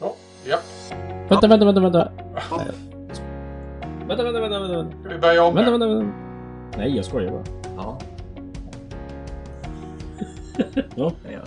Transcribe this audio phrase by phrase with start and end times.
[0.00, 0.14] Ja.
[0.44, 0.58] ja.
[1.28, 2.12] Vänta, vänta, vänta, vänta.
[4.08, 5.00] Vänta, vänta, vänta, vänta.
[5.00, 6.16] Ska vi börja om Vänta, vänta, vänta.
[6.76, 7.44] Nej, jag skojar bara.
[7.76, 7.98] Ja.
[10.96, 11.12] Ja.
[11.32, 11.40] ja.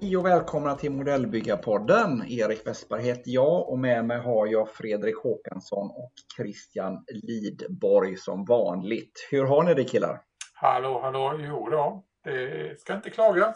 [0.00, 2.24] Hej och välkomna till Modellbyggarpodden.
[2.28, 8.44] Erik Westberg heter jag och med mig har jag Fredrik Håkansson och Christian Lidborg som
[8.44, 9.28] vanligt.
[9.30, 10.20] Hur har ni det killar?
[10.54, 11.40] Hallå, hallå.
[11.40, 12.04] Jo då.
[12.24, 13.54] Det ska inte klaga.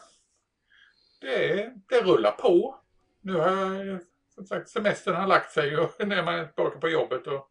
[1.18, 2.74] Det, det rullar på.
[3.20, 4.00] Nu har jag,
[4.34, 7.48] som sagt, semestern har lagt sig och när man är tillbaka på jobbet och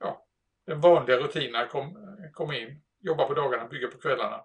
[0.00, 0.26] ja,
[0.66, 2.80] den vanliga rutinen kom, kom in.
[3.02, 4.40] Jobba på dagarna, bygga på kvällarna.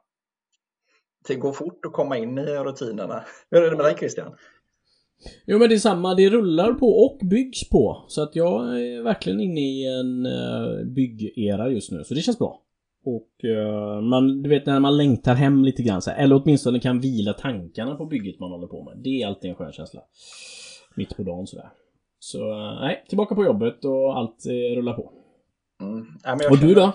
[1.28, 3.26] Det går fort att komma in i rutinerna.
[3.52, 4.38] Hur är det med dig Christian?
[5.46, 8.06] Jo men det är samma, det rullar på och byggs på.
[8.08, 12.40] Så att jag är verkligen inne i en uh, byggera just nu, så det känns
[12.40, 12.65] bra.
[13.06, 16.80] Och uh, man, du vet när man längtar hem lite grann så här, eller åtminstone
[16.80, 18.98] kan vila tankarna på bygget man håller på med.
[19.04, 20.02] Det är alltid en skön känsla.
[20.96, 21.70] Mitt på dagen sådär.
[22.20, 25.12] Så uh, nej, tillbaka på jobbet och allt uh, rullar på.
[25.82, 26.06] Mm.
[26.24, 26.94] Jag Och du känner- då?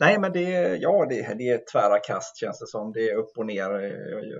[0.00, 2.92] Nej, men det, är- ja, det, det är tvära kast känns det som.
[2.92, 3.70] Det är upp och ner.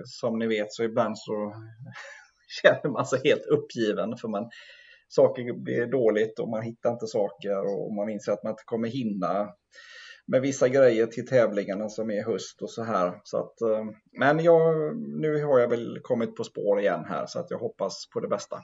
[0.05, 1.53] Som ni vet så ibland så
[2.61, 4.49] känner man sig helt uppgiven för man
[5.07, 8.87] saker blir dåligt och man hittar inte saker och man inser att man inte kommer
[8.87, 9.49] hinna
[10.31, 13.21] med vissa grejer till tävlingarna som är höst och så här.
[13.23, 17.39] Så att, eh, men jag, nu har jag väl kommit på spår igen här så
[17.39, 18.63] att jag hoppas på det bästa.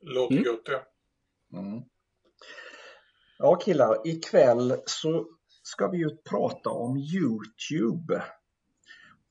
[0.00, 0.44] Låter Mm.
[0.44, 0.82] gott det.
[1.58, 1.82] Mm.
[3.38, 5.26] Ja killar, ikväll så
[5.62, 8.22] ska vi ju prata om Youtube.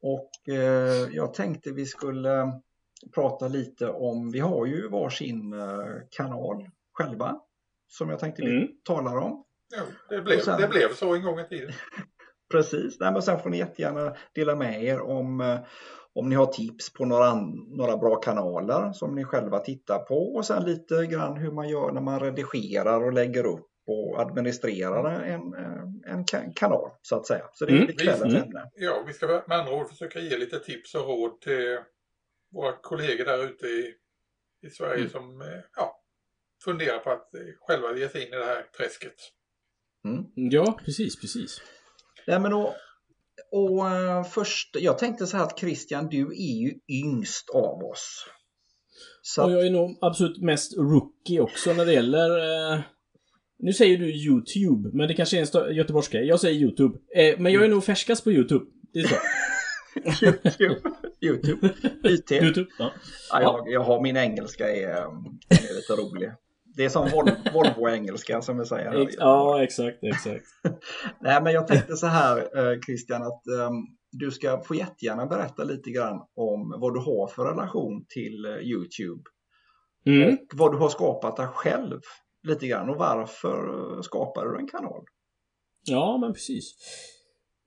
[0.02, 2.62] Och eh, jag tänkte vi skulle
[3.16, 7.40] prata lite om, vi har ju varsin eh, kanal själva
[7.88, 8.68] som jag tänkte vi Mm.
[8.84, 9.44] talar om.
[9.76, 11.72] Jo, det, blev, sen- det blev så en gång i tiden.
[12.52, 15.60] Precis, Nej, men sen får ni jättegärna dela med er om, eh,
[16.14, 17.36] om ni har tips på några,
[17.78, 21.92] några bra kanaler som ni själva tittar på och sen lite grann hur man gör
[21.92, 25.42] när man redigerar och lägger upp och administrerar en,
[26.06, 27.50] en ka- kanal så att säga.
[27.54, 28.44] Så det Mm, är kvällens mm.
[28.44, 28.72] ämne.
[28.76, 31.80] Ja, vi ska med andra ord försöka ge lite tips och råd till
[32.52, 33.94] våra kollegor där ute i,
[34.68, 35.10] i Sverige Mm.
[35.10, 36.02] som eh, ja,
[36.64, 39.16] funderar på att eh, själva ge sig in i det här träsket.
[40.08, 40.50] Mm.
[40.52, 41.62] Ja, precis, precis.
[42.28, 42.74] Nej, men och,
[43.52, 48.26] och eh, först, jag tänkte så här att Christian, du är ju yngst av oss.
[49.22, 52.30] Så Och jag är nog absolut mest rookie också när det gäller...
[52.74, 52.80] Eh,
[53.60, 56.22] nu säger du YouTube, men det kanske är en göteborgska.
[56.22, 57.00] Jag säger YouTube.
[57.16, 58.66] Eh, men jag är nog färskast på YouTube.
[58.94, 59.16] Det är så.
[60.26, 60.92] YouTube,
[61.22, 61.70] YouTube,
[62.04, 62.32] IT.
[62.44, 62.70] YouTube.
[62.80, 62.92] Ja.
[63.32, 64.92] Ja, jag, jag har min engelska är,
[65.50, 66.32] är lite rolig.
[66.78, 69.08] Det är som Vol- Volvo-engelska som vi säger.
[69.18, 70.46] ja, exakt, exakt.
[71.22, 73.70] Nej, men jag tänkte så här eh, Christian att eh,
[74.12, 78.58] du ska få jättegärna berätta lite grann om vad du har för relation till eh,
[78.58, 79.24] Youtube
[80.06, 80.34] Mm.
[80.34, 82.00] och vad du har skapat där själv
[82.44, 83.58] lite grann och varför
[83.96, 85.04] eh, skapade du en kanal?
[85.84, 86.76] Ja, men precis.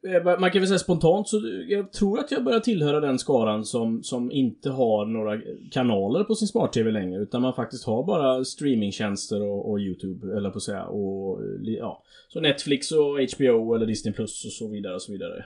[0.09, 3.65] Eh, man kan väl säga spontant så jag tror att jag börjar tillhöra den skaran
[3.65, 5.41] som, som inte har några
[5.71, 10.51] kanaler på sin smart-tv längre utan man faktiskt har bara streamingtjänster och, och YouTube eller
[10.51, 12.03] på att säga och ja.
[12.29, 15.45] Så Netflix och HBO eller Disney Plus och så vidare och så vidare.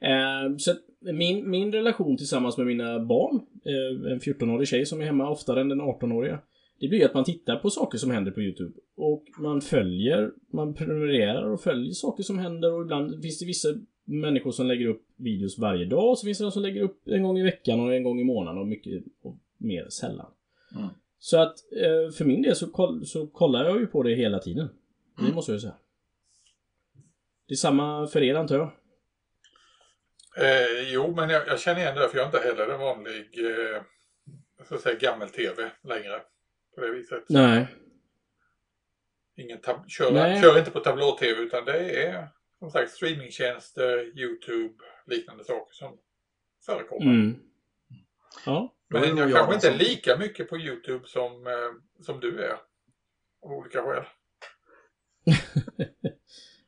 [0.00, 5.00] Eh, så att min, min relation tillsammans med mina barn, eh, en 14-årig tjej som
[5.00, 6.38] är hemma oftare än den 18-åriga.
[6.80, 8.72] Det blir att man tittar på saker som händer på YouTube.
[8.96, 13.68] Och man följer, man prenumererar och följer saker som händer och ibland finns det vissa
[14.04, 17.08] människor som lägger upp videos varje dag och så finns det de som lägger upp
[17.08, 20.30] en gång i veckan och en gång i månaden och mycket och mer sällan.
[20.76, 20.88] Mm.
[21.18, 24.38] Så att eh, för min del så, koll, så kollar jag ju på det hela
[24.38, 24.68] tiden.
[25.16, 25.34] Det Mm.
[25.34, 25.76] måste jag ju säga.
[27.48, 28.70] Det är samma för er antar jag?
[30.36, 33.26] Eh, jo, men jag, jag känner igen det för jag är inte heller en vanlig
[33.38, 33.82] eh,
[34.68, 36.20] så att säga, gammel-tv längre.
[36.78, 37.24] På det viset.
[37.28, 37.66] Nej.
[39.36, 40.42] Ingen tab- kör, Nej.
[40.42, 42.28] kör inte på tablå-tv utan det är
[42.58, 44.74] som sagt streamingtjänster, YouTube,
[45.06, 45.98] liknande saker som
[46.66, 47.02] förekommer.
[47.12, 47.36] Mm.
[48.46, 48.74] Ja.
[48.94, 52.20] Är Men jag jag kanske inte är som- lika mycket på YouTube som, eh, som
[52.20, 52.56] du är.
[53.42, 54.04] Av olika skäl.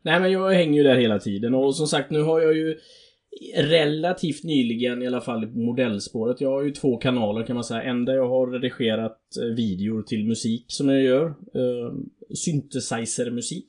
[0.02, 2.78] Nej men jag hänger ju där hela tiden och som sagt nu har jag ju
[3.56, 6.40] relativt nyligen i alla fall i modellspåret.
[6.40, 7.82] Jag har ju två kanaler kan man säga.
[7.82, 11.26] En där jag har redigerat eh, videor till musik som jag gör.
[11.26, 11.92] Eh,
[12.34, 13.66] synthesizer-musik.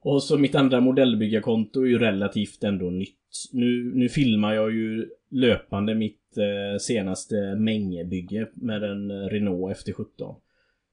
[0.00, 3.16] Och så mitt andra modellbyggarkonto är ju relativt ändå nytt.
[3.52, 10.36] Nu, nu filmar jag ju löpande mitt eh, senaste mängebygge med en eh, Renault FT17.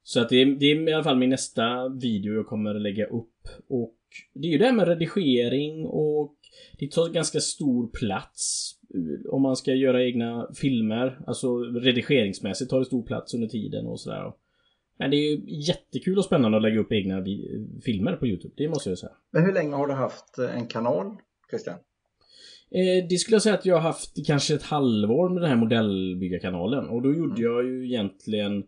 [0.04, 3.06] Så att det är, det är i alla fall min nästa video jag kommer lägga
[3.06, 3.48] upp.
[3.68, 3.96] Och
[4.34, 6.36] det är ju det här med redigering och
[6.80, 8.72] det tar ganska stor plats
[9.30, 11.20] om man ska göra egna filmer.
[11.28, 14.34] Alltså redigeringsmässigt tar det stor plats under tiden och sådär.
[14.98, 17.26] Men det är ju jättekul och spännande att lägga upp egna
[17.86, 18.54] filmer på Youtube.
[18.58, 19.12] Det måste jag säga.
[19.32, 21.16] Men hur länge har du haft en kanal,
[21.50, 21.76] Christian?
[22.72, 25.58] Eh, det skulle jag säga att jag har haft kanske ett halvår med den här
[25.58, 26.90] modellbyggarkanalen.
[26.90, 27.44] Och då gjorde mm.
[27.44, 28.64] jag ju egentligen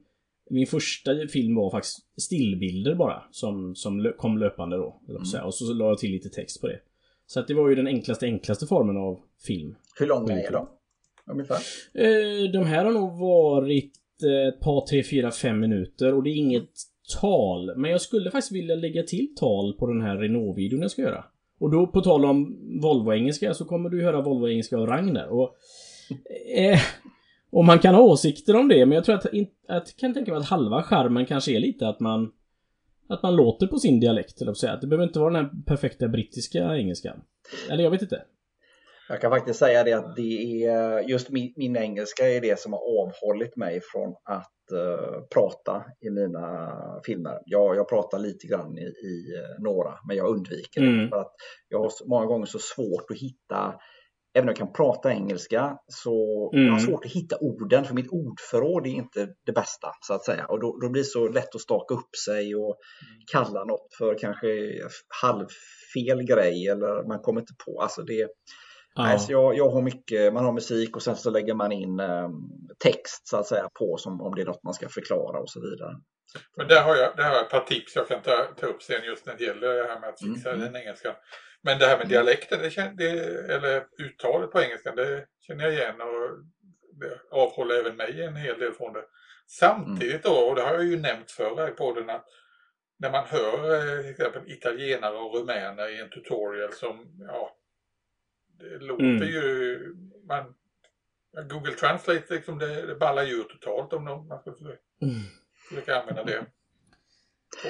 [0.50, 3.24] min första film var faktiskt stillbilder bara.
[3.32, 5.02] Som, som kom löpande då.
[5.10, 5.46] Mm.
[5.46, 6.80] Och så la jag till lite text på det.
[7.28, 9.76] Så att det var ju den enklaste, enklaste formen av film.
[10.00, 10.68] Hur långa är de?
[11.32, 11.58] Ungefär?
[11.94, 13.94] Eh, de här har nog varit
[14.24, 16.14] eh, ett par, tre, fyra, fem minuter.
[16.14, 16.70] Och det är inget
[17.22, 17.78] tal.
[17.78, 21.26] Men jag skulle faktiskt vilja lägga till tal på den här Renault-videon jag ska göra.
[21.60, 25.28] Och då på tal om Volvo-engelska så kommer du höra Volvo-engelska och Ragnar.
[25.28, 25.56] Och,
[26.56, 26.80] eh,
[27.52, 29.26] och man kan ha åsikter om det men jag tror att,
[29.68, 32.32] att kan tänka mig att halva charmen kanske är lite att man
[33.10, 34.76] att man låter på sin dialekt, eller säga.
[34.76, 37.22] Det behöver inte vara den här perfekta brittiska engelskan.
[37.70, 38.24] Eller jag vet inte.
[39.10, 42.74] Jag kan faktiskt säga det att det är just min, min engelska är det som
[42.74, 46.72] har avhållit mig från att uh, prata i mina
[47.06, 47.40] filmer.
[47.46, 50.98] Jag, jag pratar lite grann i, i uh, några, men jag undviker mm.
[50.98, 51.10] det.
[51.10, 51.34] För att
[51.70, 53.76] jag har många gånger så svårt att hitta
[54.36, 56.66] Även om jag kan prata engelska så mm.
[56.66, 56.92] jag har mm.
[56.92, 60.46] svårt att hitta orden för mitt ordförråd är inte det bästa så att säga.
[60.46, 62.76] Och då, då blir det så lätt att staka upp sig och
[63.32, 64.48] kalla något för kanske
[65.22, 67.82] halvfel grej eller man kommer inte på.
[67.82, 68.28] Alltså det,
[68.98, 69.04] Ja.
[69.04, 72.00] Nej, så jag, jag har mycket, man har musik och sen så lägger man in
[72.00, 72.30] eh,
[72.80, 75.62] text så att säga på som om det är något man ska förklara och så
[75.62, 75.96] vidare.
[76.58, 78.82] Men där har jag, där har jag ett par tips jag kan ta, ta upp
[78.84, 80.62] sen just när det gäller det här med att fixa mm.
[80.66, 81.16] den engelska.
[81.66, 82.10] Men det här med mm.
[82.10, 86.40] dialekten, det, det, eller uttalet på engelska, det känner jag igen och
[87.00, 89.04] det avhåller även mig en hel del från det.
[89.48, 92.26] Samtidigt då, och det har jag ju nämnt förr i podden, att
[92.98, 97.56] när man hör eh, till exempel italienare och rumäner i en tutorial som, ja,
[98.60, 99.28] det låter mm.
[99.28, 99.80] ju...
[100.28, 100.54] Man,
[101.50, 105.16] Google Translate liksom det, det ballar ju totalt om man ska försöka, mm.
[105.70, 106.46] försöka använda det.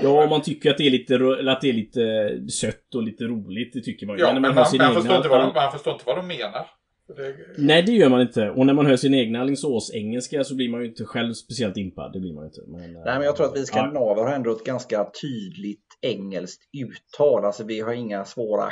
[0.02, 1.16] Ja, om man tycker att det är lite,
[1.52, 4.22] att det är lite sött och lite roligt, det tycker man ju.
[4.22, 6.68] Ja, men, man, man, man, förstår inte vad de, man förstår inte vad de menar.
[7.08, 7.36] Det...
[7.58, 8.50] Nej, det gör man inte.
[8.50, 12.14] Och när man hör sin egna Alingsås-engelska så blir man ju inte själv speciellt impad.
[12.14, 12.62] Det blir man inte.
[12.68, 14.28] Men, Nej, men jag tror att vi skandinaver ja.
[14.28, 17.46] har ändå ett ganska tydligt engelskt uttal.
[17.46, 18.64] Alltså vi har inga svåra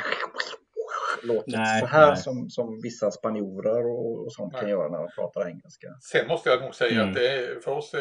[1.22, 4.60] låtit nej, så här som, som vissa spanjorer och, och sånt nej.
[4.60, 5.86] kan göra när de pratar engelska.
[6.12, 7.08] Sen måste jag nog säga mm.
[7.08, 7.94] att det är, för oss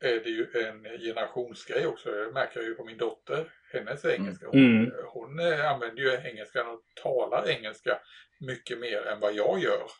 [0.00, 2.10] är, det ju en generationsgrej också.
[2.10, 3.52] Det märker jag ju på min dotter.
[3.72, 4.46] Hennes engelska.
[4.46, 4.92] Hon, mm.
[5.06, 7.98] hon eh, använder ju engelskan och talar engelska
[8.40, 9.90] mycket mer än vad jag gör.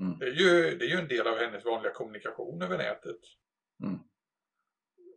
[0.00, 0.18] Mm.
[0.18, 3.20] Det, är ju, det är ju en del av hennes vanliga kommunikation över nätet.
[3.82, 3.98] Mm.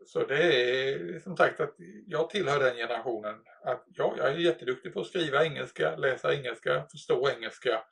[0.06, 1.76] Så det är som sagt att
[2.08, 6.86] jag tillhör den generationen att ja, jag är jätteduktig på att skriva engelska, läsa engelska,
[6.92, 7.84] förstå engelska.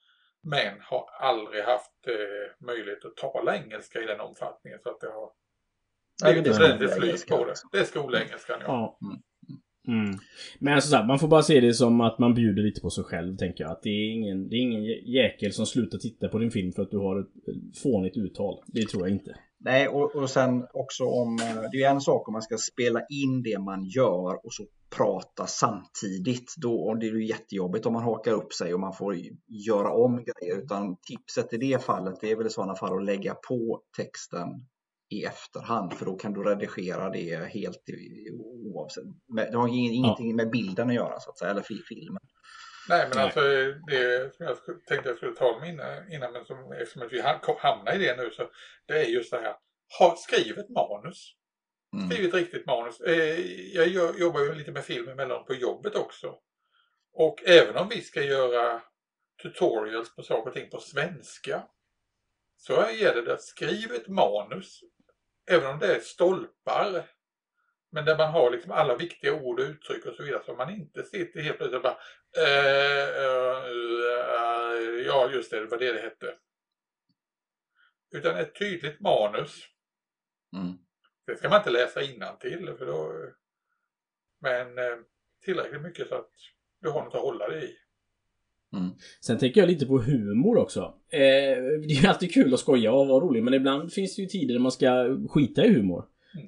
[0.43, 5.11] Men har aldrig haft eh, möjlighet att tala engelska i den omfattningen så att det
[5.11, 5.31] har
[6.21, 7.53] blivit ja, ordentligt flyt på det.
[7.71, 8.97] Det är skolengelskan ja.
[9.01, 9.07] ja.
[9.07, 9.21] Mm.
[9.87, 10.19] Mm.
[10.59, 13.03] Men alltså, så man får bara se det som att man bjuder lite på sig
[13.03, 13.71] själv, tänker jag.
[13.71, 16.81] Att det är ingen, det är ingen jäkel som slutar titta på din film för
[16.81, 17.27] att du har ett
[17.83, 18.63] fånigt uttal.
[18.67, 19.35] Det tror jag inte.
[19.59, 21.39] Nej, och, och sen också om...
[21.41, 24.63] Eh, det är en sak om man ska spela in det man gör och så
[24.97, 26.53] prata samtidigt.
[26.57, 29.15] Då det är det jättejobbigt om man hakar upp sig och man får
[29.67, 30.63] göra om grejer.
[30.63, 34.47] Utan tipset i det fallet det är väl i sådana fall att lägga på texten
[35.11, 37.83] i efterhand för då kan du redigera det helt
[38.65, 39.03] oavsett.
[39.51, 40.35] Det har ingenting ja.
[40.35, 42.23] med bilden att göra så att säga, eller filmen.
[42.89, 43.23] Nej men Nej.
[43.23, 43.41] alltså
[43.87, 47.21] det som jag tänkte jag skulle tala om innan, innan men som, eftersom vi
[47.59, 48.49] hamnar i det nu så
[48.87, 49.55] det är just det här.
[49.99, 51.35] Ha, skriv ett manus.
[51.95, 52.09] Mm.
[52.09, 52.99] Skriv ett riktigt manus.
[52.99, 53.39] Eh,
[53.75, 56.35] jag jobbar ju lite med film emellan på jobbet också.
[57.13, 58.81] Och även om vi ska göra
[59.43, 61.63] tutorials på saker och ting på svenska
[62.57, 64.79] så gäller det att skriva ett manus
[65.51, 67.05] även om det är stolpar,
[67.91, 70.69] men där man har liksom alla viktiga ord och uttryck och så vidare så man
[70.69, 71.97] inte sitter helt plötsligt bara
[72.37, 73.91] äh, äh,
[75.05, 76.35] Ja just det, det var det det hette.
[78.11, 79.65] Utan ett tydligt manus.
[80.55, 80.77] Mm.
[81.25, 82.01] Det ska man inte läsa
[82.39, 83.31] till för då
[84.39, 84.97] Men eh,
[85.45, 86.31] tillräckligt mycket så att
[86.81, 87.77] du har något att hålla dig i.
[88.73, 88.89] Mm.
[89.21, 90.93] Sen tänker jag lite på humor också.
[91.09, 91.19] Eh,
[91.87, 94.53] det är alltid kul att skoja och vara rolig men ibland finns det ju tider
[94.53, 96.05] där man ska skita i humor.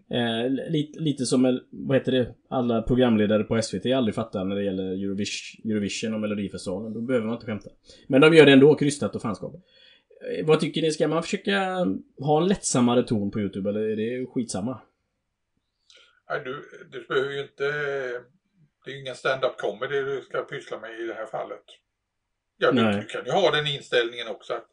[0.10, 4.64] Eh, lite, lite som, vad heter det, alla programledare på SVT aldrig fattar när det
[4.64, 6.94] gäller Eurovision, Eurovision och Melodifestivalen.
[6.94, 7.70] Då behöver man inte skämta.
[8.08, 9.56] Men de gör det ändå, krystat och fanskap.
[9.56, 10.92] Eh, vad tycker ni?
[10.92, 11.88] Ska man försöka
[12.20, 14.82] ha en lättsammare ton på YouTube eller är det skitsamma?
[16.30, 17.64] Nej, du, du behöver ju inte...
[18.86, 21.64] Det är ju ingen stand-up comedy du ska pyssla med i det här fallet
[22.64, 24.68] Ja, du, du kan ju ha den inställningen också att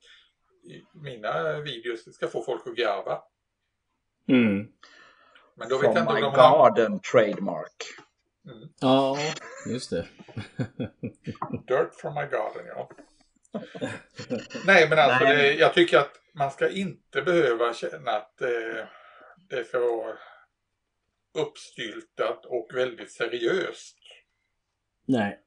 [0.92, 3.22] mina videos ska få folk att garva.
[4.28, 4.68] Mm.
[5.54, 6.70] Men då vet jag From inte om de har...
[6.70, 7.84] garden trademark.
[8.80, 9.18] Ja,
[9.66, 10.06] just det.
[11.66, 12.90] Dirt from my garden, ja.
[14.66, 15.36] Nej, men alltså Nej.
[15.36, 18.84] Det, jag tycker att man ska inte behöva känna att eh,
[19.48, 20.18] det ska vara
[21.34, 23.98] uppstyltat och väldigt seriöst.
[25.06, 25.40] Nej.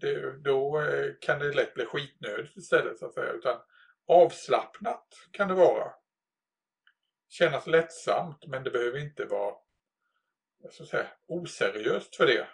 [0.00, 3.32] Det, då eh, kan det lätt bli skitnödigt istället så att säga.
[3.32, 3.56] Utan
[4.08, 5.92] avslappnat kan det vara.
[7.28, 9.54] Kännas lättsamt men det behöver inte vara
[10.64, 12.46] jag ska säga, oseriöst för det.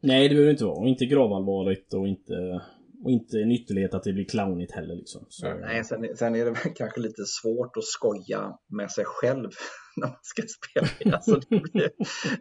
[0.00, 0.78] Nej, det behöver inte vara.
[0.78, 2.60] Och inte gravallvarligt och inte...
[3.04, 5.26] Och inte en ytterlighet att det blir clownigt heller liksom.
[5.28, 5.58] Så, Nej.
[5.60, 9.50] Nej, sen, sen är det väl kanske lite svårt att skoja med sig själv
[10.00, 11.14] när man ska spela.
[11.16, 11.90] Alltså det, blir,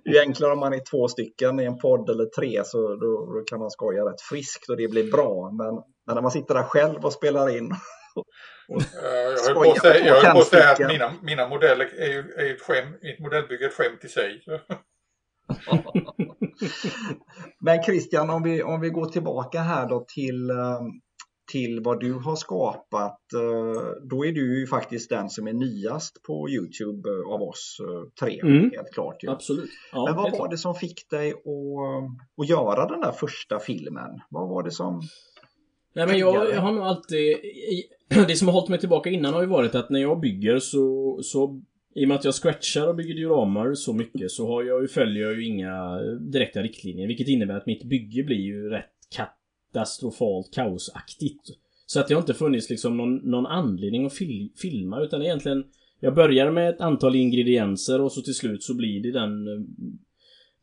[0.03, 3.33] det är enklare om man är två stycken i en podd eller tre så då,
[3.33, 5.51] då kan man skoja rätt friskt och det blir bra.
[5.51, 5.75] Men,
[6.07, 7.71] men när man sitter där själv och spelar in
[8.69, 11.85] Eh, Jag höll på att säga, jag höll på att säga att mina, mina modeller
[11.85, 14.43] är ju är ett skämt, mitt modellbygge är ett skämt i sig.
[17.59, 20.81] Men Christian, om vi, om vi går tillbaka här då till, eh,
[21.51, 23.19] till vad du har skapat.
[23.33, 27.77] eh, Då är du ju faktiskt den som är nyast på Youtube eh, av oss
[27.79, 28.39] eh, tre.
[28.39, 28.71] Mm.
[28.75, 29.23] Helt klart.
[29.23, 29.29] Ju.
[29.29, 29.69] Absolut.
[29.91, 30.51] Ja, Men vad var klart.
[30.51, 34.09] det som fick dig att, att göra den där första filmen?
[34.29, 35.01] Vad var det som...
[35.95, 37.37] Nej men jag, jag har nog alltid...
[38.27, 41.19] Det som har hållit mig tillbaka innan har ju varit att när jag bygger så...
[41.23, 41.61] så
[41.95, 44.87] I och med att jag scratchar och bygger dioramar så mycket så har jag ju,
[44.87, 45.99] följer jag ju inga
[46.31, 47.07] direkta riktlinjer.
[47.07, 49.09] Vilket innebär att mitt bygge blir ju rätt
[49.73, 51.49] katastrofalt kaosaktigt.
[51.85, 55.63] Så att det har inte funnits liksom någon, någon anledning att fil, filma utan egentligen...
[55.99, 59.47] Jag börjar med ett antal ingredienser och så till slut så blir det den...
[59.47, 59.63] Eh,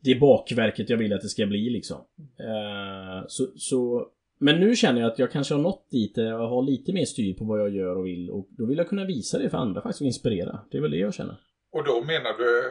[0.03, 1.97] det bakverket jag vill att det ska bli liksom.
[2.39, 4.07] Uh, så, så
[4.39, 7.05] men nu känner jag att jag kanske har nått dit där jag har lite mer
[7.05, 9.57] styr på vad jag gör och vill och då vill jag kunna visa det för
[9.57, 10.59] andra faktiskt och inspirera.
[10.71, 11.35] Det är väl det jag känner.
[11.71, 12.63] Och då menar du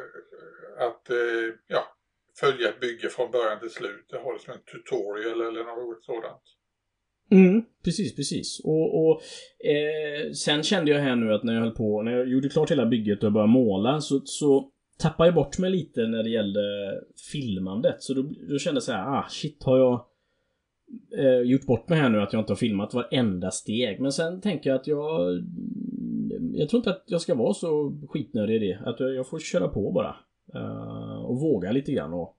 [0.86, 1.82] att eh, ja,
[2.40, 4.06] följa ett bygge från början till slut.
[4.10, 6.42] Det det som liksom en tutorial eller något sådant.
[7.30, 8.60] Mm, precis, precis.
[8.64, 9.22] Och, och
[9.66, 12.70] eh, sen kände jag här nu att när jag höll på, när jag gjorde klart
[12.70, 16.60] hela bygget och började måla så, så tappade jag bort mig lite när det gällde
[17.32, 18.02] filmandet.
[18.02, 20.06] Så då, då kände jag så här, ah shit har jag
[21.18, 24.00] eh, gjort bort mig här nu att jag inte har filmat varenda steg.
[24.00, 25.42] Men sen tänker jag att jag...
[26.52, 28.80] Jag tror inte att jag ska vara så skitnödig i det.
[28.84, 30.16] Att jag jag får köra på bara.
[30.54, 30.99] Eh,
[31.40, 32.12] våga lite grann.
[32.12, 32.36] Och,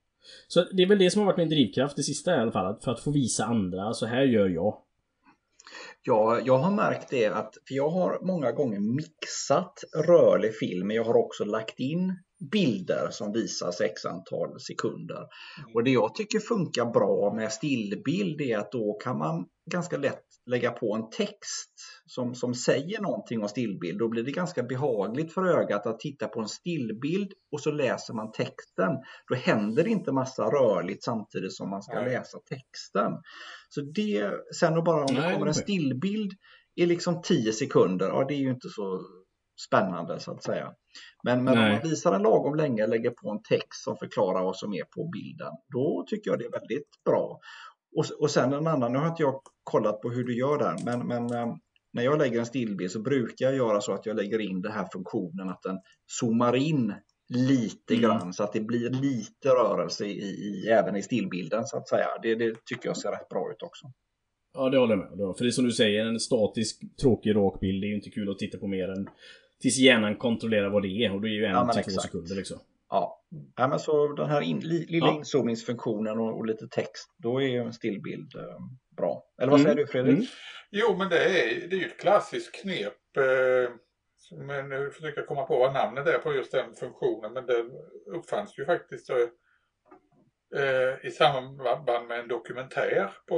[0.48, 2.80] så det är väl det som har varit min drivkraft det sista i alla fall.
[2.80, 4.76] För att få visa andra, så här gör jag.
[6.02, 10.96] Ja, jag har märkt det att för jag har många gånger mixat rörlig film, men
[10.96, 12.16] jag har också lagt in
[12.50, 15.26] bilder som visas x antal sekunder.
[15.74, 20.24] Och det jag tycker funkar bra med stillbild är att då kan man ganska lätt
[20.46, 21.72] lägga på en text
[22.06, 23.98] som, som säger någonting om stillbild.
[23.98, 28.14] Då blir det ganska behagligt för ögat att titta på en stillbild och så läser
[28.14, 28.92] man texten.
[29.28, 32.10] Då händer det inte massa rörligt samtidigt som man ska Nej.
[32.10, 33.12] läsa texten.
[33.68, 36.32] Så det, sen då bara om det kommer en stillbild
[36.74, 39.00] i liksom 10 sekunder, ja det är ju inte så
[39.66, 40.72] spännande så att säga.
[41.24, 44.56] Men, men om man visar den lagom länge, lägger på en text som förklarar vad
[44.56, 47.40] som är på bilden, då tycker jag det är väldigt bra.
[47.94, 50.76] Och, och sen en annan, nu har inte jag kollat på hur du gör där,
[50.84, 51.54] men, men eh,
[51.92, 54.72] när jag lägger en stillbild så brukar jag göra så att jag lägger in den
[54.72, 56.94] här funktionen att den zoomar in
[57.28, 58.02] lite Mm.
[58.02, 62.06] grann så att det blir lite rörelse i, i, även i stillbilden så att säga.
[62.22, 63.86] Det, det tycker jag ser rätt bra ut också.
[64.54, 65.34] Ja, det håller jag med om.
[65.34, 68.38] För det är som du säger, en statisk, tråkig, rak är ju inte kul att
[68.38, 69.08] titta på mer än
[69.60, 71.14] tills hjärnan kontrollerar vad det är.
[71.14, 72.58] Och det är ju en Ja, till två sekunder liksom.
[72.94, 73.20] Ja,
[73.56, 75.14] ja men så den här in, li, lilla Ja.
[75.14, 78.58] inzoomningsfunktionen och, och lite text, då är ju en stillbild eh,
[78.96, 79.24] bra.
[79.42, 80.14] Eller vad säger Mm, du Fredrik?
[80.14, 80.26] mm.
[80.70, 83.16] Jo, men det är, det är ju ett klassiskt knep.
[83.16, 83.70] Eh,
[84.16, 87.32] som jag nu försöker jag komma på vad namnet är på just den funktionen.
[87.32, 87.70] Men den
[88.16, 89.16] uppfanns ju faktiskt eh,
[90.62, 93.36] eh, i samband med en dokumentär på,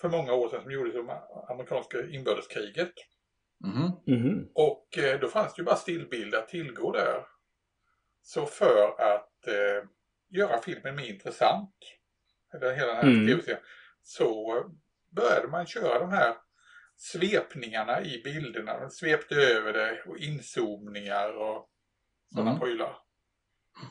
[0.00, 1.10] för många år sedan som gjordes om
[1.48, 2.92] amerikanska inbördeskriget.
[3.64, 4.16] Mhm.
[4.16, 4.48] Mhm.
[4.54, 7.31] Och eh, då fanns det ju bara stillbilder att tillgå där.
[8.22, 9.88] Så för att eh,
[10.30, 11.74] göra filmen mer intressant,
[12.54, 13.26] eller hela den här Mm.
[13.26, 13.60] tv-serien,
[14.02, 14.64] så
[15.10, 16.36] började man köra de här
[16.96, 18.80] svepningarna i bilderna.
[18.80, 21.70] Man svepte över det och inzoomningar och
[22.34, 22.60] sådana Mm.
[22.60, 22.96] prylar.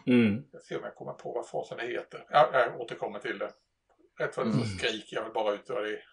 [0.08, 0.44] Mm.
[0.52, 2.26] Jag ser om jag kommer på vad fasen det heter.
[2.30, 3.52] Ja, jag återkommer till det.
[4.20, 4.68] Rätt vad det så Mm.
[4.78, 6.04] skriker jag väl bara ut vad det är.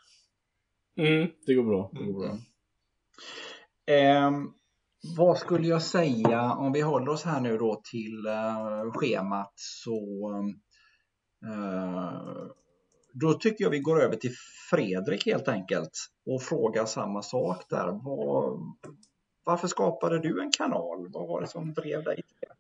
[0.96, 1.30] Mm.
[1.46, 1.90] Det går bra.
[1.92, 2.28] Det går bra.
[2.28, 2.40] Mm.
[3.86, 4.52] Ehm,
[5.16, 10.30] vad skulle jag säga om vi håller oss här nu då till uh, schemat så
[11.46, 12.46] uh,
[13.12, 14.34] Då tycker jag vi går över till
[14.70, 15.92] Fredrik helt enkelt
[16.26, 17.86] och frågar samma sak där.
[17.86, 18.58] Var,
[19.44, 21.08] varför skapade du en kanal?
[21.12, 22.54] Vad var det som drev dig till det?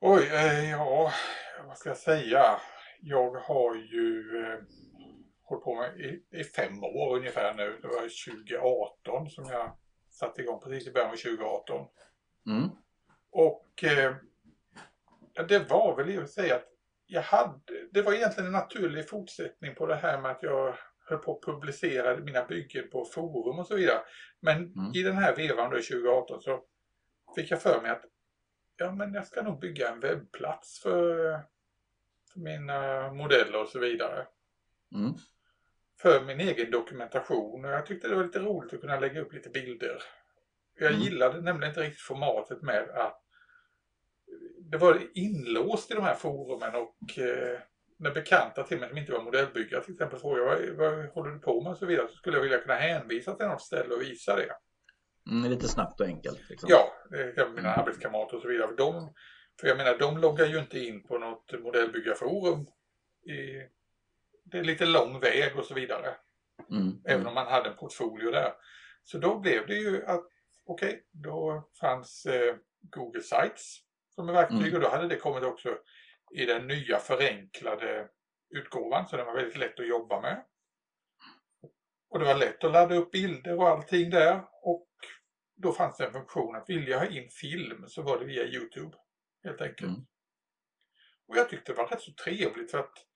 [0.00, 1.12] Oj, eh, ja,
[1.66, 2.42] vad ska jag säga?
[3.00, 4.58] Jag har ju eh,
[5.42, 7.78] hållit på med i, i fem år ungefär nu.
[7.82, 8.26] Det var
[9.04, 9.72] 2018 som jag
[10.18, 11.86] satte igång, precis i början av 2018.
[12.46, 12.68] Mm.
[13.30, 14.14] Och eh,
[15.48, 16.64] det var väl i och för sig att
[17.06, 20.76] jag hade, det var egentligen en naturlig fortsättning på det här med att jag
[21.08, 24.00] höll på att publicera mina byggen på forum och så vidare.
[24.40, 24.92] Men Mm.
[24.94, 26.64] i den här vevan då 2018 så
[27.36, 28.04] fick jag för mig att
[28.76, 31.40] ja, men jag ska nog bygga en webbplats för,
[32.32, 34.26] för mina modeller och så vidare.
[34.94, 35.14] Mm.
[36.00, 39.32] För min egen dokumentation och jag tyckte det var lite roligt att kunna lägga upp
[39.32, 40.02] lite bilder.
[40.74, 41.02] Jag Mm.
[41.02, 43.22] gillade nämligen inte riktigt formatet med att
[44.70, 47.58] det var inlåst i de här forumen och eh,
[47.98, 51.38] när bekanta till mig som inte var modellbyggare till exempel frågade vad, vad håller du
[51.38, 54.02] på med och så vidare så skulle jag vilja kunna hänvisa till något ställe och
[54.02, 54.56] visa det.
[55.30, 56.50] Mm, lite snabbt och enkelt.
[56.50, 56.68] Liksom.
[56.72, 58.70] Ja, det är mina arbetskamrater och så vidare.
[58.76, 59.14] De,
[59.60, 62.66] för jag menar, de loggar ju inte in på något modellbyggarforum.
[63.26, 63.68] I,
[64.50, 66.16] det är lite lång väg och så vidare.
[66.70, 67.00] Mm.
[67.04, 68.52] Även om man hade en portfolio där.
[69.04, 70.26] Så då blev det ju att,
[70.66, 73.78] okej, då fanns eh, Google Sites
[74.14, 74.74] som är verktyg Mm.
[74.74, 75.78] och då hade det kommit också
[76.34, 78.08] i den nya förenklade
[78.50, 80.44] utgåvan så den var väldigt lätt att jobba med.
[82.10, 84.88] Och det var lätt att ladda upp bilder och allting där och
[85.56, 88.44] då fanns det en funktion att vill jag ha in film så var det via
[88.44, 88.96] Youtube
[89.44, 89.90] helt enkelt.
[89.90, 90.06] Mm.
[91.28, 93.07] Och jag tyckte det var rätt så trevligt för att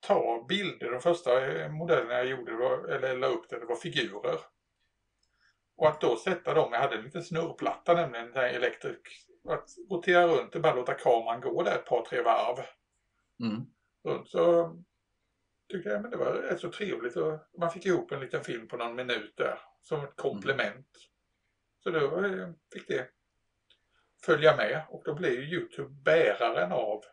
[0.00, 0.90] ta bilder.
[0.90, 4.38] De första eh, modellerna jag gjorde, var, eller la upp det, det var figurer.
[5.76, 9.00] Och att då sätta dem, jag hade en liten snurrplatta nämligen, en sån här elektrik.
[9.48, 12.56] Att rotera runt och bara låta kameran gå där ett par, tre varv
[13.42, 13.66] Mm.
[14.04, 14.28] runt.
[14.28, 14.76] Så
[15.72, 17.16] tyckte jag men det var rätt så trevligt.
[17.16, 20.88] Och man fick ihop en liten film på någon minut där som ett komplement.
[21.82, 23.10] Så då eh, fick det
[24.24, 27.04] följa med och då blev ju Youtube bäraren av,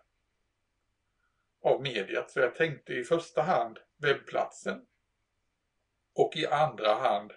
[1.63, 2.31] av mediet.
[2.31, 4.85] Så jag tänkte i första hand webbplatsen
[6.15, 7.33] och i andra hand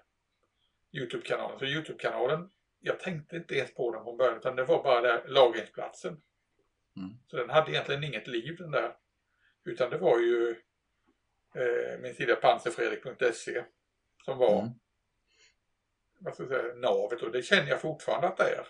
[0.92, 1.58] Youtube-kanalen.
[1.58, 5.28] Så Youtube-kanalen, jag tänkte inte ens på den från början utan det var bara där
[5.28, 6.12] lagringsplatsen.
[6.96, 7.10] Mm.
[7.26, 8.96] Så den hade egentligen inget liv den där.
[9.64, 10.50] Utan det var ju
[11.54, 13.64] eh, min sida panserfredrik.se
[14.24, 14.72] som var Mm.
[16.20, 18.66] vad ska jag säga, navet och det känner jag fortfarande att det är.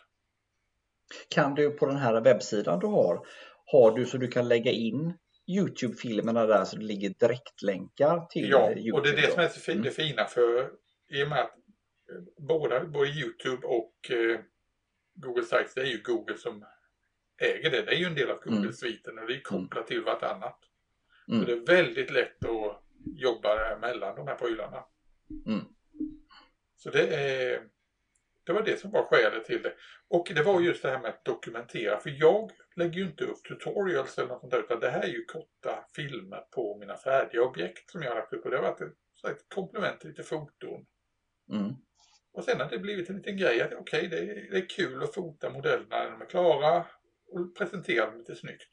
[1.29, 3.27] Kan du på den här webbsidan du har,
[3.67, 5.19] har du så du kan lägga in
[5.59, 8.93] Youtube-filmerna där så det ligger direktlänkar till Ja, Youtube?
[8.93, 9.85] och det är det som är så fi- Mm.
[9.85, 10.71] det fina för
[11.09, 11.51] i och med att
[12.13, 14.41] eh, båda, både Youtube och eh,
[15.15, 16.65] Google Sites, det är ju Google som
[17.43, 17.83] äger det.
[17.83, 18.55] Det är ju en del av Mm.
[18.59, 20.59] Google-sviten och det är kopplat till vartannat.
[21.29, 21.41] Mm.
[21.41, 22.83] Så det är väldigt lätt att
[23.17, 24.85] jobba mellan de här prylarna.
[25.47, 25.65] Mm.
[26.77, 27.63] Så det är
[28.51, 29.73] det var det som var skälet till det.
[30.09, 32.01] Och det var just det här med att dokumentera.
[32.01, 34.59] För jag lägger ju inte upp tutorials eller något sånt där.
[34.61, 38.33] Utan det här är ju korta filmer på mina färdiga objekt som jag har lagt
[38.33, 38.45] upp.
[38.45, 40.87] Och det har varit ett, så ett komplement till lite foton.
[41.53, 41.73] Mm.
[42.33, 45.03] Och sen har det blivit en liten grej att okej, det, är- det är kul
[45.03, 46.87] att fota modellerna när de är klara
[47.33, 48.69] och presentera dem lite snyggt.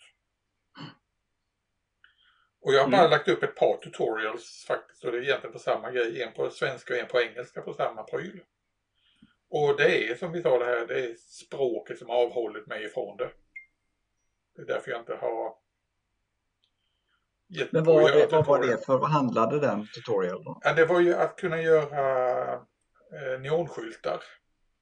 [2.61, 3.11] Och jag har bara Mm.
[3.11, 6.21] lagt upp ett par tutorials faktiskt och det är egentligen på samma grej.
[6.23, 8.41] En på svenska och en på engelska på samma pryl.
[9.49, 12.85] Och det är som vi sa det här, det är språket som har avhållit mig
[12.85, 13.29] ifrån det.
[14.55, 15.55] Det är därför jag inte har
[17.47, 20.59] gett Men vad, det, vad var det för, vad handlade den tutorial om?
[20.63, 24.19] Ja, det var ju att kunna göra eh, neonskyltar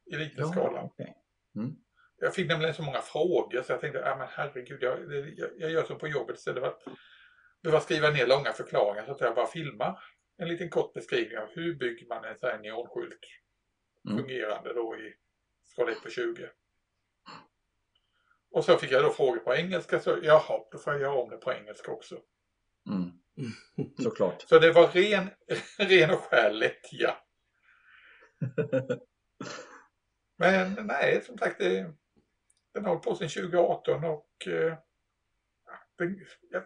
[0.05, 0.81] i liten skala.
[0.81, 1.15] okej.
[2.17, 5.71] Jag fick nämligen så många frågor så jag tänkte, ja men herregud, jag, jag, jag
[5.71, 6.81] gör som på jobbet istället för att
[7.63, 9.99] behöva skriva ner långa förklaringar så att jag bara filmar
[10.37, 13.19] en liten kort beskrivning av hur bygger man en sån här neonskylt
[14.05, 14.17] Mm.
[14.17, 15.13] fungerande då i
[15.63, 16.49] skala 1 på 20.
[18.51, 21.29] Och så fick jag då frågor på engelska så jaha, då får jag göra om
[21.29, 22.19] det på engelska också.
[22.89, 23.11] Mm.
[24.03, 24.41] Såklart.
[24.41, 25.29] Så det var ren,
[25.77, 27.17] ren och skär lättja.
[30.37, 31.93] Men nej, som sagt, det,
[32.73, 34.77] den har hållit på sedan 2018 och eh,
[35.97, 36.15] det,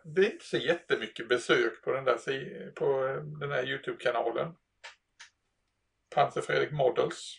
[0.04, 3.08] det är inte så jättemycket besök på den där, på
[3.39, 4.56] den här Youtube-kanalen.
[6.10, 7.36] Panser Fredrik Models.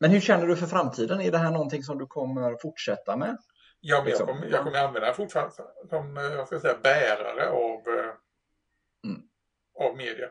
[0.00, 1.20] Men hur känner du för framtiden?
[1.20, 3.36] Är det här någonting som du kommer fortsätta med?
[3.80, 4.26] Ja, men jag Liksom.
[4.26, 5.54] kommer, jag kommer använda den fortfarande
[5.90, 8.14] som- eh, vad ska jag säga, bärare av, eh,
[9.04, 9.22] Mm.
[9.80, 10.28] av media.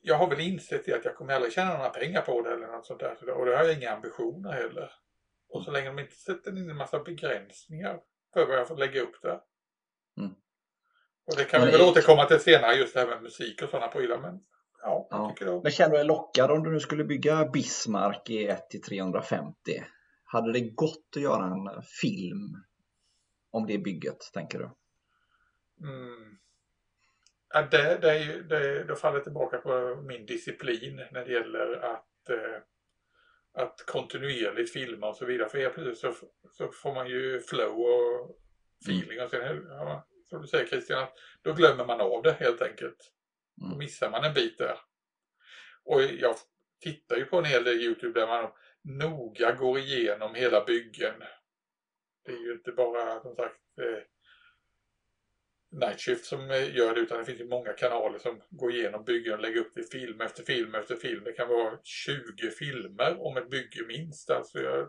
[0.00, 2.86] Jag har väl insett att jag kommer aldrig tjäna några pengar på det eller något
[2.86, 3.30] sånt där.
[3.30, 4.92] Och det har jag inga ambitioner heller.
[5.48, 8.00] Och så länge de inte sätter in en massa begränsningar
[8.32, 9.40] för vad jag får lägga upp där.
[10.18, 10.34] Mm.
[11.26, 13.62] Och det kan Men vi väl det- återkomma till senare, just det här med musik
[13.62, 14.18] och sådana prylar.
[14.18, 14.40] Men
[14.84, 15.28] ja, jag Ja.
[15.30, 15.60] tycker det.
[15.62, 19.84] Men känner du dig lockad om du nu skulle bygga Bismarck i 1 till 350?
[20.24, 22.56] Hade det gått att göra en film
[23.50, 24.64] om det bygget, tänker du?
[25.88, 26.38] Mm.
[27.54, 28.42] Ja, det, det, är ju-
[28.88, 32.60] det, faller tillbaka på min disciplin när det gäller att, eh,
[33.62, 35.48] att kontinuerligt filma och så vidare.
[35.48, 38.36] För helt plötsligt så, så får man ju flow och
[38.86, 42.62] feeling och sen, ja, som du säger Christian, att då glömmer man av det helt
[42.62, 43.10] enkelt.
[43.60, 43.70] Mm.
[43.70, 44.78] Då missar man en bit där.
[45.84, 46.36] Och jag
[46.80, 48.50] tittar ju på en hel del YouTube där man
[48.82, 51.14] noga går igenom hela byggen.
[52.24, 54.02] Det är ju inte bara som sagt eh,
[56.22, 59.40] som eh, gör det utan det finns ju många kanaler som går igenom byggen och
[59.40, 61.24] lägger upp det film efter film efter film.
[61.24, 64.30] Det kan vara 20 filmer om ett bygge minst.
[64.30, 64.88] Alltså jag,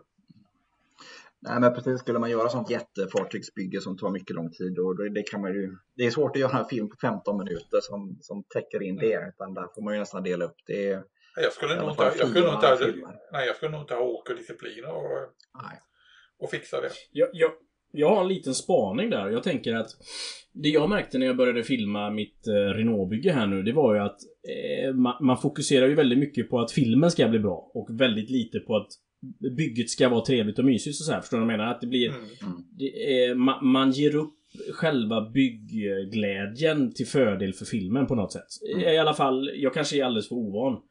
[1.42, 5.10] Nej men precis, skulle man göra sånt jättefartygsbygge som tar mycket lång tid och det,
[5.14, 8.18] det kan man ju Det är svårt att göra en film på 15 minuter som,
[8.20, 11.02] som täcker in det utan där får man ju nästan dela upp det.
[11.36, 14.30] jag skulle nog inte, jag skulle inte, ha- nej, jag skulle nog inte ha ork
[14.30, 15.02] och disciplin och,
[15.62, 15.80] Nej.
[16.38, 16.90] och fixa det.
[17.12, 17.50] Jag, jag,
[17.92, 19.28] jag har en liten spaning där.
[19.28, 19.90] Jag tänker att
[20.52, 24.00] det jag märkte när jag började filma mitt eh, Renault-bygge här nu, det var ju
[24.00, 24.18] att
[24.48, 28.30] eh, man, man fokuserar ju väldigt mycket på att filmen ska bli bra och väldigt
[28.30, 28.88] lite på att
[29.56, 31.20] bygget ska vara trevligt och mysigt och så här.
[31.20, 31.70] Förstår du vad jag menar?
[31.72, 32.08] Att det blir...
[32.08, 32.24] Mm.
[32.78, 34.32] Det är, man, man ger upp
[34.72, 38.46] själva byggglädjen till fördel för filmen på något sätt.
[38.74, 38.94] Mm.
[38.94, 40.82] I alla fall, jag kanske är alldeles för ovan.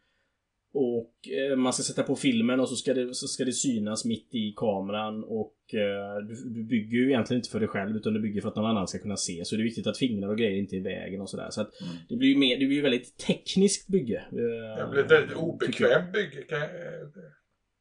[0.77, 1.13] Och
[1.51, 4.35] eh, man ska sätta på filmen och så ska, det, så ska det synas mitt
[4.35, 8.19] i kameran och eh, du, du bygger ju egentligen inte för dig själv utan du
[8.21, 9.45] bygger för att någon annan ska kunna se.
[9.45, 11.47] Så det är viktigt att fingrar och grejer inte är i vägen och sådär.
[11.49, 11.93] Så att Mm.
[12.09, 14.17] det blir ju mer, det blir väldigt tekniskt bygge.
[14.31, 16.69] eh, Det blir ett väldigt obekvämt bygge kan jag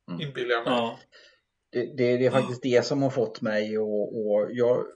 [0.08, 0.20] Mm.
[0.20, 0.74] inbillar jag mig.
[0.74, 0.98] Ja.
[1.72, 4.86] Det, det, det är faktiskt det som har fått mig och, och jag,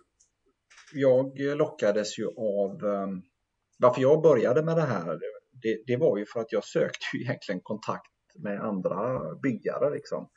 [0.93, 3.23] jag lockades ju av um,
[3.79, 5.19] varför jag började med det här.
[5.63, 10.29] Det, det var ju för att jag sökte ju egentligen kontakt med andra byggare liksom.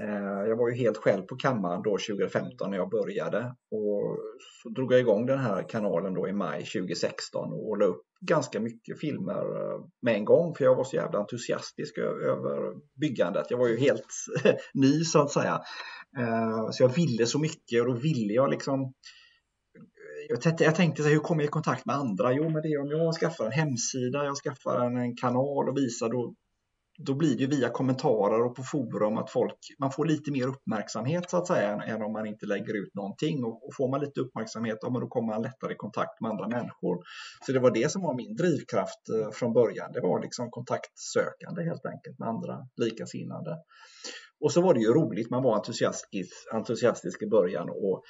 [0.00, 4.18] Eh, jag var ju helt själv på kammaren då 2015 när jag började och
[4.62, 8.60] så drog jag igång den här kanalen då i maj 2016 och la upp ganska
[8.60, 13.46] mycket filmer eh, med en gång för jag var så jävla entusiastisk över byggandet.
[13.50, 14.06] Jag var ju helt
[14.74, 15.60] ny så att säga.
[16.18, 18.92] Eh, så jag ville så mycket och då ville jag liksom
[20.28, 22.32] jag tänkte, jag tänkte så här, hur kommer jag i kontakt med andra?
[22.32, 25.76] Jo, men det är om jag skaffar en hemsida, jag skaffar en, en kanal och
[25.76, 26.34] visar då,
[26.98, 30.46] då blir det ju via kommentarer och på forum att folk, man får lite mer
[30.46, 33.88] uppmärksamhet så att säga än, än om man inte lägger ut någonting och, och får
[33.88, 36.98] man lite uppmärksamhet, ja, men då kommer man lättare i kontakt med andra människor.
[37.46, 39.92] Så det var det som var min drivkraft eh, från början.
[39.92, 43.58] Det var liksom kontaktsökande helt enkelt med andra likasinnade.
[44.40, 48.04] Och så var det ju roligt, man var entusiastisk, entusiastisk i början och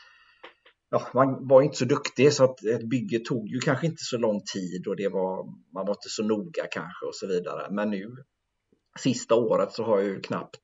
[0.90, 4.18] ja, man var inte så duktig så att ett bygge tog ju kanske inte så
[4.18, 5.44] lång tid och det var,
[5.74, 7.70] man var inte så noga kanske och så vidare.
[7.70, 8.16] Men nu
[8.98, 10.60] sista året så har jag ju knappt,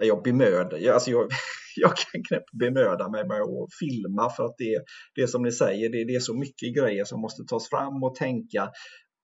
[0.00, 1.28] eh, jag bemödar, jag, alltså jag,
[1.76, 4.82] jag kan knappt bemöda mig med att filma för att det,
[5.14, 8.14] det som ni säger, det, det är så mycket grejer som måste tas fram och
[8.14, 8.70] tänka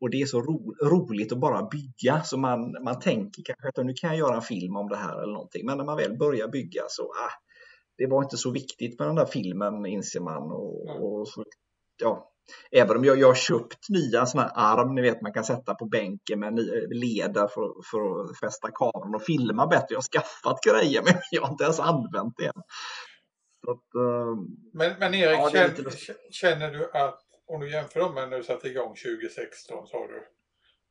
[0.01, 3.87] och det är så ro, roligt att bara bygga så man, man tänker kanske att
[3.87, 5.67] nu kan jag göra en film om det här eller någonting.
[5.67, 7.33] Men när man väl börjar bygga så, ah,
[7.97, 10.43] det var inte så viktigt med den där filmen inser man.
[10.43, 11.45] Och, och så,
[12.03, 12.31] ja,
[12.71, 15.75] även om jag, jag har köpt nya sådana här arm, ni vet man kan sätta
[15.75, 16.59] på bänken med
[16.91, 19.87] leder för, för att fästa kameran och filma bättre.
[19.89, 22.63] Jag har skaffat grejer men jag har inte ens använt det än.
[23.69, 24.37] Att, eh,
[24.73, 25.91] Men, men Erik, Ja, känner, lite
[26.31, 30.23] känner du att, om du jämför dem med när du satte igång 2016 sa du,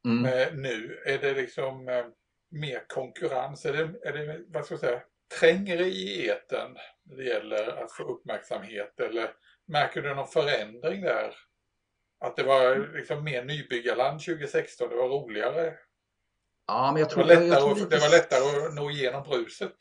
[0.09, 0.21] mm.
[0.21, 2.05] med nu, är det liksom eh,
[2.51, 3.65] mer konkurrens?
[3.65, 5.01] Är det, är det, vad ska jag säga,
[5.39, 8.99] trängre i eten när det gäller att få uppmärksamhet?
[8.99, 9.31] Eller
[9.67, 11.35] märker du någon förändring där?
[12.19, 15.73] Att det var liksom mer nybyggarland 2016, det var roligare?
[16.67, 17.95] Ja, men jag Det tror, var jag, jag lättare, att, lite...
[17.95, 19.75] det var lättare att nå igenom bruset?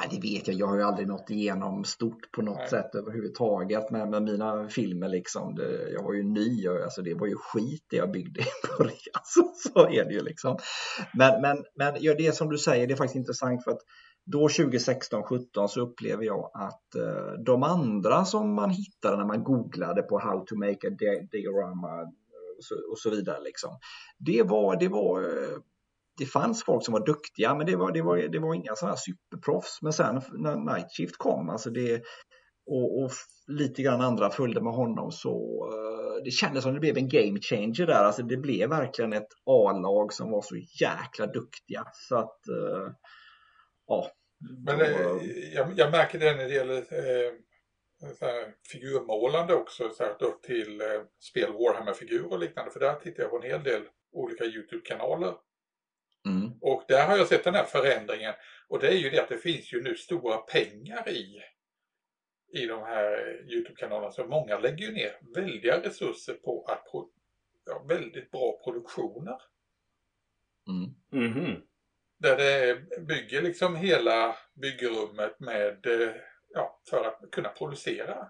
[0.00, 0.56] Nej, det vet jag.
[0.56, 2.68] Jag har ju aldrig nått igenom stort på något Nej.
[2.68, 5.08] sätt överhuvudtaget med, med mina filmer.
[5.08, 5.54] Liksom.
[5.54, 8.76] Det, jag var ju ny och alltså, det var ju skit det jag byggde i
[8.78, 9.20] början.
[9.24, 10.58] Så, så är det ju liksom.
[11.14, 13.82] Men, men, men ja, det som du säger, det är faktiskt intressant för att
[14.26, 20.02] då 2016-17 så upplever jag att eh, de andra som man hittade när man googlade
[20.02, 20.90] på how to make a
[21.32, 22.02] diorama
[22.58, 23.40] och så, och så vidare.
[23.44, 23.78] Liksom.
[24.18, 25.58] Det var, det var eh,
[26.18, 28.92] det fanns folk som var duktiga, men det var, det var, det var inga sådana
[28.94, 29.82] här superproffs.
[29.82, 32.02] Men sen när Night Shift kom, alltså det,
[32.66, 33.10] och, och
[33.46, 37.40] lite grann andra följde med honom, så eh, det kändes som det blev en game
[37.40, 38.04] changer där.
[38.04, 41.84] Alltså det blev verkligen ett A-lag som var så jäkla duktiga.
[41.92, 42.40] Så att,
[43.86, 44.10] ja.
[44.66, 47.32] Men då- eh, jag, jag märker det när det gäller eh,
[48.14, 50.86] så här, figurmålande också, så här, upp till eh,
[51.20, 52.70] spel Warhammer-figurer och liknande.
[52.70, 55.34] För där tittar jag på en hel del olika YouTube-kanaler.
[56.26, 56.52] Mm.
[56.60, 58.34] Och där har jag sett den här förändringen.
[58.68, 61.42] Och det är ju det att det finns ju nu stora pengar i,
[62.52, 64.10] i de här YouTube-kanalerna.
[64.12, 67.10] Så många lägger ju ner väldiga resurser på att pro,
[67.66, 69.36] ja, väldigt bra produktioner.
[70.68, 71.30] Mm.
[71.32, 71.62] Mhm.
[72.18, 76.14] Där det bygger liksom hela byggrummet med, eh,
[76.54, 78.28] ja, för att kunna producera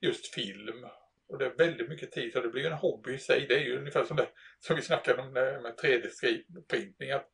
[0.00, 0.86] just film.
[1.28, 3.46] Och det är väldigt mycket tid, så det blir en hobby i sig.
[3.48, 4.28] Det är ju ungefär som det
[4.60, 7.10] som vi snackade om med 3D-printning.
[7.10, 7.28] Att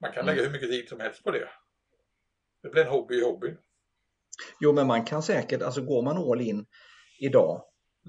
[0.00, 0.34] man kan Mm.
[0.34, 1.48] lägga hur mycket tid som helst på det.
[2.62, 3.56] Det blir en hobby i hobbyn.
[4.60, 6.66] Jo, men man kan säkert, alltså går man all in
[7.20, 7.62] idag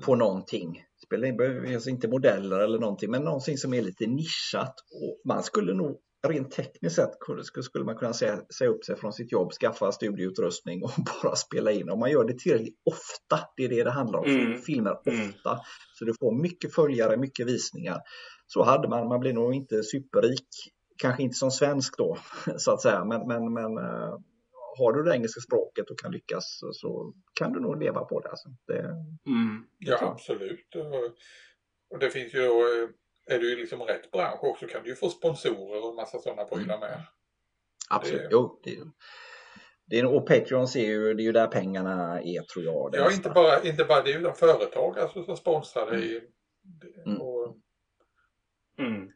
[0.06, 4.08] på någonting, spelar in, behöver alltså inte modeller eller någonting, men någonting som är lite
[4.08, 4.76] nischat.
[4.80, 7.12] Och man skulle nog rent tekniskt sett
[7.43, 10.91] skulle skulle man kunna säga, säga upp sig från sitt jobb, skaffa studioutrustning och
[11.23, 11.89] bara spela in.
[11.89, 14.62] Om man gör det tillräckligt ofta, det är det det handlar om, Mm.
[14.62, 15.29] filmer Mm.
[15.29, 15.60] ofta,
[15.93, 17.97] så du får mycket följare, mycket visningar.
[18.47, 20.47] Så hade man, man blir nog inte superrik,
[20.97, 22.17] kanske inte som svensk då,
[22.57, 24.17] så att säga, men, men, men eh,
[24.77, 28.29] har du det engelska språket och kan lyckas så- kan du nog leva på det.
[28.29, 28.49] Alltså.
[28.67, 28.79] det
[29.27, 29.65] Mm.
[29.77, 30.75] Ja, absolut.
[30.75, 30.95] Och,
[31.93, 32.89] och det finns ju, eh,
[33.25, 36.45] är du i liksom rätt bransch också kan du ju få sponsorer och massa sådana
[36.45, 37.01] prylar med.
[37.89, 38.60] absolut, Det- jo.
[38.63, 38.77] Det,
[39.86, 42.95] det är, och Patreon ser ju, det är ju där pengarna är tror jag.
[42.95, 46.29] Ja, inte bara, inte bara det, utan företag alltså, som sponsrar dig.
[46.63, 47.21] Det- Mm.
[47.21, 47.57] Och
[48.77, 49.12] Mm.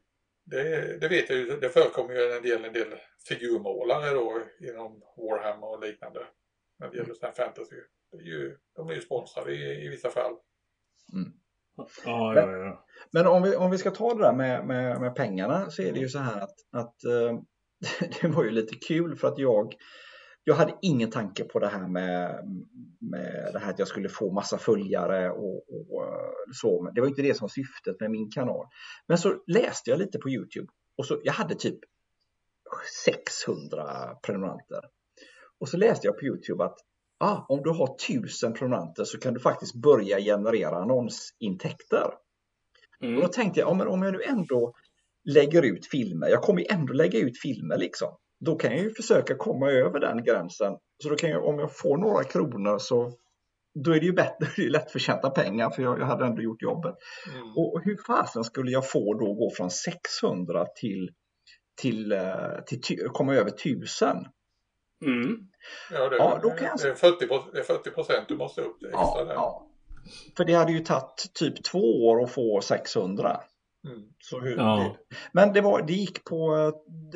[0.45, 2.95] det, det vet jag ju, det förekommer ju en del, en del
[3.27, 6.27] figurmålare då inom Warhammer och liknande.
[6.79, 7.75] När det gäller sån här fantasy.
[8.11, 10.33] Det är ju, de är ju sponsrade i, i vissa fall.
[11.77, 12.85] Ja, ja, ja.
[13.11, 15.93] Men om vi, om vi ska ta det där med, med, med pengarna så är
[15.93, 17.39] det ju så här att, att eh,
[18.21, 19.73] det var ju lite kul för att jag,
[20.43, 22.45] jag hade ingen tanke på det här med,
[22.99, 26.81] med det här att jag skulle få massa följare och, och eh, så.
[26.81, 28.65] Men det var inte det som var syftet med min kanal.
[29.07, 31.79] Men så läste jag lite på Youtube och så, jag hade typ
[33.05, 34.81] 600 prenumeranter.
[35.59, 36.77] Och så läste jag på Youtube att
[37.19, 42.05] ah, om du har 1000 prenumeranter så kan du faktiskt börja generera annonsintäkter.
[42.99, 43.21] Och Mm.
[43.21, 44.73] då tänkte jag, ja, men om jag nu ändå
[45.29, 48.07] lägger ut filmer, jag kommer ju ändå lägga ut filmer liksom.
[48.39, 50.73] Då kan jag ju försöka komma över den gränsen.
[51.03, 53.11] Så då kan jag, om jag får några kronor så
[53.83, 56.61] då är det ju bättre, det är lättförtjänta pengar för jag, jag hade ändå gjort
[56.61, 56.95] jobbet.
[57.35, 57.47] Mm.
[57.47, 61.09] Och, och hur fasen skulle jag få då gå från 600 till,
[61.81, 64.17] till, eh, till, ty- komma över 1000?
[65.05, 65.37] Mm.
[65.91, 68.37] Ja, det, Ja, då kan jag- det, är 40, pro- det är 40 procent du
[68.37, 69.33] måste upp extra Ja, där.
[69.33, 69.67] ja.
[70.37, 73.39] För det hade ju tagit typ två år att få 600.
[73.87, 74.01] Mm.
[74.19, 74.75] Så hur, Ja.
[75.09, 76.55] det, men det, var, det gick på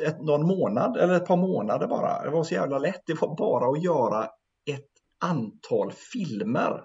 [0.00, 2.24] eh, ett, någon månad eller ett par månader bara.
[2.24, 3.02] Det var så jävla lätt.
[3.06, 4.24] Det var bara att göra
[4.70, 4.88] ett
[5.24, 6.84] antal filmer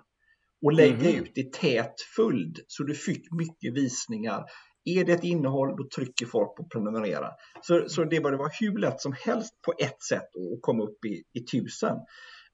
[0.66, 1.24] och lägga Mhm.
[1.24, 4.44] ut i tät följd så du fick mycket visningar.
[4.86, 7.32] Är det ett innehåll, då trycker folk på prenumerera.
[7.62, 10.84] Så, så det var, det var hur lätt som helst på ett sätt att komma
[10.84, 11.98] upp i, i tusen.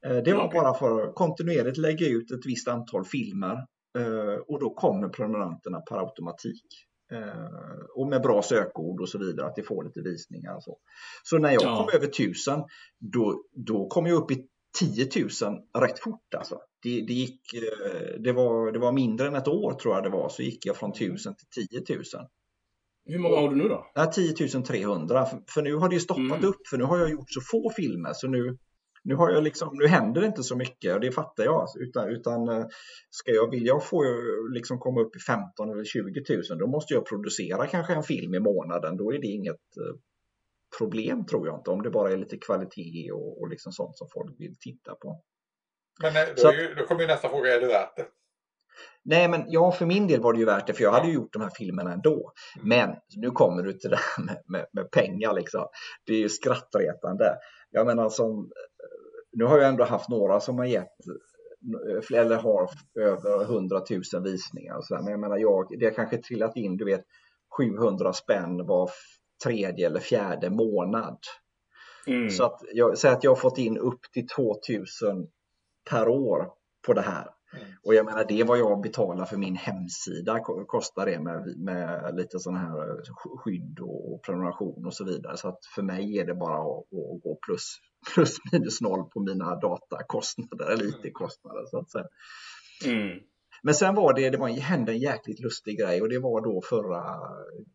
[0.05, 3.53] Eh, Det var bara för att kontinuerligt lägga ut ett visst antal filmer
[3.97, 6.65] eh, och då kommer prenumeranterna per automatik.
[7.13, 10.77] Eh, Och med bra sökord och så vidare, att det får lite visningar och så.
[11.23, 11.77] Så när jag Ja.
[11.77, 12.63] kom över 1000,
[12.99, 14.47] då, då kom jag upp i
[14.79, 15.09] 10
[15.75, 16.59] 000 rätt fort alltså.
[16.83, 20.09] Det, det, gick, eh, det, var, det var mindre än ett år tror jag det
[20.09, 22.03] var, så gick jag från 1000 till 10 000.
[23.05, 23.91] Hur många har du nu då?
[23.93, 26.45] Ja, 10 300, för, nu har det ju stoppat Mm.
[26.45, 28.57] upp, för nu har jag gjort så få filmer så nu,
[29.03, 31.67] nu, har jag liksom, nu händer det inte så mycket och det fattar jag.
[31.79, 32.65] Utan, utan eh,
[33.09, 34.03] ska jag, vill jag få
[34.53, 38.35] liksom komma upp i 15 eller 20 000 då måste jag producera kanske en film
[38.35, 38.97] i månaden.
[38.97, 39.95] Då är det inget eh,
[40.77, 44.07] problem tror jag inte, om det bara är lite kvalitet och, och liksom sånt som
[44.13, 45.21] folk vill titta på.
[46.01, 48.05] Men eh, Så då, ju, då kommer ju nästa fråga, är det värt det?
[49.03, 51.13] Nej, men ja, för min del var det ju värt det, för jag hade ju
[51.13, 52.31] gjort de här filmerna ändå.
[52.55, 52.67] Mm.
[52.67, 55.67] Men nu kommer du till det här med, med, med pengar liksom.
[56.05, 57.35] Det är ju skrattretande.
[57.71, 58.51] Jag menar som,
[59.31, 60.97] nu har jag ändå haft några som har gett
[62.13, 63.81] eller har över 100
[64.13, 64.95] 000 visningar så.
[64.95, 67.05] Men jag menar, jag, det har kanske trillat in, du vet,
[67.57, 68.89] 700 spänn var
[69.43, 71.17] tredje eller fjärde månad.
[72.07, 72.29] Mm.
[72.29, 75.27] Så att jag säger att jag har fått in upp till 2000
[75.89, 76.47] per år
[76.85, 77.27] på det här.
[77.53, 77.67] Mm.
[77.83, 81.57] Och jag menar det är vad jag betalar för min hemsida ko- kostar det med,
[81.57, 85.37] med lite sån här sk- skydd och prenumeration och så vidare.
[85.37, 87.77] Så att för mig är det bara att, att gå plus,
[88.15, 92.05] plus minus noll på mina datakostnader eller IT-kostnader så att säga.
[92.85, 93.19] Mm.
[93.63, 96.61] Men sen var det, det var, hände en jäkligt lustig grej och det var då
[96.69, 97.03] förra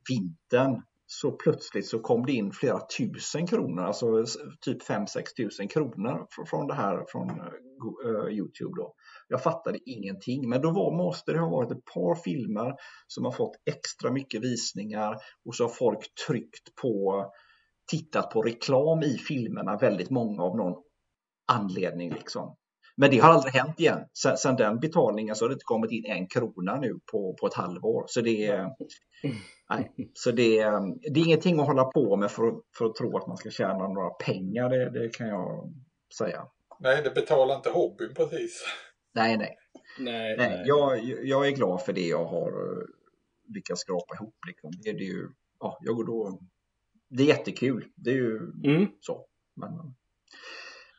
[0.08, 4.24] vintern så plötsligt så kom det in flera tusen kronor, alltså
[4.60, 7.46] typ 5-6 tusen kronor från det här från eh,
[8.06, 8.94] eh, Youtube då.
[9.28, 12.74] Jag fattade ingenting, men då var, måste det ha varit ett par filmer
[13.06, 17.24] som har fått extra mycket visningar och så har folk tryckt på,
[17.90, 20.82] tittat på reklam i filmerna, väldigt många av någon
[21.52, 22.56] anledning liksom.
[22.96, 24.00] Men det har aldrig hänt igen.
[24.22, 27.46] Sen, sen den betalningen så har det inte kommit in en krona nu på, på
[27.46, 28.04] ett halvår.
[28.06, 28.70] Så det är,
[29.70, 30.56] nej, så det,
[31.12, 33.88] det är ingenting att hålla på med för, för att tro att man ska tjäna
[33.88, 34.68] några pengar.
[34.68, 35.72] Det, det kan jag
[36.18, 36.46] säga.
[36.80, 38.64] Nej, det betalar inte hobbyn precis.
[39.14, 39.56] Nej, nej.
[39.98, 42.52] Nej, nej, Jag, jag är glad för det jag har
[43.54, 44.36] lyckats skrapa ihop.
[44.46, 44.70] Liksom.
[44.82, 45.28] Det, det är ju,
[45.60, 46.40] ja, jag går då,
[47.08, 47.84] det är jättekul.
[47.94, 48.86] Det är ju mm.
[49.00, 49.26] så.
[49.54, 49.70] Men,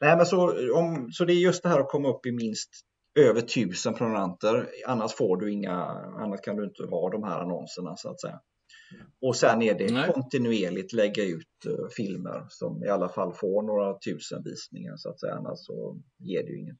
[0.02, 2.70] Nej, men så, om, så det är just det här att komma upp i minst
[3.20, 4.70] över tusen prenumeranter.
[4.86, 5.76] Annars får du inga,
[6.20, 8.40] annars kan du inte ha de här annonserna så att säga.
[9.22, 10.12] Och sen är det Nej.
[10.14, 15.20] kontinuerligt lägga ut uh, filmer som i alla fall får några tusen visningar så att
[15.20, 15.34] säga.
[15.34, 16.80] Annars så ger det ju inget.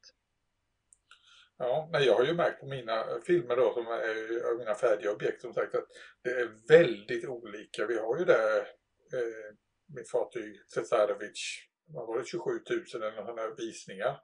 [1.58, 5.40] Ja, men jag har ju märkt på mina filmer då som är mina färdiga objekt
[5.40, 5.86] som sagt att
[6.24, 7.86] det är väldigt olika.
[7.86, 8.58] Vi har ju där
[9.16, 9.54] eh,
[9.96, 14.20] mitt fartyg Cesarevic vad var det, 27 000 eller sådana visningar.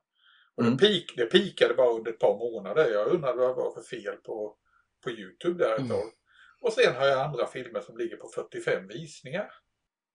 [0.55, 0.77] Och mm.
[0.77, 2.91] det, peak, det peakade bara under ett par månader.
[2.91, 4.57] Jag undrade vad det var för fel på,
[5.05, 5.91] på Youtube där ett mm.
[5.91, 6.13] tag.
[6.61, 9.51] Och sen har jag andra filmer som ligger på 45 visningar.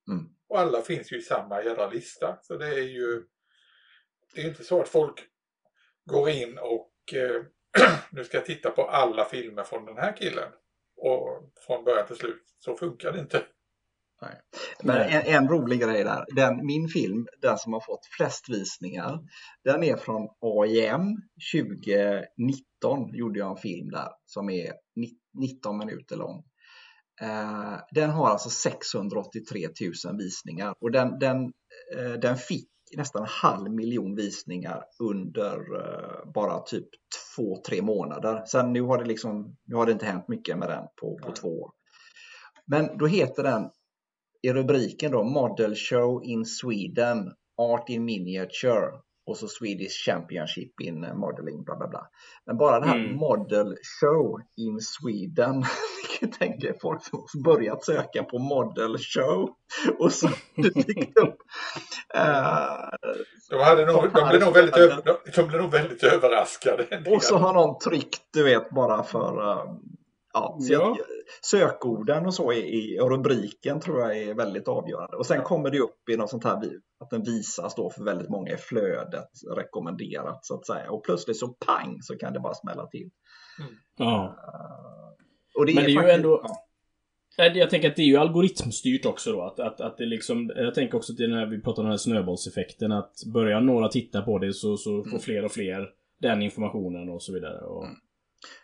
[0.08, 0.26] Mm.
[0.48, 2.40] Och alla finns ju i samma jävla lista.
[2.42, 3.24] Så det är ju
[4.34, 5.28] det är inte så att folk
[6.06, 7.44] går in och eh,
[8.12, 10.52] nu ska jag titta på alla filmer från den här killen.
[10.98, 12.44] Och från början till slut.
[12.60, 13.46] Så funkar det inte.
[14.22, 14.42] Nej.
[14.84, 19.20] Men en, en, rolig grej där, den, min film, den som har fått flest visningar,
[19.64, 21.18] den är från AIM
[21.54, 24.74] 2019, gjorde jag en film där som är
[25.40, 26.44] 19 minuter lång.
[27.22, 29.68] Eh, den har alltså 683
[30.06, 31.44] 000 visningar och den, den,
[31.98, 36.88] eh, den fick nästan en halv miljon visningar under eh, bara typ
[37.36, 38.44] två, tre månader.
[38.46, 41.32] Sen nu har det liksom, nu har det inte hänt mycket med den på, på
[41.32, 41.72] två år.
[42.66, 43.70] Men då heter den
[44.42, 48.92] i rubriken då Model Show in Sweden, Art in Miniature
[49.30, 52.08] och så Swedish Championship in Modeling, bla bla bla.
[52.46, 53.16] Men bara den här mm.
[53.16, 55.64] Model Show in Sweden,
[56.22, 59.50] jag tänker folk som börjat söka på Model Show
[60.00, 61.38] och så dykt upp.
[62.16, 63.10] Uh,
[63.50, 65.02] de, hade nog, de, blev nog väldigt över,
[65.36, 67.04] de blev nog väldigt överraskade.
[67.16, 69.76] Och så har någon tryckt, du vet, bara för uh,
[70.34, 70.80] Ja, så ja.
[70.98, 70.98] Jag,
[71.42, 75.18] sökorden och så i, i rubriken tror jag är väldigt avgörande.
[75.18, 75.44] Och sen ja.
[75.44, 76.62] kommer det upp i något sånt här
[77.00, 80.92] att den visas då för väldigt många i flödet rekommenderat så att säga.
[80.92, 83.10] Och plötsligt så pang så kan det bara smälla till.
[83.60, 83.72] Mm.
[83.98, 84.38] Ja.
[84.38, 86.42] Uh, och det Men är det är faktiskt, ju ändå...
[86.44, 86.66] Ja.
[87.38, 89.42] Jag tänker att det är ju algoritmstyrt också då.
[89.42, 91.98] Att, att, att det liksom, jag tänker också till när vi pratar om den här
[91.98, 92.92] snöbollseffekten.
[92.92, 95.20] Att börjar några titta på det så, så får mm.
[95.20, 95.90] fler och fler
[96.20, 97.60] den informationen och så vidare.
[97.66, 97.96] Och, mm.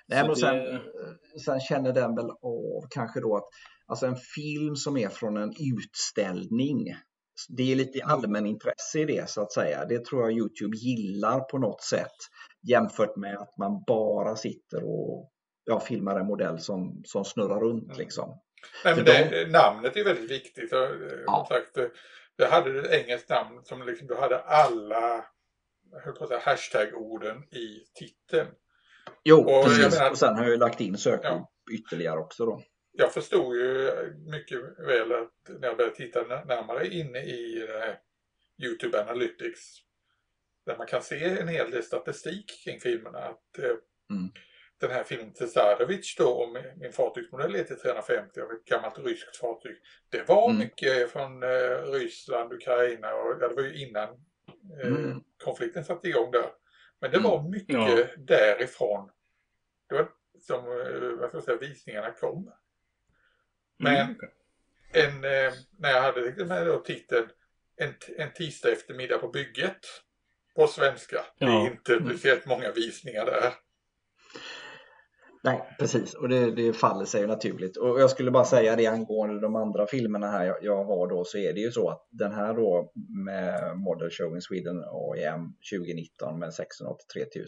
[0.07, 1.39] Nej, men sen, det...
[1.45, 3.49] sen känner den väl av kanske då att
[3.87, 6.95] alltså en film som är från en utställning
[7.49, 9.85] det är lite allmänintresse i det så att säga.
[9.85, 12.15] Det tror jag Youtube gillar på något sätt
[12.69, 15.31] jämfört med att man bara sitter och
[15.63, 17.97] ja, filmar en modell som, som snurrar runt mm.
[17.97, 18.41] liksom.
[18.85, 19.51] Nej, men det, de...
[19.51, 20.73] Namnet är väldigt viktigt.
[20.73, 21.45] Och, eh, ja.
[21.49, 21.93] sagt,
[22.37, 25.25] det hade ett engelskt namn som liksom, du hade alla
[26.41, 28.47] hashtag-orden i titeln.
[29.25, 29.99] Jo, och, precis.
[29.99, 31.51] Menar, och sen har jag lagt in sökord ja.
[31.71, 32.61] ytterligare också då.
[32.91, 33.91] Jag förstod ju
[34.31, 37.67] mycket väl att när jag började titta närmare inne i
[38.63, 39.85] Youtube Analytics
[40.65, 43.19] där man kan se en hel del statistik kring filmerna.
[43.19, 43.65] Att eh,
[44.11, 44.31] mm.
[44.79, 49.77] Den här filmen Cesarevic då om min fartygsmodell ET350 av ett gammalt ryskt fartyg.
[50.09, 50.57] Det var mm.
[50.57, 54.09] mycket från eh, Ryssland, Ukraina och ja, det var ju innan
[54.81, 55.23] eh, mm.
[55.43, 56.51] konflikten satte igång där.
[57.01, 57.51] Men det var mm.
[57.51, 58.05] mycket ja.
[58.17, 59.09] därifrån.
[59.89, 60.09] Det var
[60.41, 62.51] som eh, vad ska jag säga, visningarna kom.
[63.77, 64.15] Men mm.
[64.93, 67.29] en, eh, när jag hade med då titeln
[67.75, 69.85] en, en tisdag eftermiddag på bygget
[70.55, 71.25] på svenska.
[71.37, 71.47] Ja.
[71.47, 72.09] Det är inte mm.
[72.09, 73.53] speciellt många visningar där.
[75.45, 76.13] Nej, precis.
[76.13, 77.77] Och det, det faller sig naturligt.
[77.77, 81.23] Och jag skulle bara säga det angående de andra filmerna här jag, jag, har då
[81.25, 82.91] så är det ju så att den här då
[83.25, 87.45] med Model Show in Sweden AIM 2019 med 683 000.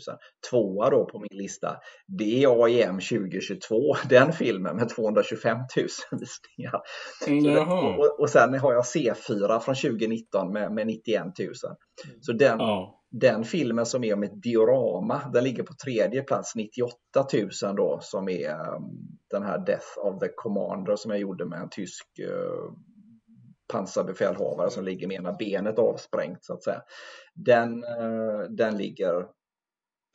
[0.50, 5.68] Tvåa då på min lista, det är AIM 2022, den filmen med 225 000
[6.20, 6.82] visningar.
[7.28, 7.70] Mm,
[8.00, 11.54] och, och, sen har jag C4 från 2019 med, med 91 000.
[12.22, 16.56] Så den, oh den filmen som är om ett diorama, den ligger på tredje plats,
[16.56, 16.96] 98
[17.64, 18.84] 000 då, som är um,
[19.30, 22.72] den här Death of the Commander som jag gjorde med en tysk eh,
[23.74, 26.82] pansarbefälhavare som ligger med ena benet avsprängt så att säga.
[27.36, 29.28] Den, eh, den ligger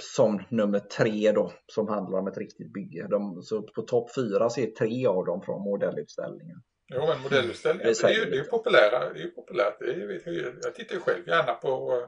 [0.02, 3.06] som nummer tre då, som handlar om ett riktigt bygge.
[3.10, 6.62] De, så på topp fyra så är tre av dem från modellutställningen.
[6.94, 9.12] Jo, men modellutställningar, det, det, är ju, det är populära.
[9.14, 9.78] Det är populärt.
[9.78, 12.02] Det är, jag tittar ju själv gärna på,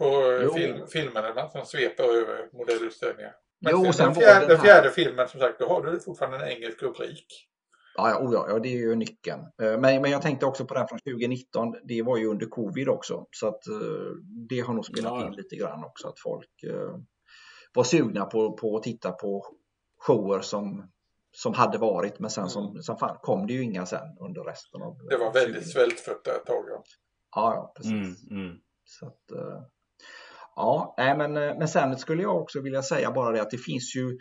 [0.00, 3.32] på film, filmerna som sveper över modellutställningar.
[3.60, 6.52] Men jo, sen, den, fjärde, den, fjärde filmen, som sagt, då har du fortfarande en
[6.52, 7.26] engelsk rubrik.
[7.96, 9.40] Ja, ja, oh ja, det är ju nyckeln.
[9.40, 11.74] Eh, men, men jag tänkte också på den från 2019.
[11.84, 13.76] Det var ju under covid också, så att eh,
[14.48, 15.26] det har nog spelat ja.
[15.26, 16.96] in lite grann också att folk eh,
[17.74, 19.46] var sugna på, på att titta på
[19.98, 20.90] shower som,
[21.32, 22.82] som hade varit, men sen som, mm.
[22.82, 26.46] som fan, kom det ju inga sen under resten av Det var väldigt svältfött ett
[26.46, 26.64] tag.
[26.68, 26.82] Ja,
[27.54, 28.30] ja precis.
[28.30, 28.56] Mm, mm.
[28.84, 29.32] Så att,
[30.60, 33.58] ja, nej, men, eh, men sen skulle jag också vilja säga bara det att det
[33.58, 34.18] finns ju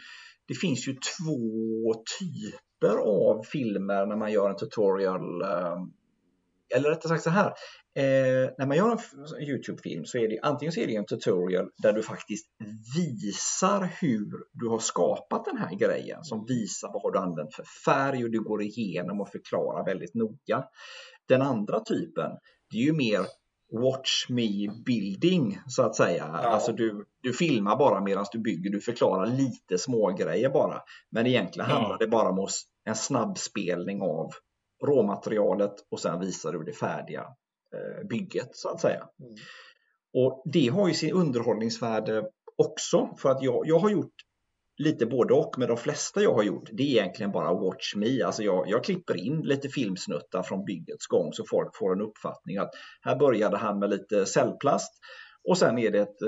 [0.47, 5.41] det finns ju två typer av filmer när man gör en tutorial.
[5.41, 5.77] Eh,
[6.75, 7.53] eller rättare sagt så här.
[7.95, 11.69] Eh, när man gör en Youtube-film så är det antingen så är det en tutorial
[11.77, 12.45] där du faktiskt
[12.95, 17.65] visar hur du har skapat den här grejen som visar vad har du använt för
[17.85, 20.63] färg och du går igenom och förklarar väldigt noga.
[21.27, 22.31] Den andra typen,
[22.71, 23.19] det är ju mer
[23.71, 26.29] watch me building så att säga.
[26.33, 26.49] Ja.
[26.49, 30.81] Alltså du, du filmar bara medan du bygger, du förklarar lite små grejer bara.
[31.09, 31.75] Men egentligen ja.
[31.75, 32.47] handlar det bara om
[32.85, 34.31] en snabbspelning av
[34.83, 37.21] råmaterialet och sen visar du det färdiga
[37.73, 39.07] eh, bygget så att säga.
[39.19, 39.35] Mm.
[40.13, 44.13] Och det har ju sin underhållningsvärde också för att jag, jag har gjort
[44.79, 48.21] lite både och, men de flesta jag har gjort det är egentligen bara watch me.
[48.21, 52.57] Alltså jag, jag klipper in lite filmsnuttar från byggets gång så folk får en uppfattning
[52.57, 52.71] att
[53.01, 54.93] här började han med lite cellplast
[55.49, 56.21] och sen är det ett,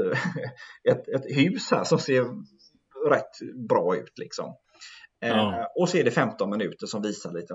[0.90, 2.26] ett, ett hus här som ser
[3.10, 4.56] rätt bra ut liksom.
[5.22, 5.60] Eh, ja.
[5.60, 7.54] Eh, och så är det 15 minuter som visar lite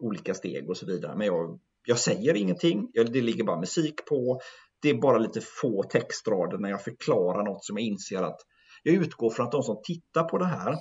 [0.00, 1.16] olika steg och så vidare.
[1.16, 4.40] Men jag, jag säger ingenting, det ligger bara musik på.
[4.82, 8.40] Det är bara lite få textrader när jag förklarar något som jag inser att
[8.82, 10.76] jag utgår från att de som tittar på det här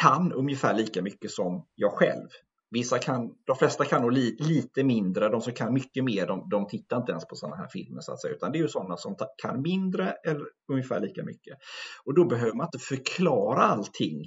[0.00, 2.28] kan ungefär lika mycket som jag själv.
[2.70, 6.48] Vissa kan, de flesta kan nog li, lite mindre, de som kan mycket mer, de,
[6.48, 8.68] de tittar inte ens på sådana här filmer så att säga, utan det är ju
[8.68, 11.58] sådana som kan mindre eller ungefär lika mycket.
[12.04, 14.22] Och då behöver man inte förklara allting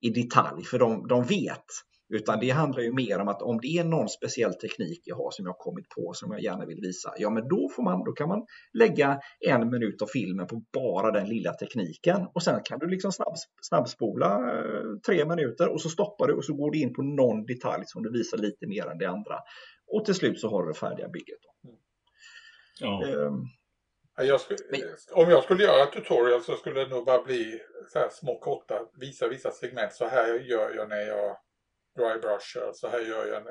[0.00, 1.64] i detalj, för de, de vet.
[2.08, 5.30] Utan det handlar ju mer om att om det är någon speciell teknik jag har
[5.30, 8.12] som jag kommit på som jag gärna vill visa, ja men då, får man, då
[8.12, 12.78] kan man lägga en minut av filmen på bara den lilla tekniken och sen kan
[12.78, 16.80] du liksom snabb, snabbspola eh, tre minuter och så stoppar du och så går du
[16.80, 19.38] in på någon detalj som du visar lite mer än det andra.
[19.86, 21.40] Och till slut så har du det färdiga bygget.
[21.64, 21.76] Mm.
[22.80, 23.06] Ja.
[23.06, 23.46] Um,
[24.18, 24.58] jag skulle,
[25.12, 27.60] om jag skulle göra tutorial så skulle det nog bara bli
[27.92, 29.92] så här små korta, visa vissa segment.
[29.92, 31.36] Så här gör jag när jag
[31.96, 32.58] dry brush.
[32.72, 33.42] Så här gör jag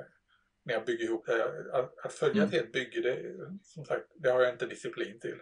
[0.66, 1.30] när jag bygger ihop.
[1.74, 2.48] Att, att följa mm.
[2.48, 3.18] ett helt bygge, det,
[3.64, 5.39] som sagt, det har jag inte disciplin till.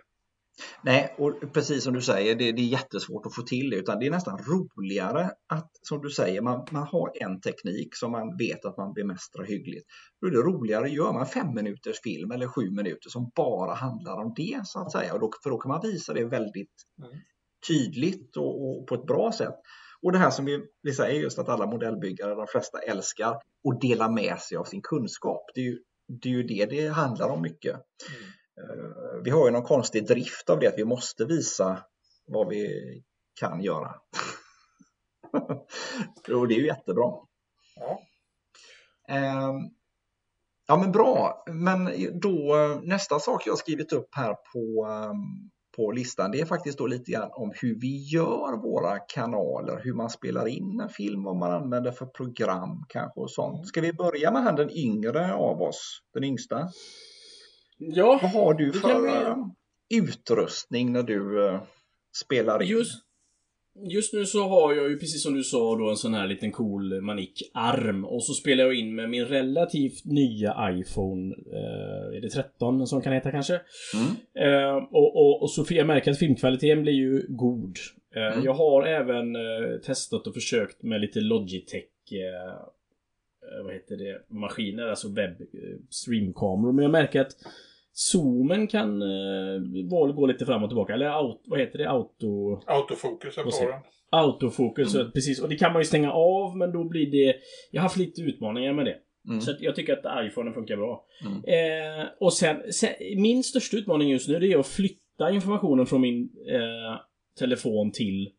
[0.82, 3.99] Nej, och precis som du säger, det, det, är jättesvårt att få till det, utan
[3.99, 8.38] det är nästan roligare att, som du säger, man, man har en teknik som man
[8.38, 9.86] vet att man bemästrar hyggligt.
[10.22, 14.18] Då är det roligare, gör man fem minuters film eller sju minuter som bara handlar
[14.26, 16.74] om det, så att säga, och då, för då kan man visa det väldigt
[17.04, 17.12] mm.
[17.68, 19.56] tydligt och, och, på ett bra sätt.
[20.04, 23.30] Och det här som vi, vi säger just att alla modellbyggare, de flesta älskar
[23.70, 25.41] att dela med sig av sin kunskap.
[25.56, 27.74] Det är ju det, är ju det, det handlar om mycket.
[27.74, 29.24] Mm.
[29.24, 31.84] Vi har ju någon konstig drift av det att vi måste visa
[32.26, 33.04] vad vi
[33.39, 33.95] kan göra.
[36.36, 37.12] och det är ju jättebra.
[37.76, 37.99] Ja.
[39.08, 39.56] Ehm,
[40.68, 41.89] ja men bra, men
[42.20, 46.88] då nästa sak jag skrivit upp här på ehm, på listan det är faktiskt då
[46.88, 51.36] lite grann om hur vi gör våra kanaler, hur man spelar in en film, vad
[51.36, 53.67] man använder för program kanske och sånt.
[53.67, 56.69] Ska vi börja med han den yngre av oss, den yngsta?
[57.78, 58.19] Ja.
[58.21, 59.01] Vad har du för
[59.89, 59.97] vi...
[59.97, 61.61] utrustning när du uh,
[62.24, 62.67] spelar in?
[62.67, 63.03] Just,
[63.76, 66.51] Just nu så har jag ju precis som du sa då en sån här liten
[66.51, 71.36] cool manik-arm och så spelar jag in med min relativt nya iPhone.
[71.51, 73.61] Eh, är det 13 som kan heta kanske?
[73.93, 74.53] Mm.
[74.53, 77.78] Eh, och, och, och så jag märker att filmkvaliteten blir ju god.
[78.15, 78.45] Eh, mm.
[78.45, 82.51] Jag har även eh, testat och försökt med lite Logitech eh,
[83.57, 84.21] eh, vad heter det?
[84.28, 85.38] Maskiner, alltså webb
[85.89, 86.71] streamkameror.
[86.71, 87.36] Men jag märker att
[87.96, 89.86] Zoomen kan eh,
[90.16, 90.94] gå lite fram och tillbaka.
[90.94, 91.89] Eller out, vad heter det?
[91.89, 92.62] Auto...
[92.66, 93.82] Autofokus på den.
[94.10, 95.12] Autofokus, mm.
[95.12, 95.41] precis.
[95.41, 97.36] Och det kan man ju stänga av men då blir det...
[97.72, 98.96] Jag har haft lite utmaningar med det.
[99.28, 99.41] Mm.
[99.41, 101.06] Så jag tycker att iPhone funkar bra.
[101.26, 101.38] Mm.
[101.38, 106.02] Eh, och sen, sen, min största utmaning just nu det är att flytta informationen från
[106.02, 107.00] min eh,
[107.39, 108.30] telefon till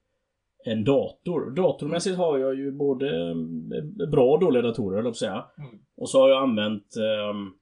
[0.64, 1.50] en dator.
[1.50, 3.34] Datormässigt har jag ju både eh,
[4.10, 5.44] bra och dåliga datorer, höll jag säga.
[5.58, 5.78] Mm.
[5.96, 6.96] Och så har jag använt...
[6.96, 7.60] Eh,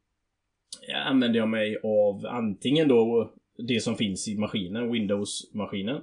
[1.04, 3.32] använder jag mig av antingen då
[3.68, 6.02] det som finns i maskinen, Windows-maskinen.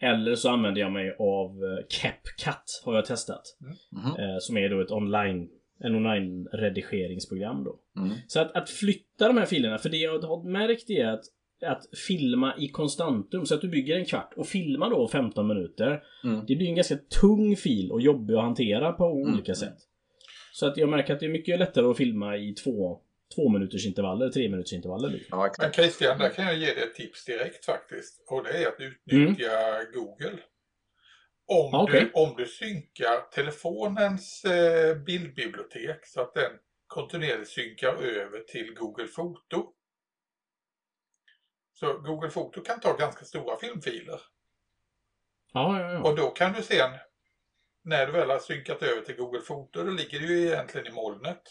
[0.00, 3.42] Eller så använder jag mig av eh, CapCut har jag testat.
[3.92, 4.20] Mhm.
[4.20, 5.48] Eh, som är då ett online
[5.80, 7.78] en online-redigeringsprogram då.
[7.96, 8.16] Mm.
[8.26, 11.24] Så att, att flytta de här filerna, för det jag har märkt är att
[11.66, 16.02] att filma i konstantum, så att du bygger en kvart och filmar då 15 minuter.
[16.24, 16.44] Mm.
[16.46, 19.34] Det blir en ganska tung fil och jobbig att hantera på Mm.
[19.34, 19.76] olika sätt.
[20.52, 23.00] Så att jag märker att det är mycket lättare att filma i två,
[23.34, 25.08] två minuters intervaller, tre minuters intervaller.
[25.08, 25.38] Liksom.
[25.38, 25.72] Ja, Men.
[25.72, 28.24] Christian, där kan jag ge dig ett tips direkt faktiskt.
[28.26, 30.38] Och det är att utnyttja Google.
[31.48, 32.00] Om, okej.
[32.00, 36.52] du, om du synkar telefonens eh, bildbibliotek så att den
[36.86, 39.72] kontinuerligt synkar över till Google Foto.
[41.72, 44.20] Så Google Foto kan ta ganska stora filmfiler.
[45.52, 46.02] Ja, ja, ja.
[46.02, 46.90] Och då kan du sen,
[47.84, 50.90] när du väl har synkat över till Google Foto, då ligger det ju egentligen i
[50.90, 51.42] molnet.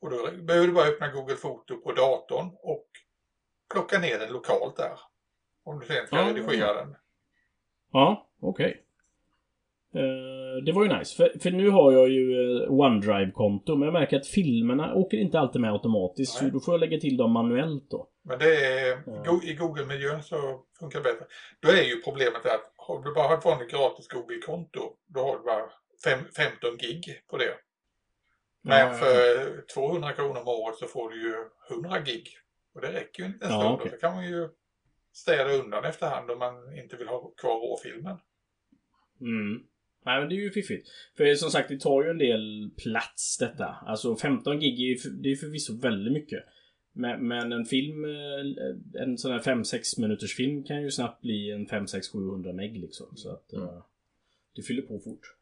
[0.00, 2.86] Och då behöver du bara öppna Google Foto på datorn och
[3.72, 4.98] plocka ner den lokalt där.
[5.64, 6.28] Om du sen ska Ah.
[6.28, 6.94] redigera den.
[7.92, 8.84] Ja, okej.
[9.94, 11.16] Eh, det var ju nice.
[11.16, 15.38] För, för nu har jag ju eh, OneDrive-konto, men jag märker att filmerna åker inte
[15.40, 16.40] alltid med automatiskt.
[16.42, 16.50] Nej.
[16.50, 18.08] Så då får jag lägga till dem manuellt då.
[18.22, 19.22] Men det är, Ja.
[19.26, 21.26] go- i Google-miljön så funkar det bättre.
[21.60, 25.42] Då är ju problemet att har du bara ett vanligt gratis Google-konto, då har du
[25.44, 25.70] bara
[26.04, 27.54] fem, 15 gig på det.
[28.68, 31.34] Men för 200 kronor om året så får du ju
[31.70, 32.28] 100 gig.
[32.74, 33.72] Och det räcker ju en liten Ja.
[33.82, 34.48] Och så kan man ju
[35.12, 38.16] städa undan efterhand om man inte vill ha kvar råfilmen.
[39.20, 39.62] Mm.
[40.04, 40.88] Nej men det är ju fiffigt.
[41.16, 43.76] För som sagt, det tar ju en del plats detta.
[43.86, 46.44] Alltså 15 gig är ju för, det är förvisso väldigt mycket.
[46.92, 51.50] Men, men en film, eh, en sån här 5-6 minuters film kan ju snabbt bli
[51.50, 53.16] en 5-6-700 meg liksom.
[53.16, 53.64] Så att Mm.
[53.68, 53.82] eh,
[54.54, 55.34] det fyller på fort.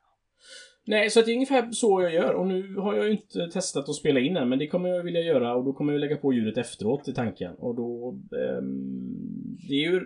[0.89, 2.35] Nej, så att det är ungefär så jag gör.
[2.35, 5.03] Och nu har jag ju inte testat att spela in än, men det kommer jag
[5.03, 7.55] vilja göra och då kommer jag lägga på ljudet efteråt i tanken.
[7.55, 8.19] Och då...
[8.37, 10.01] ehm, det är ju...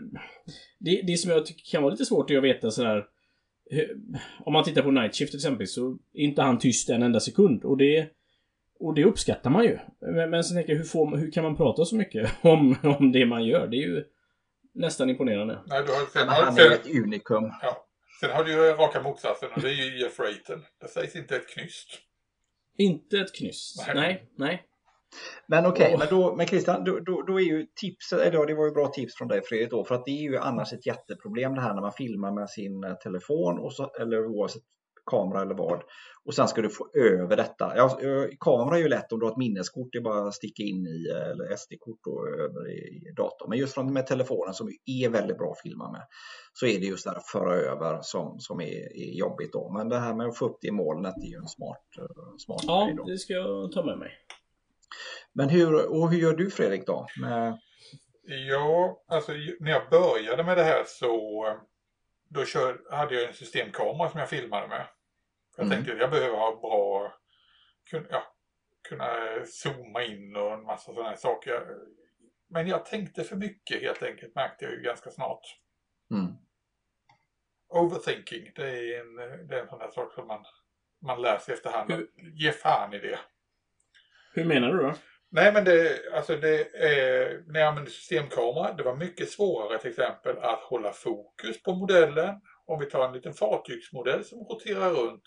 [0.78, 3.04] Det, det som jag tycker kan vara lite svårt är att veta sådär...
[4.44, 7.20] Om man tittar på Night Shift till exempel så är inte han tyst en enda
[7.20, 7.64] sekund.
[7.64, 8.06] Och det...
[8.78, 9.78] Och det uppskattar man ju.
[10.00, 13.12] Men, men sen tänker jag, hur, får, hur kan man prata så mycket om, om
[13.12, 13.66] det man gör?
[13.66, 14.04] Det är ju
[14.74, 15.58] nästan imponerande.
[15.66, 17.52] Nej, du har, har, han är ett unikum.
[17.62, 17.86] ja,
[18.20, 20.64] sen har du ju raka motsatsen och det är ju Jeff Raten.
[20.80, 21.88] Det sägs inte ett knyst.
[22.78, 23.84] Inte ett knyst.
[23.86, 23.94] Nej.
[23.94, 24.66] Nej, nej.
[25.46, 25.98] Men okej, Åh.
[25.98, 28.72] men, då, men Christian, då, då, då är ju tipset, eller ja, det var ju
[28.72, 31.60] bra tips från dig Fredrik då, för att det är ju annars ett jätteproblem det
[31.60, 34.62] här när man filmar med sin eh, telefon, och så, eller oavsett
[35.10, 35.82] kamera eller vad,
[36.24, 37.72] och sen ska du få över detta.
[37.76, 40.34] Ja, eh, kamera är ju lätt om du har ett minneskort, det är bara att
[40.34, 43.48] sticka in i, eh, eller SD-kort då, över i, datorn.
[43.50, 46.02] Men just från med telefonen som är väldigt bra att filma med,
[46.52, 49.72] så är det just det här att föra över som, som är, är jobbigt då.
[49.72, 52.36] Men det här med att få upp det i molnet är ju en smart, eh,
[52.38, 53.04] smart Ja, grej då.
[53.04, 54.10] det ska jag ta med mig.
[55.32, 57.06] Men hur, och hur gör du Fredrik då?
[57.20, 57.58] Med,
[58.48, 61.44] Ja, alltså när jag började med det här så
[62.28, 64.86] då kör, hade jag en systemkamera som jag filmade med.
[65.60, 65.76] Jag Mm.
[65.76, 67.14] tänkte att jag behöver ha bra,
[67.90, 68.22] kun, ja,
[68.88, 69.06] kunna
[69.46, 71.76] zooma in och en massa sådana här saker.
[72.48, 75.42] Men jag tänkte för mycket helt enkelt märkte jag ju ganska snart.
[76.10, 76.32] mm.
[77.68, 79.16] Overthinking, det är en,
[79.48, 80.44] det är en sån där sak som man,
[81.02, 81.92] man lär sig efterhand.
[81.92, 83.18] Hur- Ge fan i det.
[84.34, 84.94] Hur menar du då?
[85.28, 89.90] Nej men det, alltså det, eh, när jag använde systemkamera, det var mycket svårare till
[89.90, 92.40] exempel att hålla fokus på modellen.
[92.66, 95.22] Om vi tar en liten fartygsmodell som roterar runt.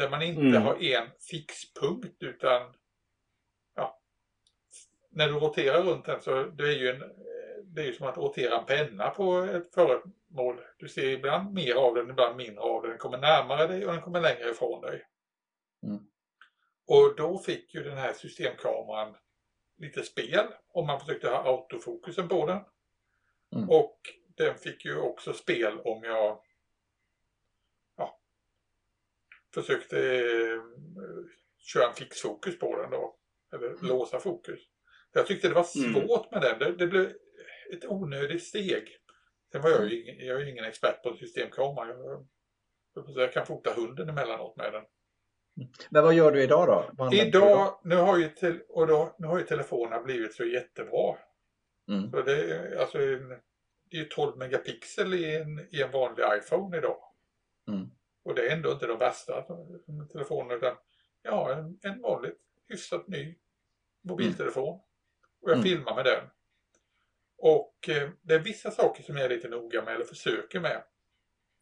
[0.00, 0.62] Där man inte Mm.
[0.62, 2.74] har en fixpunkt utan
[3.74, 4.00] ja,
[5.10, 7.00] när du roterar runt den så det är ju en,
[7.64, 10.60] det är ju som att rotera en penna på ett föremål.
[10.78, 12.90] Du ser ibland mer av den, ibland mindre av den.
[12.90, 15.06] Den kommer närmare dig och den kommer längre ifrån dig.
[15.82, 16.06] Mm.
[16.86, 19.16] Och då fick ju den här systemkameran
[19.76, 22.60] lite spel om man försökte ha autofokusen på den.
[23.56, 23.70] Mm.
[23.70, 23.98] Och
[24.36, 26.42] den fick ju också spel om jag
[27.96, 28.18] ja,
[29.54, 30.60] försökte eh,
[31.58, 33.16] köra en fixfokus på den då.
[33.52, 34.60] Eller låsa fokus.
[35.12, 35.92] Jag tyckte det var Mm.
[36.06, 36.58] svårt med den.
[36.58, 37.06] Det, det blev
[37.72, 38.96] ett onödigt steg.
[39.52, 41.88] Sen var jag ju ingen, jag är ju ingen expert på systemkamera.
[41.88, 42.26] Jag,
[42.94, 44.84] jag, jag kan fota hunden emellanåt med den.
[45.90, 47.08] Men vad gör du idag då?
[47.10, 47.16] Du?
[47.28, 51.16] Idag, nu har ju, te, och då, nu har ju telefonerna blivit så jättebra.
[51.88, 52.10] Mm.
[52.10, 53.28] Så det, är- alltså, en,
[53.90, 56.98] det är ju 12 megapixel i en, i en vanlig iPhone idag.
[57.68, 57.86] Mm.
[58.30, 59.46] Och det är ändå inte de värsta
[60.12, 60.76] telefonerna utan
[61.22, 62.32] ja, en, en vanlig
[62.68, 63.38] hyfsat ny
[64.02, 64.80] mobiltelefon.
[65.42, 65.62] Och jag Mm.
[65.62, 66.24] filmar med den.
[67.36, 70.84] Och eh, det är vissa saker som jag är lite noga med eller försöker med.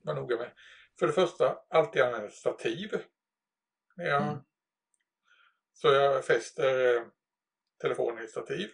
[0.02, 0.50] vara noga med.
[0.98, 3.02] För det första, alltid använda stativ.
[3.96, 4.38] Jag, Mm.
[5.72, 7.02] Så jag fäster eh,
[7.80, 8.70] telefonen i stativ.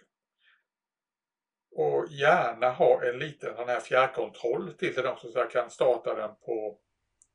[1.71, 6.15] Och gärna ha en liten sån här fjärrkontroll till den också så jag kan starta
[6.15, 6.79] den på,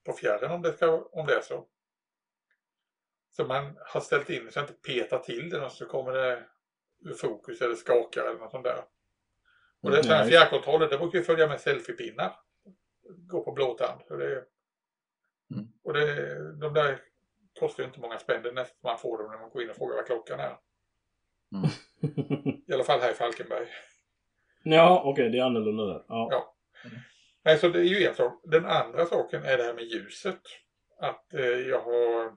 [0.05, 1.67] på fjärren om det, ska, om det är så.
[3.31, 6.45] Så man har ställt in så jag inte petar till den och så kommer det
[7.05, 8.85] ur fokus eller skakar eller något sånt där.
[9.83, 12.37] Och det är sådana fjärrkontroller, det brukar ju följa med selfiepinnar.
[13.29, 14.01] Gå på blåtand.
[14.09, 14.45] Så det,
[15.55, 15.69] Mm.
[15.85, 17.01] Och det, de där
[17.61, 18.43] kostar ju inte många spänn.
[18.43, 20.57] Det nästan man får dem när man går in och frågar vad klockan är.
[22.67, 23.67] I alla fall här i Falkenberg.
[24.63, 26.05] ja, okej, det är annorlunda där.
[26.09, 26.29] Ja.
[26.31, 26.55] Ja.
[27.43, 28.41] Nej, så det är ju en sak.
[28.45, 30.41] Den andra saken är det här med ljuset.
[30.99, 32.37] Att eh, jag har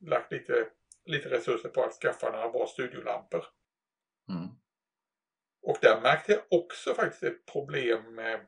[0.00, 0.68] lagt lite,
[1.04, 3.44] lite resurser på att skaffa några bra studiolampor.
[4.28, 4.48] Mm.
[5.62, 8.46] Och där märkte jag också faktiskt ett problem med,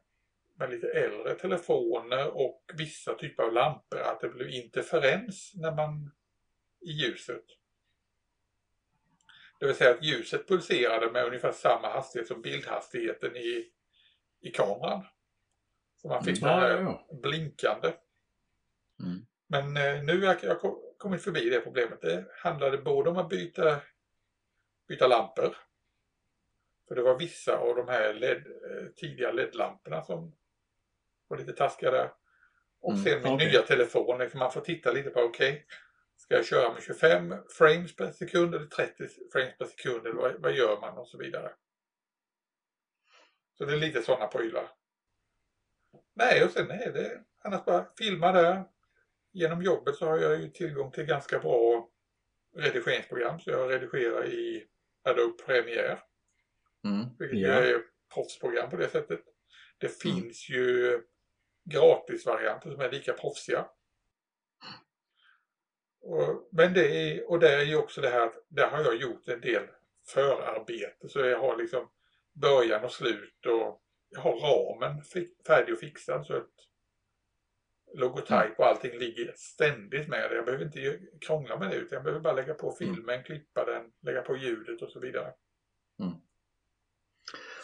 [0.59, 3.99] med lite äldre telefoner och vissa typer av lampor.
[3.99, 6.11] Att det blev interferens när man
[6.81, 7.45] i ljuset.
[9.61, 13.73] Det vill säga att ljuset pulserade med ungefär samma hastighet som bildhastigheten i,
[14.43, 15.05] i kameran.
[16.03, 17.16] Så man fick det Ja, här ja, ja.
[17.22, 17.93] blinkande.
[19.03, 19.26] Mm.
[19.47, 22.01] Men eh, nu har jag ko- kommit förbi det problemet.
[22.01, 23.80] Det handlade både om att byta,
[24.88, 25.57] byta lampor.
[26.88, 30.32] För det var vissa av de här LED, eh, tidiga LED-lamporna som
[31.28, 32.12] var lite taskiga där.
[32.80, 35.66] Och Mm, sen min nya telefon, liksom man får titta lite på, okej,
[36.16, 40.43] ska jag köra med 25 frames per sekund eller 30 frames per sekund eller vad,
[40.43, 41.53] vad gör man och så vidare.
[43.59, 44.70] Så det är lite sådana prylar.
[46.14, 48.64] Nej, och sen är det annars bara filma där.
[49.32, 51.88] Genom jobbet så har jag ju tillgång till ganska bra
[52.57, 54.66] redigeringsprogram så jag redigerar i
[55.05, 55.98] Adobe Premiere.
[56.84, 57.07] Mm.
[57.18, 57.48] Vilket Ja.
[57.53, 57.82] är
[58.14, 59.20] proffsprogram på det sättet.
[59.78, 61.00] Det finns ju
[61.70, 63.66] gratisvarianter som är lika proffsiga.
[66.00, 68.96] Och, men det är, och det är ju också det här att där har jag
[68.96, 69.68] gjort en del
[70.07, 71.09] förarbete.
[71.09, 71.90] Så jag har liksom
[72.41, 75.03] början och slut och jag har ramen
[75.47, 76.26] färdig och fixad.
[76.26, 76.51] Så att
[77.95, 80.37] logotyp och allting ligger ständigt med det.
[80.37, 83.83] Jag behöver inte krångla med det utan jag behöver bara lägga på filmen, klippa den,
[84.03, 85.33] lägga på ljudet och så vidare.
[86.01, 86.14] Mm.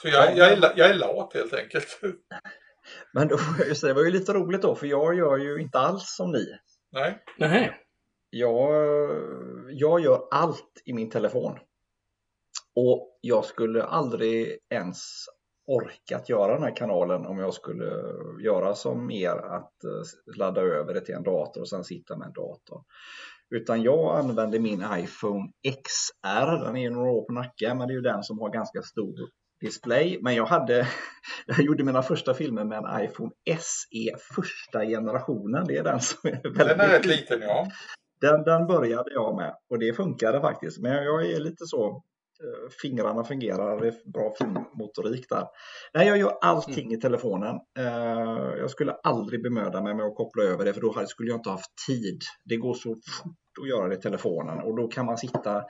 [0.03, 2.01] Så jag, jag, är, jag är lat helt enkelt.
[3.13, 3.39] Men då,
[3.69, 6.33] just det, det var ju lite roligt då, för jag gör ju inte alls som
[6.33, 6.59] ni.
[6.93, 7.25] Nej.
[7.39, 7.85] Nej.
[8.31, 8.71] Jag,
[9.71, 11.59] jag gör allt i min telefon.
[12.81, 15.25] Och jag skulle aldrig ens
[15.67, 17.85] orkat göra den här kanalen om jag skulle
[18.43, 22.27] göra som er, att eh, ladda över det till en dator och sen sitta med
[22.27, 22.83] en dator.
[23.51, 27.93] Utan jag använder min iPhone XR, den är ju några år på nacken, men det
[27.93, 29.15] är ju den som har ganska stor
[29.61, 30.19] display.
[30.23, 30.89] Men jag hade,
[31.47, 35.65] jag gjorde mina första filmer med en iPhone SE första generationen.
[35.67, 37.67] Det är den som är väldigt Den är rätt liten ja.
[38.21, 40.79] den, den började jag med och det funkade faktiskt.
[40.79, 42.03] Men jag är lite så,
[42.45, 45.47] Eh, fingrarna fungerar, det är bra filmmotorik där.
[45.95, 47.57] Nej, jag gör allting i telefonen.
[47.79, 51.39] Eh, jag skulle aldrig bemöda mig med att koppla över det för då skulle jag
[51.39, 52.23] inte haft tid.
[52.45, 55.65] Det går så fort att göra det i telefonen och då kan man sitta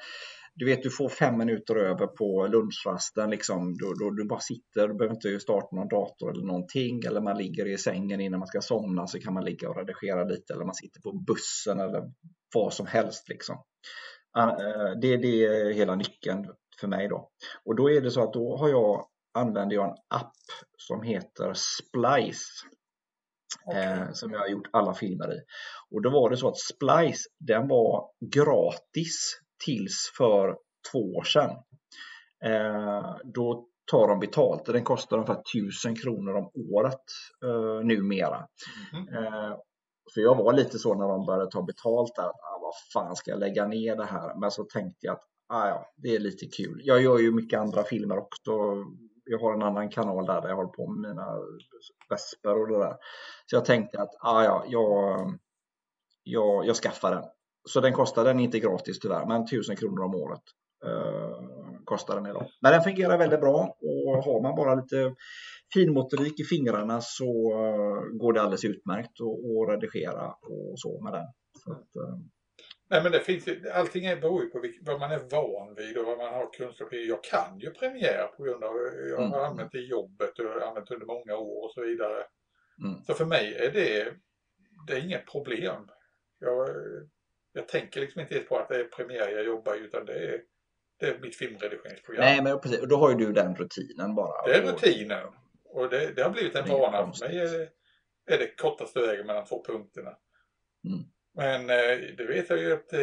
[0.59, 3.31] du vet, du får fem minuter över på lunchrasten.
[3.31, 7.01] Liksom, då, du, du bara sitter, du behöver inte starta någon dator eller någonting.
[7.07, 10.25] Eller man ligger i sängen innan man ska somna så kan man ligga och redigera
[10.25, 10.53] lite.
[10.53, 12.03] Eller man sitter på bussen eller
[12.55, 13.29] vad som helst.
[13.29, 13.57] Liksom.
[14.39, 16.47] Eh, Det, det är hela nyckeln
[16.81, 17.09] för mig.
[17.09, 17.31] då.
[17.65, 20.33] Och då är det så att då har jag, använder jag en app
[20.79, 22.65] som heter Splice.
[23.75, 25.41] Eh, som jag har gjort alla filmer i.
[25.91, 30.57] Och då var det så att Splice, den var gratis tills för
[30.93, 31.51] två år sedan.
[32.45, 34.65] Eh, då tar de betalt.
[34.65, 37.05] Den kostar ungefär 1000 kronor om året
[37.45, 38.47] eh, numera.
[38.93, 39.09] Mhm.
[39.25, 39.57] Eh,
[40.15, 43.17] för jag var lite så när de började ta betalt där, att ah, vad fan
[43.17, 44.35] ska jag lägga ner det här?
[44.35, 46.81] Men så tänkte jag att ah, ja, det är lite kul.
[46.85, 48.53] Jag gör ju mycket andra filmer också.
[49.25, 51.27] Jag har en annan kanal där, där jag håller på med mina
[52.11, 52.97] vesper och det där.
[53.47, 55.39] Så jag tänkte att ah, ja, jag,
[56.23, 57.25] jag, jag skaffar den.
[57.69, 60.43] Så den kostar, den är inte gratis tyvärr, men 1000 kronor om året
[60.87, 61.58] Uh,
[61.89, 62.47] kostar den idag.
[62.63, 65.15] Men den fungerar väldigt bra och har man bara lite
[65.75, 71.27] finmotorik i fingrarna så eh, går det alldeles utmärkt att redigera och så med den.
[71.65, 72.17] Så att, eh,
[72.91, 76.07] Nej men det finns ju, allting beror ju på vad man är van vid och
[76.07, 77.09] vad man har kunskap i.
[77.09, 78.75] Jag kan ju Premiere på grund av
[79.11, 79.51] jag har Mm.
[79.51, 82.19] använt det i jobbet och använt under många år och så vidare.
[82.85, 83.03] Mm.
[83.07, 84.13] Så för mig är det,
[84.87, 85.89] det är inget problem.
[86.39, 86.69] Jag,
[87.53, 90.13] jag tänker liksom inte ens på att det är Premiere jag jobbar i utan det
[90.13, 90.41] är,
[91.01, 92.25] det är mitt filmredigeringsprogram.
[92.25, 92.81] Nej, men precis.
[92.81, 94.47] Och då har ju du den rutinen bara.
[94.47, 95.27] Det är rutinen.
[95.65, 97.13] Och det, det har blivit en Det vana.
[97.13, 97.69] För mig är det,
[98.35, 100.11] är det kortaste vägen mellan två punkterna.
[100.85, 101.05] Mm.
[101.35, 103.01] Men eh, det vet jag ju att eh,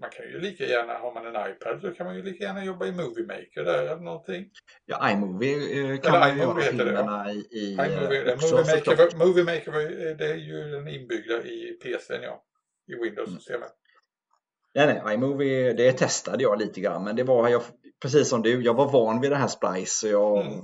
[0.00, 2.64] man kan ju lika gärna, har man en iPad så kan man ju lika gärna
[2.64, 4.50] jobba i Movie Maker där eller någonting.
[4.84, 8.74] Ja, iMovie eh, kan Eller man ju göra heter det, filmerna i, iMovie, också, Movie.
[8.76, 9.72] Maker, Movie Maker
[10.14, 12.44] det är ju den inbyggda i PCn ja.
[12.86, 13.62] I Mm.
[14.74, 17.62] Nej, nej, iMovie, det testade jag lite grann, men det var jag,
[18.02, 20.60] precis som du, jag var van vid det här Splice så jag Mm.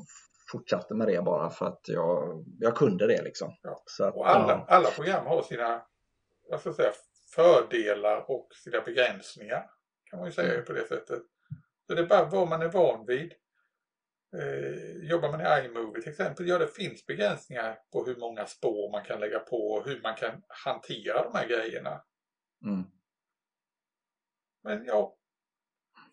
[0.53, 3.55] fortsatte med det bara för att jag, jag kunde det liksom.
[3.63, 3.83] Ja.
[4.07, 4.65] Att, Och alla, Ja.
[4.69, 5.83] alla program har sina
[6.51, 6.93] vad ska jag säga,
[7.35, 9.67] fördelar och sina begränsningar.
[10.11, 10.65] Kan man ju säga Mm.
[10.65, 11.23] på det sättet.
[11.87, 13.33] Så det är bara vad man är van vid.
[14.37, 18.93] Eh, jobbar man i iMovie till exempel, ja det finns begränsningar på hur många spår
[18.93, 22.01] man kan lägga på och hur man kan hantera de här grejerna.
[22.65, 22.85] mm.
[24.65, 25.17] Men ja,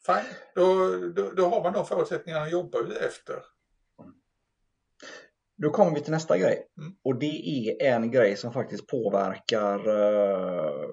[0.05, 0.35] fine.
[0.55, 2.77] Då, då, då har man de förutsättningarna att jobba
[3.07, 3.35] efter.
[5.57, 6.67] Då kommer vi till nästa grej.
[6.81, 6.95] Mm.
[7.03, 10.89] Och det är en grej som faktiskt påverkar uh,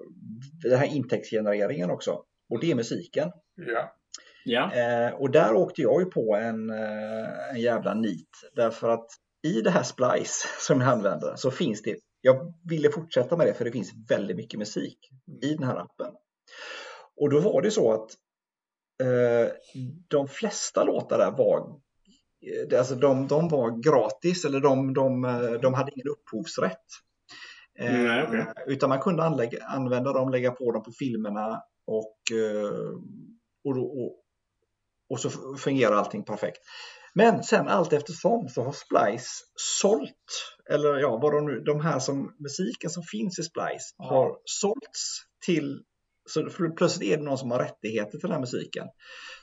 [0.63, 2.23] den här intäktsgenereringen också.
[2.49, 3.31] Och det är musiken.
[3.55, 3.95] Ja,
[4.45, 4.73] Ja.
[4.73, 8.29] Eh, och där åkte jag ju på en, eh, en jävla nit.
[8.55, 9.07] Därför att
[9.47, 13.53] i det här Splice som jag använder så finns det, jag ville fortsätta med det
[13.53, 14.97] för det finns väldigt mycket musik
[15.41, 16.13] i den här appen.
[17.21, 18.09] Och då var det så att
[19.01, 19.51] eh,
[20.07, 21.59] de flesta låtar där var
[22.71, 26.85] eh, Alltså de, de var gratis eller de, de, eh, de hade ingen upphovsrätt.
[27.79, 28.45] Eh, Mm, nej, okej.
[28.67, 32.95] Utan man kunde anlägga, använda dem, lägga på dem på filmerna och, eh,
[33.63, 34.19] och, och,
[35.09, 36.59] och så fungerar allting perfekt.
[37.15, 41.99] Men sen allt eftersom så har Splice sålt, eller ja, vad de nu, de här
[41.99, 45.83] som musiken som finns i Splice har sålts till
[46.25, 48.87] så plötsligt är det någon som har rättigheter till den här musiken.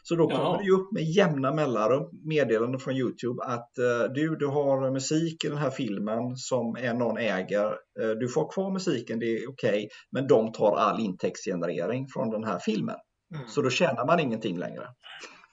[0.02, 0.58] Så då kommer Jaha.
[0.58, 5.44] det ju upp med jämna mellanrum meddelanden från Youtube att eh, du, du har musik
[5.44, 7.66] i den här filmen som en någon äger.
[8.00, 12.44] Eh, du får kvar musiken, det är okej, men de tar all intäktsgenerering från den
[12.44, 12.96] här filmen.
[13.34, 13.48] mm.
[13.48, 14.86] Så då tjänar man ingenting längre.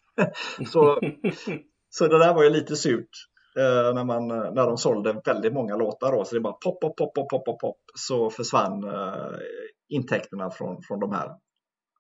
[0.72, 1.00] så,
[1.90, 3.10] så det där var ju lite surt
[3.60, 6.26] eh, när, man, när de sålde väldigt många låtar då.
[6.26, 8.84] Så det bara pop, pop, pop, pop, pop, pop, pop så försvann
[9.90, 11.30] intäkterna från, från de här.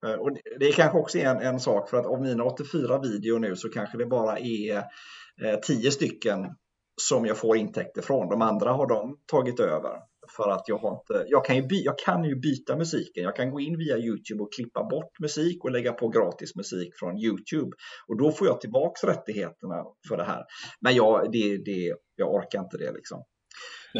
[0.05, 3.39] Eh, och det, är kanske också en, en sak för att av mina 84 videor
[3.39, 4.77] nu så kanske det bara är
[5.43, 6.47] eh, 10 stycken
[7.01, 8.29] som jag får intäkter från.
[8.29, 9.99] De andra har de tagit över.
[10.37, 13.23] För att jag har inte, jag kan, ju by, jag kan ju byta musiken.
[13.23, 16.93] Jag kan gå in via Youtube och klippa bort musik och lägga på gratis musik
[16.99, 17.71] från Youtube.
[18.07, 20.43] Och då får jag tillbaks rättigheterna för det här.
[20.81, 23.23] Men jag, det, det, jag orkar inte det liksom.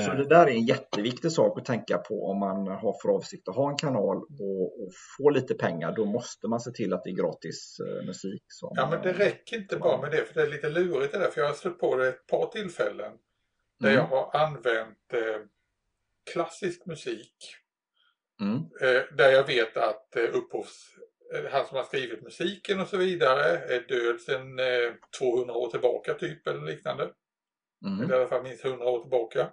[0.05, 3.47] Så det där är en jätteviktig sak att tänka på om man har för avsikt
[3.47, 5.95] att ha en kanal och, och få lite pengar.
[5.95, 8.43] Då måste man se till att det är gratis eh, musik.
[8.47, 11.19] Som, Ja, men det räcker inte bara med det, för det är lite lurigt det
[11.19, 11.29] där.
[11.29, 13.11] För jag har stött på det ett par tillfällen
[13.79, 13.95] där Mm.
[13.95, 15.41] jag har använt eh,
[16.33, 17.35] klassisk musik.
[18.41, 18.55] Mm.
[18.55, 20.95] Eh, där jag vet att eh, upphovs...
[21.33, 25.69] Eh, han som har skrivit musiken och så vidare är död sedan eh, 200 år
[25.69, 27.09] tillbaka typ eller liknande.
[27.85, 28.01] Mm.
[28.03, 29.49] Eller i alla fall minst 100 år tillbaka.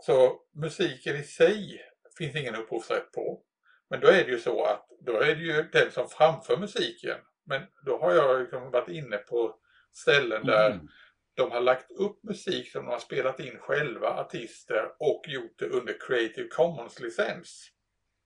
[0.00, 1.80] Så musiken i sig
[2.18, 3.42] finns ingen upphovsrätt på.
[3.90, 7.16] Men då är det ju så att då är det ju den som framför musiken.
[7.46, 9.54] Men då har jag liksom varit inne på
[9.92, 10.88] ställen där Mm.
[11.34, 15.66] de har lagt upp musik som de har spelat in själva, artister, och gjort det
[15.66, 17.70] under Creative Commons-licens.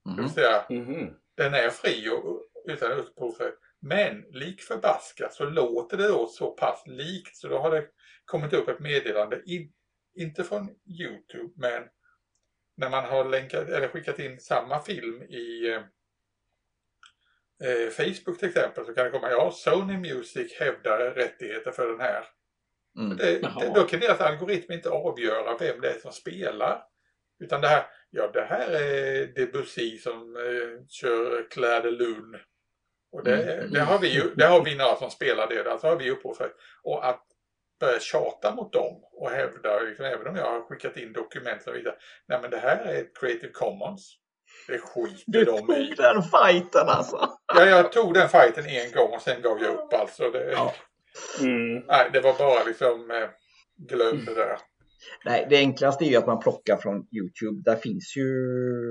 [0.05, 0.25] Det Mm.
[0.25, 1.15] vill säga, Mhm.
[1.37, 3.55] den är fri och utan upphovsrätt.
[3.81, 7.87] Men lik förbaskat så låter det då så pass likt så då har det
[8.25, 9.43] kommit upp ett meddelande,
[10.19, 10.69] inte från
[11.01, 11.83] Youtube, men
[12.77, 15.83] när man har länkat eller skickat in samma film i eh,
[17.71, 22.01] eh, Facebook till exempel så kan det komma, ja Sony Music hävdar rättigheter för den
[22.01, 22.25] här.
[22.99, 23.17] Mm.
[23.17, 26.83] Det, det, då kan deras algoritm inte avgöra vem det är som spelar.
[27.41, 32.41] Utan det här, ja det här är Debussy som eh, kör Claire de Lune.
[33.13, 33.73] Och det, Mm.
[33.73, 36.53] det, har vi ju, det har vi några som spelar det, alltså har vi upphovsrätt.
[36.83, 37.25] Och att
[37.81, 41.65] börja tjata mot dem och hävda, liksom, även om jag har skickat in dokument och
[41.65, 41.95] så vidare,
[42.29, 44.15] nej men det här är ett Creative Commons.
[44.69, 45.87] Det skiter Du de i.
[45.87, 47.29] tog den fighten alltså.
[47.55, 50.31] Ja, jag tog den fighten en gång och sen gav jag upp alltså.
[50.31, 50.75] Det, Ja.
[51.41, 51.85] Mm.
[51.87, 53.29] Nej, det var bara liksom, eh,
[53.89, 54.59] glöm det där.
[55.25, 57.63] Nej, det enklaste är ju att man plockar från Youtube.
[57.65, 58.25] Där finns ju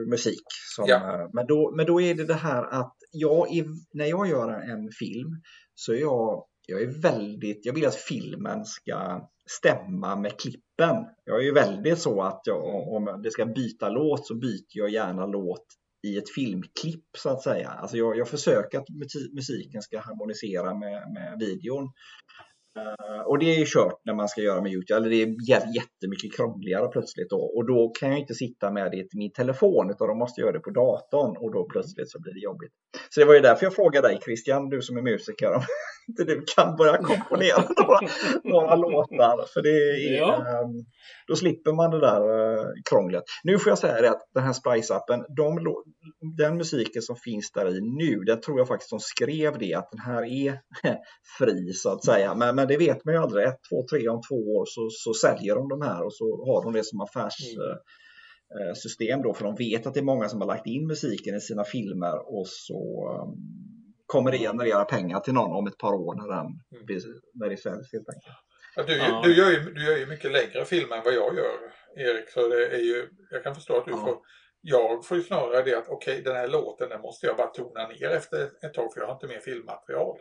[0.10, 0.44] musik.
[0.76, 0.96] Som, Ja.
[0.96, 4.50] eh, men, då, men då är det det här att jag är, när jag gör
[4.50, 5.30] en film
[5.76, 10.96] så är jag, jag är väldigt, jag vill att filmen ska stämma med klippen.
[11.26, 14.90] Jag är ju väldigt så att jag, om det ska byta låt så byter jag
[14.90, 15.66] gärna låt
[16.08, 17.70] i ett filmklipp så att säga.
[17.70, 18.90] Alltså jag, jag försöker att
[19.34, 21.92] musiken ska harmonisera med, med videon.
[22.78, 25.28] Uh, och det är ju kört när man ska göra med Youtube, eller det är
[25.76, 27.42] jättemycket krångligare plötsligt då.
[27.56, 30.46] Och då kan jag inte sitta med det i min telefon utan då måste jag
[30.46, 32.72] göra det på datorn och då plötsligt så blir det jobbigt.
[33.10, 35.62] Så det var ju därför jag frågade dig Christian, du som är musiker, om
[36.08, 38.00] inte du kan börja komponera några,
[38.44, 39.38] några låtar.
[39.54, 40.62] För det är, ja.
[40.64, 40.86] um,
[41.28, 43.24] då slipper man det där uh, krånglet.
[43.44, 45.76] Nu får jag säga det att den här Splice-appen, de,
[46.38, 49.92] den musiken som finns där i nu, den tror jag faktiskt de skrev det att
[49.92, 50.60] den här är
[51.38, 52.36] fri så att säga.
[52.36, 53.48] Men, men det vet man ju aldrig.
[53.48, 56.64] Ett, två, tre om två år så, så säljer de de här och så har
[56.64, 59.24] de det som affärssystem mm.
[59.24, 59.34] då.
[59.34, 62.38] För de vet att det är många som har lagt in musiken i sina filmer
[62.38, 63.36] och så um,
[64.06, 66.62] kommer det generera pengar till någon om ett par år när, den, mm.
[67.34, 68.36] när det säljs helt enkelt.
[68.88, 69.22] Du, ja.
[69.24, 71.58] du, gör ju, du gör ju mycket längre film än vad jag gör,
[71.96, 72.30] Erik.
[72.30, 73.98] Så det är ju, jag kan förstå att du ja.
[73.98, 74.18] får
[74.62, 77.48] jag får ju snarare det att okej, okay, den här låten den måste jag bara
[77.48, 80.18] tona ner efter ett tag för jag har inte mer filmmaterial.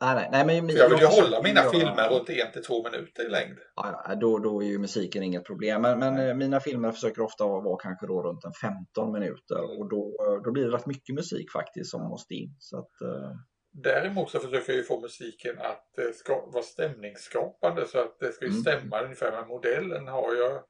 [0.00, 1.70] Nej, nej, nej, men, jag vill ju hålla mina göra...
[1.70, 3.58] filmer runt en till två minuter i längd.
[3.76, 5.82] Ja, då, då är ju musiken inget problem.
[5.82, 9.88] Men, men eh, mina filmer försöker ofta vara kanske då runt en 15 minuter och
[9.88, 10.12] då,
[10.44, 12.56] då blir det rätt mycket musik faktiskt som måste in.
[12.58, 13.30] Så att, uh...
[13.76, 18.32] Däremot så försöker jag ju få musiken att uh, ska, vara stämningsskapande så att det
[18.32, 18.62] ska ju mm.
[18.62, 20.08] stämma ungefär med modellen.
[20.08, 20.64] Har jag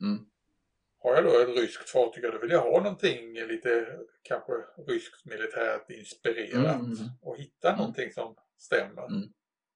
[0.00, 0.26] mm.
[1.02, 4.52] Har jag då ett ryskt fartyg, då vill jag ha någonting lite kanske
[4.86, 6.96] ryskt militärt inspirerat mm.
[7.22, 7.78] och hitta mm.
[7.78, 9.06] någonting som stämmer.
[9.06, 9.28] Mm.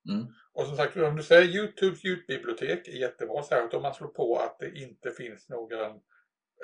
[0.09, 0.27] Mm.
[0.53, 4.39] Och som sagt, om du säger Youtubes ljudbibliotek är jättebra, särskilt om man slår på
[4.39, 5.81] att det inte finns någon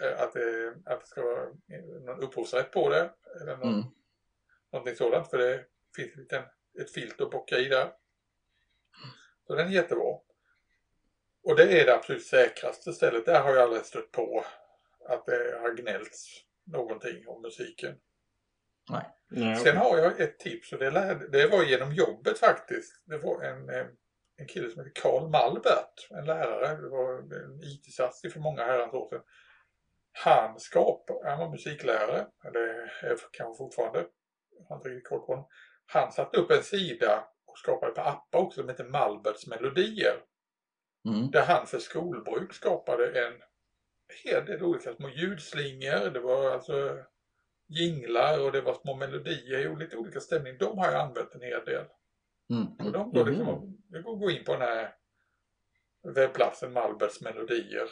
[0.02, 1.48] eh, att det, att det ska vara
[2.06, 3.10] någon upphovsrätt på det.
[3.40, 3.84] Eller någon, mm.
[4.72, 5.64] någonting sådant, för det
[5.97, 6.43] finns en liten,
[6.80, 7.93] ett filter att bocka i där.
[9.47, 10.18] Så den är jättebra.
[11.43, 13.26] Och det är det absolut säkraste stället.
[13.26, 14.45] Där har jag aldrig stött på
[15.09, 17.95] att det har gnällts någonting om musiken.
[18.91, 19.14] Nej.
[19.28, 23.03] Nej, Sen har jag ett tips och det, lärde, det var genom jobbet faktiskt.
[23.05, 23.86] Det var en, eh,
[24.36, 26.76] en kille som heter Karl Malbert, en lärare.
[26.76, 29.22] Det var en IT-satsning för många herrans år sedan.
[30.12, 32.61] Han skapade, han var musiklärare, eller
[33.03, 34.07] är kanske fortfarande,
[34.59, 35.49] jag har inte riktigt koll på honom.
[35.91, 40.22] Han satte upp en sida och skapade på appar också som heter Malberts melodier.
[41.05, 41.30] Mm.
[41.30, 43.34] Där han för skolbruk skapade en
[44.24, 46.11] hel del olika små ljudslingor.
[46.11, 47.05] Det var alltså
[47.66, 50.59] jinglar och det var små melodier i lite olika stämning.
[50.59, 51.84] De har jag använt en hel del.
[52.51, 52.86] Mm.
[52.86, 53.76] Och de går liksom, mm.
[53.89, 54.95] det går att gå in på den här
[56.14, 57.89] webbplatsen Malberts melodier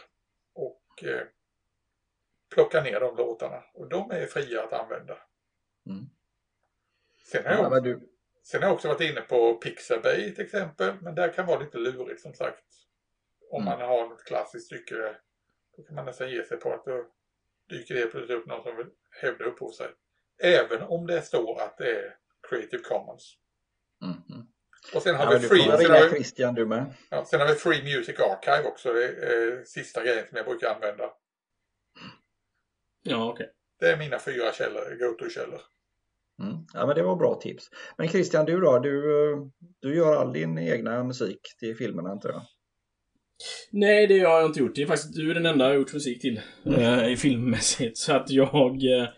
[0.55, 1.27] och eh,
[2.55, 3.63] plocka ner de låtarna.
[3.75, 5.17] Och de är fria att använda.
[5.87, 6.07] Mm.
[7.33, 8.01] Sen, har jag, ja, du...
[8.43, 10.95] sen har jag också varit inne på Pixabay till exempel.
[11.01, 12.65] Men där kan vara lite lurigt som sagt.
[13.51, 13.79] Om mm.
[13.79, 15.17] man har något klassiskt stycke
[15.77, 17.07] då kan man nästan ge sig på att då
[17.71, 18.87] dyker det plötsligt upp någon som vill
[19.21, 19.97] hävda upphovsrätt.
[20.43, 22.17] Även om det står att det är
[22.49, 23.37] Creative Commons.
[24.03, 24.47] Mm.
[24.95, 25.63] Och sen har ja, vi Free...
[25.63, 26.95] Sen har vi, Christian, du med.
[27.11, 28.93] Ja, sen har vi Free Music Archive också.
[28.93, 31.13] Det är eh, sista grejen som jag brukar använda.
[33.03, 33.45] Ja, okej.
[33.45, 33.55] Okay.
[33.79, 35.61] Det är mina fyra källor, go-to-källor.
[36.43, 36.57] Mm.
[36.75, 37.65] Ja, men det var bra tips.
[37.99, 38.79] Men Christian, du då?
[38.79, 39.39] Du, eh,
[39.81, 42.43] du gör all din egna musik till filmerna, inte jag?
[43.71, 44.75] Nej, det har jag inte gjort.
[44.75, 46.41] Det är faktiskt du är den enda jag har gjort musik till.
[46.67, 47.11] Mm.
[47.11, 47.99] Äh, filmmässigt.
[47.99, 48.75] Så att jag...
[48.85, 49.09] Äh,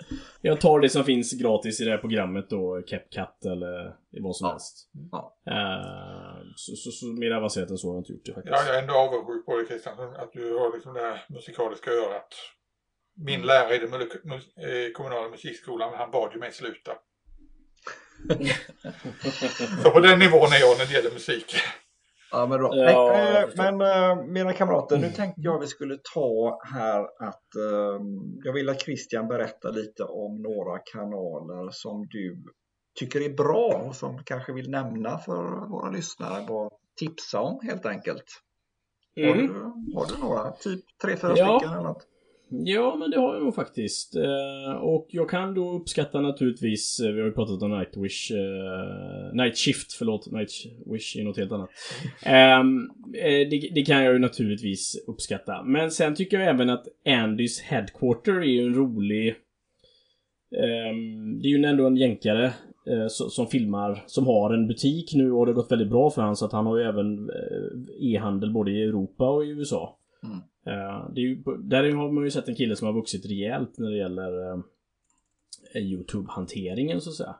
[0.40, 2.82] jag tar det som finns gratis i det här programmet då.
[2.86, 4.50] CapCut eller vad som ja.
[4.50, 4.90] helst.
[5.12, 5.38] Ja.
[5.46, 8.56] Äh, så, så, så mer avancerat än så har jag inte gjort det faktiskt.
[8.56, 10.14] Ja, jag är ändå avundsjuk på dig Christian.
[10.16, 12.34] Att du har liksom det här musikaliska örat.
[13.16, 16.92] Min lärare i den kommunala musikskolan, han bad ju mig sluta.
[19.82, 21.54] Så på den nivån är jag när det gäller musik.
[22.30, 22.76] Ja, men bra.
[22.76, 25.14] Ja, Nej, äh, men äh, mina kamrater, nu mm.
[25.14, 28.00] tänkte jag att vi skulle ta här att äh,
[28.44, 32.44] jag vill att Christian berättar lite om några kanaler som du
[32.98, 36.44] tycker är bra och som kanske vill nämna för våra lyssnare.
[36.48, 38.24] Bara tipsa om helt enkelt.
[39.16, 39.28] Mm.
[39.28, 39.48] Har, du,
[39.94, 40.52] har du några?
[40.52, 41.58] Typ tre, fyra ja.
[41.58, 42.06] stycken eller något?
[42.50, 44.16] Ja, men det har jag nog faktiskt.
[44.16, 49.34] Eh, och jag kan då uppskatta naturligtvis, eh, vi har ju pratat om Nightwish, eh,
[49.34, 51.70] Night Shift, förlåt, Nightwish är något helt annat.
[52.22, 52.90] Ehm,
[53.50, 55.62] det, det, kan jag ju naturligtvis uppskatta.
[55.62, 59.28] Men sen tycker jag även att Andys Headquarter är ju en rolig...
[60.56, 62.52] Ehm, det är ju ändå en jänkare
[63.08, 66.36] som filmar, som har en butik nu och det har gått väldigt bra för honom
[66.36, 67.30] så att han har ju även
[68.00, 69.97] e-handel både i Europa och i USA.
[70.22, 70.36] Mm.
[70.66, 73.78] Uh, det är ju, där har man ju sett en kille som har vuxit rejält
[73.78, 74.62] när det gäller uh,
[75.74, 77.36] Youtube-hanteringen så att säga.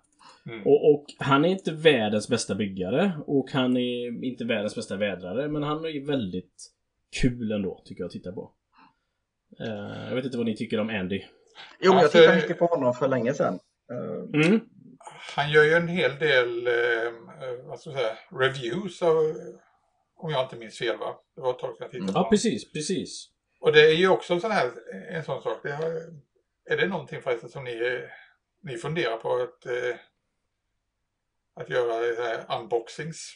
[0.46, 0.66] Mm.
[0.66, 5.48] Och, och, han är inte världens bästa byggare och han är inte världens bästa vädrare
[5.48, 6.70] men han är väldigt
[7.20, 8.52] kul ändå tycker jag att titta på.
[9.60, 11.22] Uh, jag vet inte vad ni tycker om Andy.
[11.80, 13.58] Jo, jag tittade mycket på honom för länge sedan.
[14.34, 14.60] Mm.
[15.36, 16.68] Han gör ju en hel del
[17.64, 19.14] vad ska jag säga, reviews av
[20.18, 21.16] Om jag inte minns fel va?
[21.34, 23.28] Det var ett tag sedan jag tittade på Ja, precis, precis.
[23.60, 24.70] Och det är ju också en sån här,
[25.10, 25.58] en sån sak.
[25.62, 25.90] Det har,
[26.70, 28.00] är det någonting förresten som ni,
[28.62, 29.96] ni funderar på att, eh,
[31.54, 33.34] att göra unboxings?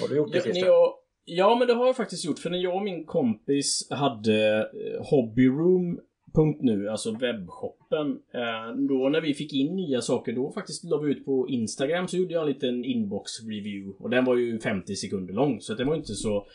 [0.00, 0.66] Har du gjort det Ja, Christer?
[0.66, 0.94] jag,
[1.24, 2.38] ja, men det har jag faktiskt gjort.
[2.38, 4.70] För när jag och min kompis hade
[6.36, 8.18] eh, hobbyroom.nu, alltså webbshoppen.
[8.34, 12.08] Eh, då när vi fick in nya saker, då faktiskt la vi ut på Instagram
[12.08, 13.96] så gjorde jag en liten inbox review.
[13.98, 16.46] Och den var ju 50 sekunder lång, så det var inte så...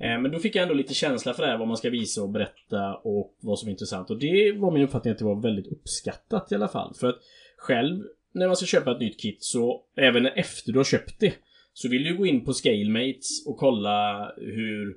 [0.00, 0.22] Mm.
[0.22, 2.30] Men då fick jag ändå lite känsla för det här, vad man ska visa och
[2.30, 4.10] berätta och vad som är intressant.
[4.10, 6.94] Och det var min uppfattning att det var väldigt uppskattat i alla fall.
[6.94, 7.18] För att
[7.56, 11.34] själv, när man ska köpa ett nytt kit, så även efter du har köpt det,
[11.72, 14.96] så vill du gå in på Scalemates och kolla hur,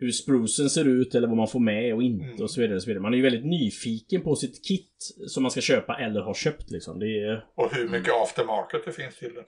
[0.00, 2.42] hur sprucen ser ut eller vad man får med och inte Mm.
[2.42, 2.76] och så vidare.
[2.76, 3.02] Och så vidare.
[3.02, 6.70] Man är ju väldigt nyfiken på sitt kit som man ska köpa eller har köpt
[6.70, 6.98] liksom.
[6.98, 7.44] Det är...
[7.54, 9.44] Och hur mycket aftermarket det finns till den.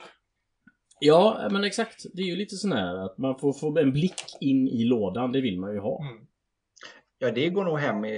[1.01, 2.07] Ja, men exakt.
[2.15, 5.33] Det är ju lite sån här att man får få en blick in i lådan.
[5.33, 6.03] Det vill man ju ha.
[6.11, 6.27] Mm.
[7.19, 8.17] Ja, det går nog hem i,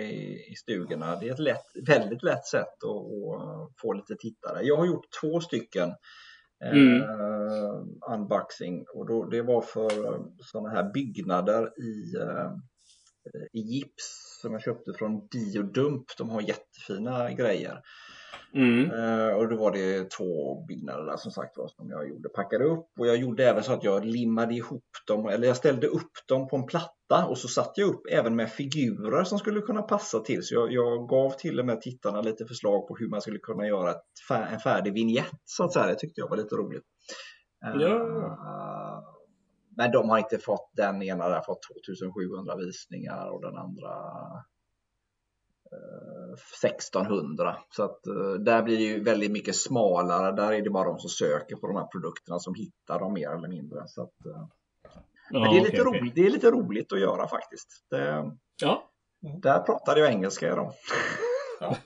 [0.50, 1.16] i stugorna.
[1.20, 4.62] Det är ett lätt, väldigt lätt sätt att, att få lite tittare.
[4.62, 5.92] Jag har gjort två stycken
[6.72, 7.02] Mm.
[7.02, 7.84] Uh,
[8.14, 12.52] unboxing och då, det var för eh, sådana här byggnader i, uh,
[13.52, 16.04] i gips som jag köpte från Diodump.
[16.18, 17.80] De har jättefina grejer.
[18.54, 18.90] Mm.
[18.90, 22.28] Eh, och då var det två byggnader där som sagt var som jag gjorde.
[22.28, 25.86] Packade upp och jag gjorde även så att jag limmade ihop dem, eller jag ställde
[25.86, 29.60] upp dem på en platta och så satte jag upp även med figurer som skulle
[29.60, 30.42] kunna passa till.
[30.42, 33.66] Så jag, jag gav till och med tittarna lite förslag på hur man skulle kunna
[33.66, 34.02] göra ett,
[34.52, 35.86] en färdig vignett så att säga.
[35.86, 36.84] Det tyckte jag var lite roligt.
[37.66, 39.10] Eh, Ja.
[39.76, 43.90] Men de har inte fått, den ena där fått 2700 visningar och den andra
[46.64, 47.56] 1600.
[47.70, 50.32] Så att eh, där blir det ju väldigt mycket smalare.
[50.36, 53.28] Där är det bara de som söker på de här produkterna som hittar dem mer
[53.28, 53.82] eller mindre.
[53.86, 54.46] Så att, eh,
[55.30, 56.00] Ja, men det är, lite okej.
[56.00, 57.68] roligt, det är lite roligt att göra faktiskt.
[57.90, 58.30] Det,
[58.62, 58.90] Ja,
[59.42, 60.72] där pratade jag engelska i dem.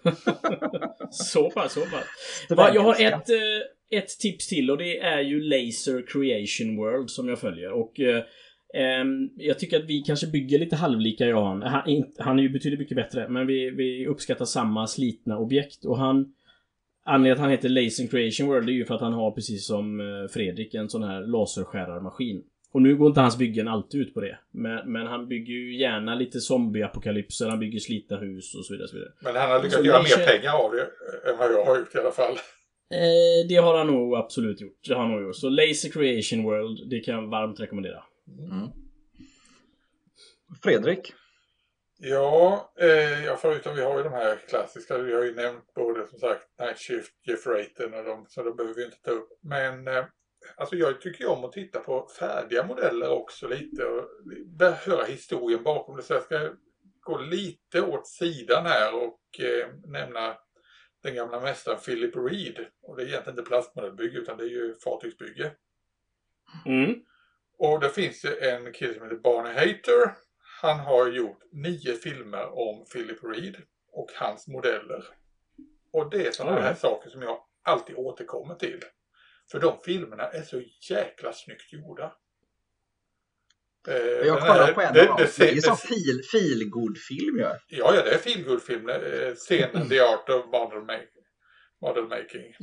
[1.10, 2.04] så pass, så pass.
[2.50, 7.10] Va, jag har ett, eh, ett tips till och det är ju Laser Creation World
[7.10, 7.72] som jag följer.
[7.72, 8.00] Och
[9.36, 11.62] jag tycker att vi kanske bygger lite halvlika jag och han.
[12.18, 15.84] Han, är ju betydligt mycket bättre, men vi, vi uppskattar samma slitna objekt.
[15.84, 16.34] Och han...
[17.04, 20.00] Anledningen att han heter Laser Creation World är ju för att han har precis som
[20.00, 22.42] eh, Fredrik en sån här laserskärarmaskin.
[22.72, 24.38] Och nu går inte hans byggen alltid ut på det.
[24.50, 28.84] Men, men han bygger ju gärna lite zombieapokalypser, han bygger slitna hus och så vidare.
[28.84, 29.12] Och så vidare.
[29.20, 30.82] Men han har lyckats Så göra mer pengar av det
[31.30, 32.32] än vad jag har gjort i alla fall.
[32.90, 34.80] Eh, det har han nog absolut gjort.
[34.88, 35.36] Det har han nog gjort.
[35.36, 38.02] Så Laser Creation World, det kan jag varmt rekommendera.
[38.50, 38.68] Mm.
[40.62, 41.14] Fredrik?
[42.00, 46.06] Ja, eh, ja, förutom vi har ju de här klassiska, vi har ju nämnt både
[46.06, 49.28] som sagt Night Shift, Jeff Raten och de, så de behöver vi inte ta upp.
[49.42, 50.04] Men eh,
[50.56, 54.08] alltså jag tycker ju om att titta på färdiga modeller också lite och
[54.62, 56.02] höra historien bakom det.
[56.02, 56.50] Så jag ska
[57.00, 60.36] gå lite åt sidan här och eh, nämna
[61.02, 62.66] den gamla mästaren Philip Reed.
[62.82, 65.52] Och det är egentligen inte plastmodellbygge utan det är ju fartygsbygge.
[66.66, 66.94] Mm.
[67.58, 70.14] Och det finns ju en kille som heter Barney Hater.
[70.60, 73.56] Han har gjort nio filmer om Philip Reed
[73.92, 75.04] och hans modeller.
[75.92, 78.80] Och det är sådana här saker som jag alltid återkommer till.
[79.50, 82.12] För de filmerna är så jäkla snyggt gjorda.
[83.88, 85.16] Eh, Jag här- på en det, av dem.
[85.18, 87.42] det, Det ser- är som det, fil, feelgood-film ju.
[87.42, 88.88] ja, ja, det är feelgood-film.
[88.88, 91.08] eh, Scenen The Art of Model, make,
[91.80, 92.54] model Making.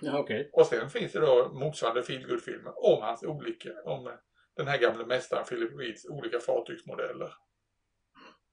[0.00, 0.50] Ja, okej.
[0.52, 4.10] Och sen finns det då motsvarande feelgood-filmer om hans olika, om
[4.56, 7.32] den här gamla mästaren Philip Reeds olika fartygsmodeller.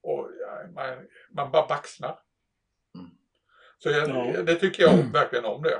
[0.03, 2.19] Och ja, man, man bara baxnar.
[2.95, 3.09] Mm.
[3.77, 4.41] Så jag, Ja.
[4.41, 5.79] det tycker jag verkligen om det.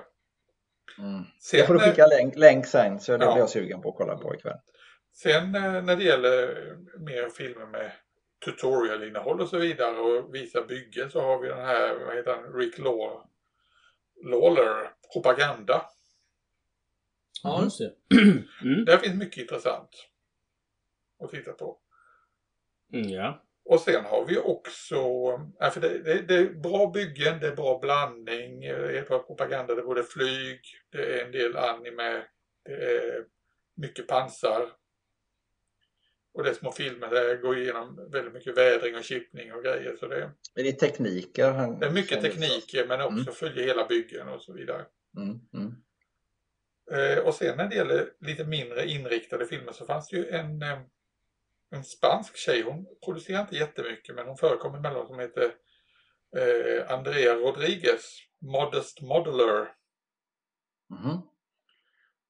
[0.98, 1.24] Mm.
[1.42, 3.32] Sen, Jag får du eh, skicka länk, länk sen så det Ja.
[3.32, 4.58] blir jag sugen på att kolla på ikväll.
[5.14, 6.56] sen eh, när det gäller
[7.00, 7.92] mer filmer med
[8.46, 12.54] tutorial-innehåll och så vidare och visa byggen så har vi den här, vad heter han,
[12.54, 13.24] Rick Law,
[14.24, 15.86] Lawler, Propaganda.
[17.44, 17.94] Ja, just det.
[18.64, 18.86] mm.
[18.86, 19.90] Där finns mycket intressant
[21.24, 21.78] att titta på.
[22.94, 23.44] Mm, ja.
[23.66, 24.96] Och sen har vi också,
[25.60, 29.20] ja, för det, det, det är bra byggen, det är bra blandning, det är bra
[29.20, 30.60] propaganda, det är både flyg,
[30.92, 32.24] det är en del anime,
[32.66, 33.26] det är
[33.76, 34.70] mycket pansar.
[36.38, 39.64] Och det är små filmer där jag går igenom väldigt mycket vädring och chippning och
[39.64, 39.96] grejer.
[40.00, 41.52] Så det, Men det är tekniker.
[41.52, 44.86] han- det är mycket tekniker men också följer hela byggen och så vidare.
[45.18, 45.74] Mm, mm.
[46.92, 50.62] Eh, och sen när det gäller lite mindre inriktade filmer så fanns det ju en,
[50.62, 50.80] eh,
[51.72, 52.62] en spansk tjej.
[52.62, 55.52] Hon producerar inte jättemycket men hon förekommer emellan som heter
[56.38, 58.18] eh, Andrea Rodriguez.
[58.42, 59.68] Modest Modeler.
[60.90, 61.22] Mhm.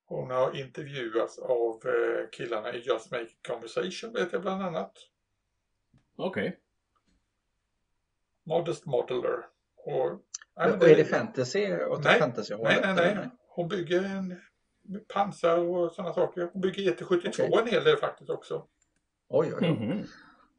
[0.10, 4.94] Hon har intervjuats av eh, killarna i Just Make Conversation vet jag bland annat.
[6.18, 6.60] Okej.
[8.44, 9.46] Modest Modeler.
[9.76, 10.20] Och, Och
[10.90, 11.76] är det fantasy?
[11.78, 12.20] Åt Nej.
[12.20, 13.30] fantasy Nej, nej, nej.
[13.50, 14.42] Hon bygger en
[15.14, 16.50] pansar och sådana saker.
[16.54, 17.52] Hon bygger GT72 Okej.
[17.62, 18.68] en hel del faktiskt också.
[19.30, 19.70] Oj, oj, oj.
[19.72, 20.04] Mhm.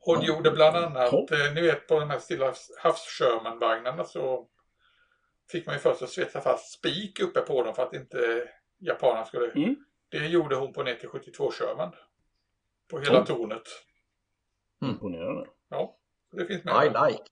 [0.00, 0.26] Hon Ja.
[0.26, 1.30] gjorde bland annat, Topp.
[1.30, 4.48] eh, ni vet på de här Stilla havs-Sherman-vagnarna så
[5.50, 9.24] fick man ju först att svetsa fast spik uppe på dem för att inte japanerna
[9.24, 9.50] skulle...
[9.50, 9.84] Mm.
[10.08, 11.92] Det gjorde hon på 9072 Sherman.
[12.90, 13.26] På hela Oh.
[13.26, 13.62] tornet.
[14.82, 15.48] Imponerande.
[15.68, 15.98] Ja,
[16.32, 16.86] det finns med.
[16.86, 17.24] I like.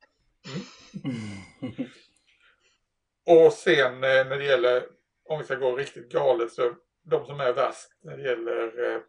[3.26, 4.86] Och sen eh, när det gäller,
[5.24, 9.01] om vi ska gå riktigt galet, så de som är värst när det gäller eh,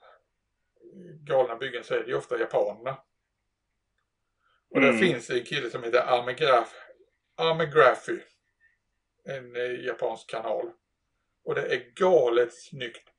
[1.24, 2.98] galna byggen så är det ju ofta japanerna.
[4.70, 4.98] Och Mm.
[4.98, 6.74] finns en kille som heter Amegraf,
[7.36, 8.20] Amegraphy.
[9.24, 10.72] En eh, japansk kanal.
[11.48, 13.10] Och det är galet snyggt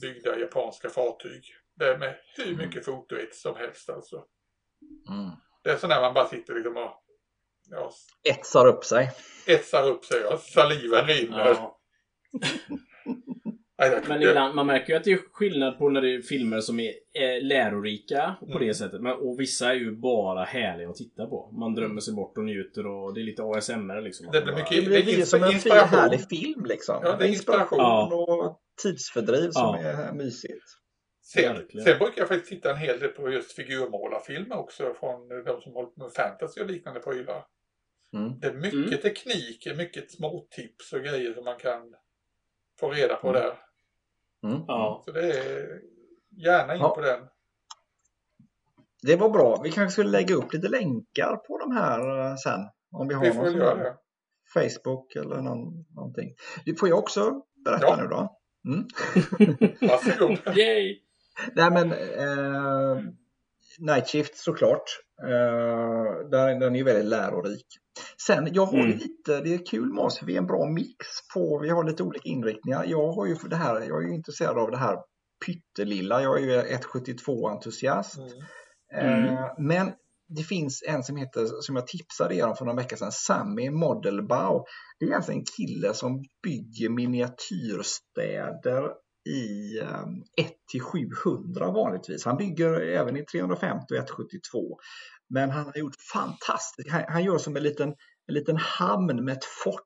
[0.00, 1.44] byggda japanska fartyg.
[1.74, 4.24] Det är med hur mycket fotohits som helst alltså.
[5.08, 5.30] Mm.
[5.64, 6.92] Det är sådär man bara sitter liksom och
[7.70, 7.92] ja,
[8.30, 9.10] Etsar upp sig.
[9.46, 11.38] etsar upp sig och saliven rinner.
[11.46, 11.80] Ja.
[14.08, 16.80] Men ibland, man märker ju att det är skillnad på när det är filmer som
[16.80, 18.66] är eh, lärorika på Mm.
[18.68, 19.00] det sättet.
[19.00, 21.50] Men, och vissa är ju bara härliga att titta på.
[21.52, 24.26] Man drömmer sig bort och njuter och det är lite ASMR liksom.
[24.32, 25.98] Det blir mycket- Det blir Det är som en fin inspiration.
[25.98, 27.00] härlig film liksom.
[27.02, 28.12] Ja, det är inspiration.
[28.12, 29.88] och tidsfördriv som Ja.
[29.88, 30.64] är mysigt.
[31.22, 35.60] Sen, sen brukar jag faktiskt titta en hel del på just figurmålarfilmer också från de
[35.60, 37.44] som håller på med fantasy och liknande prylar.
[38.12, 38.40] Mm.
[38.40, 38.98] Det är mycket Mm.
[38.98, 41.94] teknik, mycket små tips och grejer som man kan
[42.80, 43.40] få reda på Mm.
[43.42, 43.52] där.
[44.44, 44.64] Mm.
[44.66, 45.02] Ja.
[45.04, 45.80] Så det är
[46.44, 46.94] gärna in Ja.
[46.94, 47.20] på den.
[49.02, 49.60] Det var bra.
[49.62, 52.60] Vi kanske skulle lägga upp lite länkar på de här eh, sen.
[52.92, 53.96] Om vi har Vi får någon göra det.
[54.54, 56.34] Facebook eller någon, någonting.
[56.64, 57.96] Det får jag också berätta Ja.
[57.96, 58.38] nu då?
[58.68, 58.86] Mm.
[59.90, 60.56] Varsågod.
[60.56, 61.00] Yay!
[61.54, 63.02] Nej men eh,
[63.78, 64.82] Night Shift såklart.
[65.22, 67.66] Eh, där, den är ju väldigt lärorik.
[68.26, 68.98] Sen jag har Mm.
[68.98, 72.02] lite, det är kul med oss vi är en bra mix på, vi har lite
[72.02, 72.84] olika inriktningar.
[72.86, 74.98] Jag har ju för det här, jag är ju intresserad av det här
[75.46, 78.18] pyttelilla, jag är ju 172 entusiast.
[78.94, 79.24] Mm.
[79.24, 79.92] Eh, men
[80.28, 83.70] det finns en som heter, som jag tipsade er om för några veckor sedan, Sammy
[83.70, 84.64] Modelbau.
[84.98, 88.90] Det är alltså en kille som bygger miniatyrstäder
[89.26, 90.04] i eh,
[90.80, 92.24] 1-700 vanligtvis.
[92.24, 94.78] Han bygger även i 350 och 172.
[95.28, 97.88] Men han har gjort fantastiskt, han, han gör som en liten,
[98.28, 99.80] en liten hamn med ett fort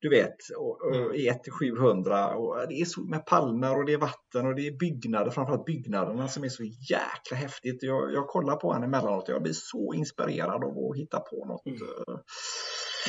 [0.00, 1.14] du vet, och, och, Mm.
[1.14, 2.32] i 1-700.
[2.34, 5.64] Och det är så med palmer och det är vatten och det är byggnader, framförallt
[5.64, 7.82] byggnaderna som är så jäkla häftigt.
[7.82, 11.44] Jag, jag kollar på honom emellanåt och jag blir så inspirerad av att hitta på
[11.46, 11.78] något, Mm.
[11.82, 12.14] eh,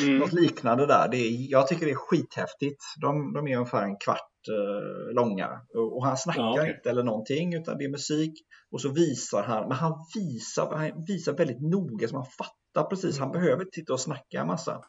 [0.04, 0.18] Mm.
[0.20, 1.08] något liknande där.
[1.12, 2.84] Det är, jag tycker det är skithäftigt.
[3.02, 6.74] De, de är ungefär en kvart eh, långa och, han snackar Ja, okej.
[6.78, 8.34] inte eller någonting utan det är musik
[8.72, 13.20] och så visar han, men han visar, han visar väldigt noga så man fattar precis.
[13.20, 14.82] Han behöver inte titta och snacka en massa.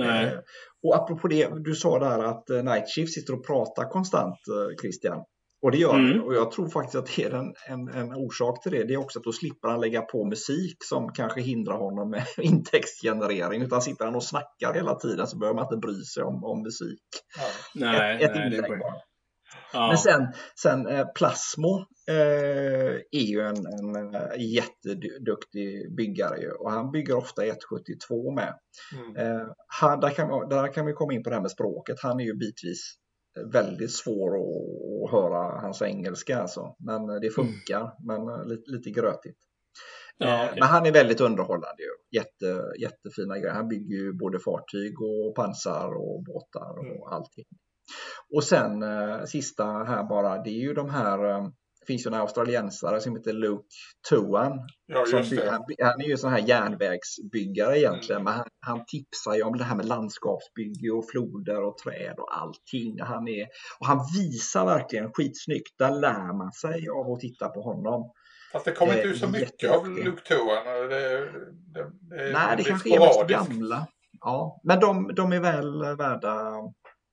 [0.00, 0.38] Eh,
[0.82, 4.76] och apropå det, du sa där att eh, Night Shift sitter och pratar konstant, eh,
[4.82, 5.24] Christian.
[5.64, 6.22] Och det gör Mm.
[6.22, 8.84] Och jag tror faktiskt att det är en, en, en orsak till det.
[8.84, 12.26] Det är också att då slipper han lägga på musik som kanske hindrar honom med
[12.38, 13.62] intäktsgenerering.
[13.62, 16.62] Utan sitter han och snackar hela tiden så behöver man inte bry sig om, om
[16.62, 17.02] musik.
[17.36, 17.42] Ja.
[17.74, 18.94] Nej, ett ett nej, inlägg bara.
[19.72, 19.88] Ja.
[19.88, 26.70] Men sen, sen eh, Plasmo eh, är ju en, en eh, jätteduktig byggare ju, och
[26.70, 28.54] han bygger ofta 172 med.
[28.96, 29.16] Mm.
[29.16, 31.96] Eh, han, där, kan, där kan vi komma in på det här med språket.
[32.02, 32.94] Han är ju bitvis
[33.52, 36.76] väldigt svår att, höra hans engelska alltså.
[36.78, 39.38] Men eh, det funkar, men eh, lite, lite grötigt.
[40.18, 40.56] Ja, Eh, okej.
[40.60, 42.18] Men han är väldigt underhållande ju.
[42.18, 43.54] Jätte, jättefina grejer.
[43.54, 47.02] Han bygger ju både fartyg och pansar och båtar och Mm.
[47.02, 47.44] allting.
[48.34, 48.84] Och sen
[49.26, 51.50] sista här bara, det är ju de här,
[51.86, 53.64] det finns ju en australiensare som heter Luke
[54.10, 54.58] Tuan.
[54.86, 55.50] Ja, Som det.
[55.50, 58.24] han, han är ju sån här järnvägsbyggare egentligen, Mm.
[58.24, 62.36] men han, han tipsar ju om det här med landskapsbygge och floder och träd och
[62.36, 63.00] allting.
[63.00, 63.46] Han är,
[63.80, 65.78] och han visar verkligen skitsnyggt.
[65.78, 68.12] Där lär man sig av att titta på honom.
[68.52, 70.04] Fast det kommer inte ut så mycket av jätteduktig.
[70.04, 70.88] Luktoren.
[70.88, 71.18] Det,
[71.74, 73.48] det, det, Nej, det kanske är mest sporadiskt.
[73.50, 73.86] gamla.
[74.20, 76.52] Ja, men de, de är väl värda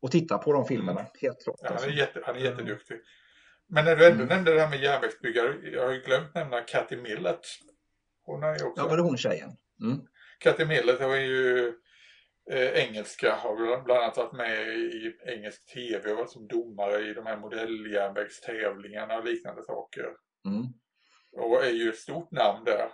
[0.06, 1.56] att titta på de filmerna, helt klart.
[1.62, 1.90] Ja, han, alltså.
[1.90, 2.98] är jätte, han är jätteduktig.
[3.72, 4.28] Men när du ändå Mm.
[4.28, 5.56] nämnde det här med järnvägsbyggare.
[5.64, 7.46] Jag har ju glömt nämna Cathy Millett.
[8.24, 8.84] Hon är ju också...
[8.84, 9.50] Ja, var det hon tjejen?
[9.82, 9.98] Mm.
[10.40, 11.68] Cathy Millett har ju
[12.52, 13.36] eh, engelska.
[13.36, 17.26] Har bland bland annat varit med i engelsk tv och varit som domare i de
[17.26, 20.06] här modelljärnvägstävlingarna och liknande saker.
[20.46, 20.66] Mm.
[21.38, 22.90] Och är ju ett stort namn där.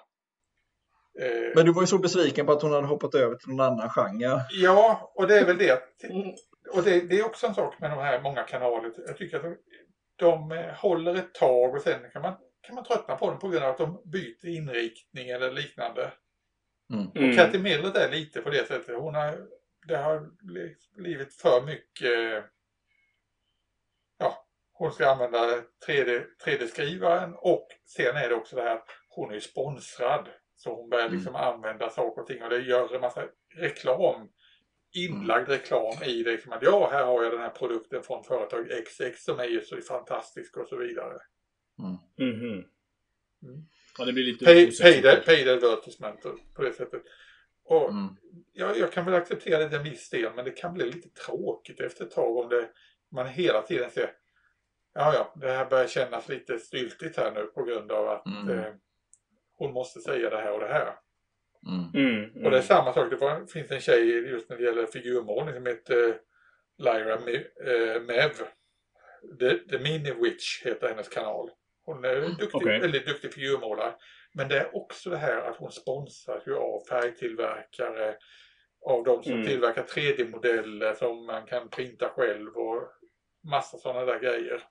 [1.19, 3.59] Eh, Men du var ju så besviken på att hon hade hoppat över till någon
[3.65, 4.41] annan genre.
[4.51, 6.03] Ja, och det är väl det.
[6.03, 6.27] Mm.
[6.75, 8.91] Och det, det är också en sak med de här många kanaler.
[9.07, 9.55] Jag tycker att de,
[10.17, 13.47] de eh, håller ett tag och sen kan man, kan man tröttna på dem på
[13.47, 16.11] grund av att de byter inriktning eller liknande.
[16.93, 17.07] Mm.
[17.07, 18.95] Och Cathy Millett är lite på det sättet.
[18.95, 19.47] Hon har,
[19.87, 20.29] det har
[21.01, 22.45] blivit för mycket...
[24.17, 29.39] Ja, hon ska använda 3D, 3D-skrivaren och sen är det också det här hon är
[29.39, 30.29] sponsrad.
[30.55, 31.47] Så hon börjar liksom mm.
[31.47, 33.23] använda saker och ting och det gör en massa
[33.55, 34.29] reklam.
[35.05, 36.31] Inlagd reklam i det.
[36.31, 39.61] Liksom att ja, här har jag den här produkten från företag XX som är ju
[39.61, 41.17] så fantastisk och så vidare.
[41.79, 41.97] Mm.
[42.19, 42.63] Mm -hmm.
[43.43, 43.67] mm.
[43.97, 46.21] Ja, det blir lite Pay, paid, paid advertisement
[46.55, 47.01] på det sättet.
[47.63, 48.07] Och mm.
[48.53, 51.09] jag, jag, kan väl acceptera det till en viss del men det kan bli lite
[51.09, 52.69] tråkigt efter ett tag om det,
[53.11, 54.11] man hela tiden ser
[54.97, 58.59] ja, ja, det här börjar kännas lite styltigt här nu på grund av att mm.
[58.59, 58.73] eh,
[59.57, 60.95] hon måste säga det här och det här.
[61.67, 62.05] Mm.
[62.09, 65.55] mm och det är samma sak, det finns en tjej just när det gäller figurmålning
[65.55, 66.15] som heter eh,
[66.77, 68.31] Lyra eh, Mev.
[69.39, 71.49] The, The Mini Witch heter hennes kanal.
[71.85, 72.79] Hon är mm, duktig, okay.
[72.79, 73.93] väldigt duktig figurmålare.
[74.33, 78.15] Men det är också det här att hon sponsras ju av färgtillverkare,
[78.85, 79.45] av de som mm.
[79.45, 82.83] tillverkar 3D-modeller som man kan printa själv och
[83.51, 84.63] massa sådana där grejer.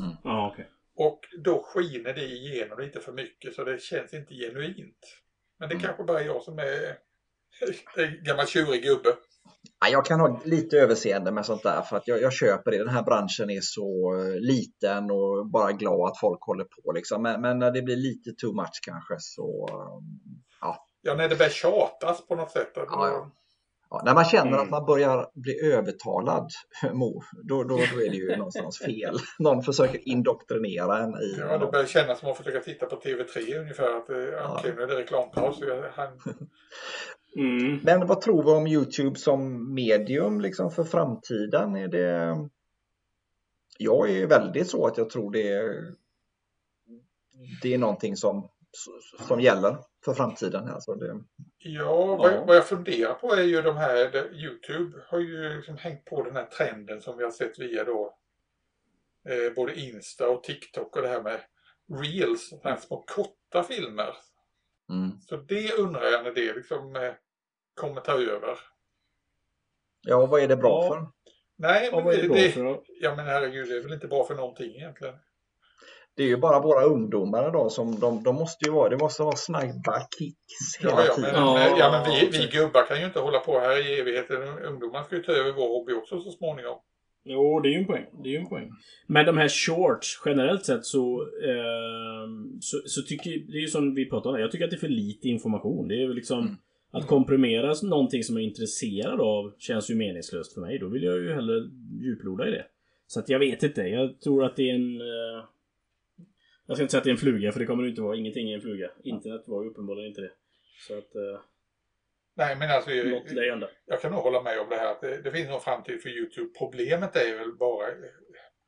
[0.00, 0.16] Mm.
[0.24, 0.64] Ah, okay.
[0.94, 5.21] Och då skiner det igenom lite för mycket så det känns inte genuint.
[5.62, 5.86] Men det är mm.
[5.86, 6.98] kanske bara jag som är
[8.04, 9.16] en gammal tjurig gubbe.
[9.90, 12.78] Jag kan ha lite överseende med sånt där för att jag, jag, köper det.
[12.78, 16.92] Den här branschen är så eh, liten och bara glad att folk håller på.
[16.92, 17.22] Liksom.
[17.22, 19.68] Men, men när det blir lite too much kanske så
[20.60, 20.86] ja.
[21.02, 22.72] Ja, när det börjar tjatas på något sätt.
[22.74, 23.30] Ja, ja.
[23.92, 24.60] Ja, när man känner mm.
[24.60, 26.50] att man börjar bli övertalad,
[26.82, 29.16] då, då, då är det ju någonstans fel.
[29.38, 31.36] Någon försöker indoktrinera en i...
[31.38, 33.96] Ja, det börjar kännas som att försöka titta på TV3 ungefär.
[33.96, 34.56] Att ja.
[34.58, 35.60] okej, nu är det reklampaus.
[35.94, 36.08] Han...
[37.36, 37.80] Mm.
[37.82, 41.76] Men vad tror vi om Youtube som medium liksom för framtiden?
[41.76, 42.36] Är det...
[43.78, 45.94] Jag är väldigt så att jag tror det är,
[47.62, 48.48] det är någonting som,
[49.28, 50.68] som gäller för framtiden.
[50.68, 51.20] Alltså det...
[51.58, 52.44] Ja, vad, ja.
[52.44, 56.22] vad jag funderar på är ju de här, det, Youtube har ju liksom hängt på
[56.22, 58.18] den här trenden som vi har sett via då
[59.28, 61.40] eh, både Insta och TikTok och det här med
[62.02, 64.14] Reels, här små korta filmer.
[64.90, 65.20] Mm.
[65.20, 67.12] Så det undrar jag när det liksom eh,
[67.74, 68.58] kommer ta över.
[70.00, 70.88] Ja, vad är det bra ja.
[70.88, 71.06] för?
[71.56, 72.82] Nej, men vad är det, bra för?
[73.00, 75.14] Ja, men herregud, det är väl inte bra för någonting egentligen
[76.16, 79.22] det är ju bara våra ungdomar då som de, de måste ju vara, det måste
[79.22, 81.32] vara snabba kicks hela ja, ja, tiden.
[81.32, 84.42] Men, ja, men vi, vi gubbar kan ju inte hålla på här i evigheten.
[84.68, 86.78] Ungdomar ska ju ta över vår hobby också så småningom.
[87.24, 88.06] Jo, det är ju en poäng.
[88.22, 88.70] Det är ju en poäng.
[89.06, 92.28] Men de här shorts, generellt sett så, eh,
[92.60, 94.80] så, så tycker det är ju som vi pratade om, jag tycker att det är
[94.80, 95.88] för lite information.
[95.88, 96.56] Det är väl liksom mm.
[96.94, 100.78] Att komprimera någonting som jag är intresserad av känns ju meningslöst för mig.
[100.78, 101.70] Då vill jag ju hellre
[102.00, 102.64] djuploda i det.
[103.06, 103.82] Så att jag vet inte.
[103.82, 105.00] Jag tror att det är en...
[105.00, 105.44] Eh,
[106.66, 108.16] jag ska inte säga att det är en fluga för det kommer det inte vara.
[108.16, 108.90] Ingenting är en fluga.
[109.04, 110.32] Internet var ju uppenbarligen inte det.
[110.88, 111.14] Så att...
[111.14, 111.40] Eh,
[112.34, 115.30] Nej men alltså jag, jag kan nog hålla med om det här att det, det
[115.30, 116.50] finns nog framtid för Youtube.
[116.58, 117.86] Problemet är väl bara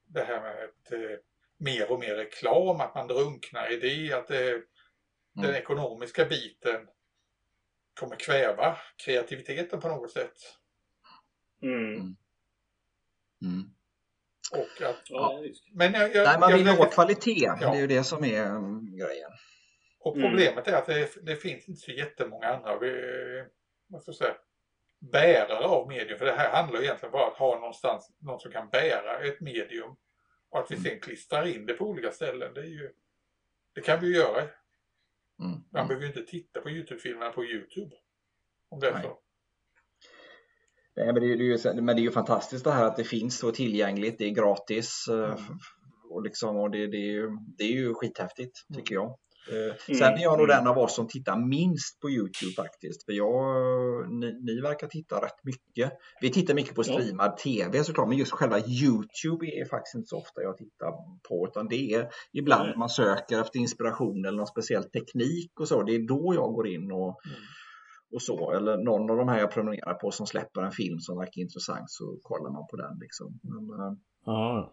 [0.07, 1.19] det här med att eh,
[1.59, 4.65] mer och mer reklam, att man drunknar i det, att det, mm.
[5.35, 6.89] den ekonomiska biten
[8.01, 10.37] kommer kväva kreativiteten på något sätt.
[11.63, 12.17] Mm.
[13.43, 13.75] Mm.
[14.53, 14.65] Mm.
[14.65, 15.43] Och att, ja.
[15.73, 17.45] Men jag, jag, Nej, man vill ju ha kvalitet.
[17.45, 17.57] Ja.
[17.61, 19.31] Det är ju det som är um, grejen.
[20.01, 20.31] Och mm.
[20.31, 20.75] problemet mm.
[20.75, 22.93] är att det, det, finns inte så jättemånga andra vi,
[23.87, 24.35] vad ska jag säga,
[25.13, 26.19] bärare av medium.
[26.19, 29.41] För det här handlar egentligen bara om att ha någonstans någon som kan bära ett
[29.41, 29.97] medium.
[30.51, 30.85] Och att vi mm.
[30.85, 32.55] sen klistrar in det på olika ställen.
[32.55, 32.91] Det, är ju,
[33.75, 34.41] det kan vi ju göra.
[34.41, 35.65] Mm.
[35.73, 37.97] Man behöver ju inte titta på Youtube-filmerna på Youtube.
[38.69, 39.19] Om det är så.
[40.97, 43.51] Men, det är, ju, men det är ju fantastiskt det här att det finns så
[43.51, 45.05] tillgängligt, det är gratis.
[45.09, 45.59] Eh, mm.
[46.11, 49.19] Och, liksom, och det, det, är ju, det är ju skithäftigt tycker jag.
[49.49, 49.57] Eh,
[49.89, 49.99] mm.
[49.99, 50.57] Sen är jag nog mm.
[50.57, 53.05] den av oss som tittar minst på Youtube faktiskt.
[53.05, 53.45] För jag,
[54.13, 55.93] ni, ni, verkar titta rätt mycket.
[56.21, 57.37] Vi tittar mycket på streamad ja.
[57.37, 60.91] TV såklart, men just själva Youtube är faktiskt inte så ofta jag tittar
[61.29, 61.49] på.
[61.51, 62.79] Utan det är ibland mm.
[62.79, 65.83] man söker efter inspiration eller någon speciell teknik och så.
[65.83, 67.39] Det är då jag går in och mm
[68.15, 68.53] och så.
[68.53, 71.91] Eller någon av de här jag prenumererar på som släpper en film som verkar intressant
[71.91, 73.41] så kollar man på den liksom.
[73.43, 73.93] Men, äh...
[74.25, 74.73] ja.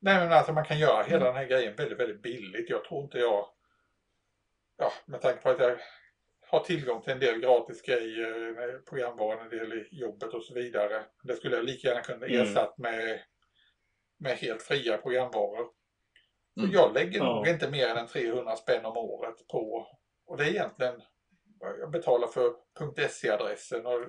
[0.00, 2.70] Nej men alltså man kan göra hela den här grejen väldigt, väldigt billigt.
[2.70, 3.44] Jag tror inte jag,
[4.76, 5.78] ja med tanke på att jag
[6.50, 11.04] har tillgång till en del gratis grejer, programvaran, en del i jobbet och så vidare.
[11.22, 12.40] Det skulle jag lika gärna kunna mm.
[12.40, 13.20] ersatt med,
[14.18, 15.66] med helt fria programvaror.
[16.54, 16.72] Så mm.
[16.72, 17.34] jag lägger ja.
[17.34, 19.86] nog inte mer än 300 spänn om året på,
[20.26, 21.02] och det är egentligen
[21.60, 22.52] jag betalar för
[23.08, 24.06] .se-adressen och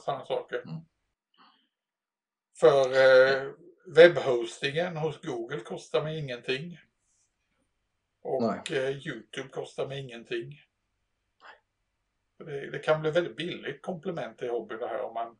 [0.00, 0.56] sådana saker.
[0.56, 0.80] Mm.
[2.56, 3.52] För eh,
[3.86, 6.78] webbhostingen hos Google kostar mig ingenting.
[8.22, 8.78] Och Nej.
[8.78, 10.60] eh, Youtube kostar mig ingenting.
[12.38, 15.36] Det, det kan bli väldigt billigt komplement till hobbyn det här om man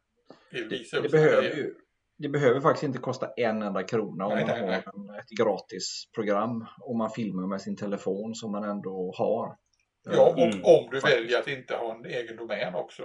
[0.51, 1.75] vill visa upp Det sina behöver ju
[2.23, 4.83] det behöver faktiskt inte kosta en enda krona om Nej, man nej, nej.
[4.87, 9.57] har en, ett gratisprogram och man filmar med sin telefon som man ändå har.
[10.05, 10.65] Ja, och Mm.
[10.65, 13.03] om du väljer att inte ha en egen domän också.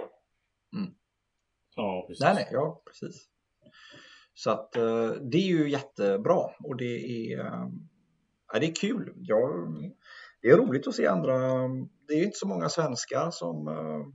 [1.76, 2.24] Ja, precis.
[2.24, 3.28] Nej, nej, ja precis.
[4.34, 7.68] Så att eh, det är ju jättebra och det är, eh,
[8.52, 9.12] ja, det är kul.
[9.16, 9.50] Ja,
[10.42, 11.34] det är roligt att se andra.
[12.08, 14.06] Det är inte så många svenskar som eh,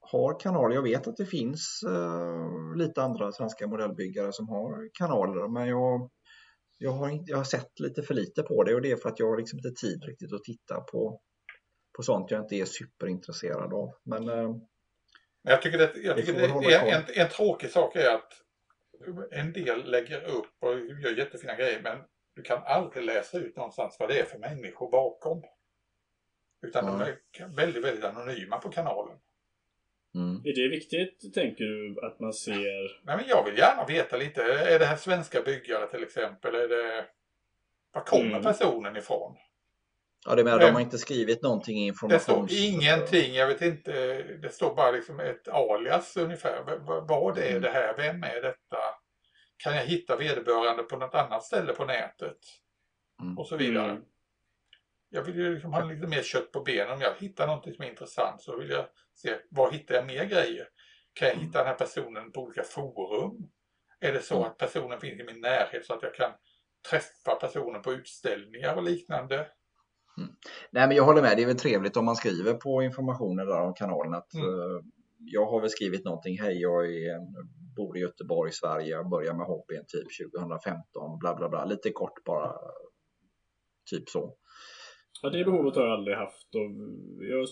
[0.00, 0.74] har kanaler.
[0.74, 1.84] Jag vet att det finns
[2.76, 6.10] lite andra svenska modellbyggare som har kanaler, men jag,
[6.78, 9.08] jag, har inte, jag har sett lite för lite på det och det är för
[9.08, 11.20] att jag har liksom inte tid riktigt att titta på,
[11.98, 13.94] på sånt jag inte är superintresserad av.
[14.02, 14.48] Men eh,
[15.42, 18.32] Men jag tycker, det, jag Det tycker det är en, en tråkig sak är att
[19.30, 21.98] en del lägger upp och gör jättefina grejer men
[22.36, 25.42] du kan aldrig läsa ut någonstans vad det är för människor bakom.
[26.66, 27.16] Utan de Nej.
[27.38, 29.16] är väldigt, väldigt anonyma på kanalen.
[30.14, 30.42] mm.
[30.44, 33.04] Är det viktigt, tänker du, att man ser...
[33.06, 34.42] Nej, men jag vill gärna veta lite.
[34.42, 36.54] Är det här svenska byggare till exempel?
[36.54, 37.06] Är det...
[37.92, 38.42] Var kommer Mm.
[38.42, 39.36] personen ifrån?
[40.26, 42.52] Ja, det menar, de har inte skrivit någonting i Det står informations...
[42.52, 43.34] ingenting.
[43.34, 44.22] Jag vet inte.
[44.22, 46.64] Det står bara liksom ett alias ungefär.
[46.64, 47.62] V- v- vad är Mm.
[47.62, 47.96] det här?
[47.96, 48.78] Vem är detta?
[49.56, 52.36] Kan jag hitta vederbörande på något annat ställe på nätet?
[53.22, 53.38] Mm.
[53.38, 53.90] Och så vidare.
[53.90, 54.02] Mm.
[55.10, 56.92] Jag vill ju liksom ha lite mer kött på benen.
[56.92, 60.24] Om jag hittar någonting som är intressant så vill jag se var hittar jag mer
[60.24, 60.68] grejer?
[61.12, 61.46] Kan jag Mm.
[61.46, 63.50] hitta den här personen på olika forum?
[64.00, 64.48] Är det så Mm.
[64.48, 66.32] att personen finns i min närhet så att jag kan
[66.90, 69.46] träffa personen på utställningar och liknande?
[70.70, 71.36] Nej, men jag håller med.
[71.36, 74.48] Det är väl trevligt om man skriver på informationen där om kanalen att Mm.
[74.48, 74.80] eh,
[75.20, 76.38] jag har väl skrivit någonting.
[76.38, 77.18] Hej, jag är
[77.76, 78.88] bor i Göteborg, Sverige.
[78.88, 81.18] Jag börjar med hobbyn typ 2015.
[81.18, 81.64] Bla, bla, bla.
[81.64, 82.52] Lite kort bara.
[83.90, 84.34] Typ så.
[85.22, 86.54] Ja, det behovet har jag aldrig haft.
[86.54, 86.70] Och
[87.30, 87.48] jag,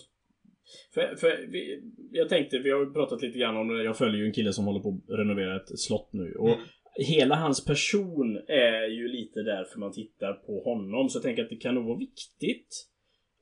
[0.93, 1.81] för, för vi,
[2.11, 3.83] jag tänkte, vi har pratat lite grann om det.
[3.83, 6.33] Jag följer ju en kille som håller på att renovera ett slott nu.
[6.33, 6.59] Och Mm.
[6.97, 11.09] Hela hans person är ju lite därför man tittar på honom.
[11.09, 12.87] Så jag tänker att det kan nog vara viktigt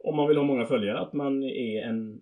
[0.04, 2.22] om man vill ha många följare att man är en,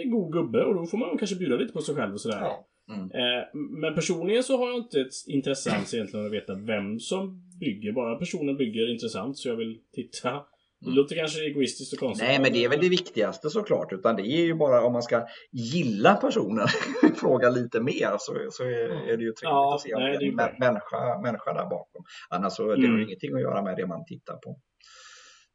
[0.00, 2.40] en god gubbe och då får man kanske bjuda lite på sig själv och sådär.
[2.40, 2.66] Ja.
[3.14, 3.44] Eh,
[3.80, 7.92] Men personligen så har jag inte ett intresse alls egentligen att veta vem som bygger.
[7.92, 10.42] Bara personen bygger intressant så jag vill titta.
[10.80, 12.28] Det låter kanske egoistiskt och konstigt.
[12.28, 13.92] Nej, men det är väl det viktigaste såklart.
[13.92, 16.66] Utan det är ju bara om man ska gilla personen,
[17.20, 20.12] fråga lite mer så, så är, är det ju trevligt Ja, att se om nej,
[20.12, 20.52] det det är en bra.
[20.58, 22.04] människa, människa där bakom.
[22.30, 22.96] Annars så det har Mm.
[22.98, 24.58] ju ingenting att göra med det man tittar på.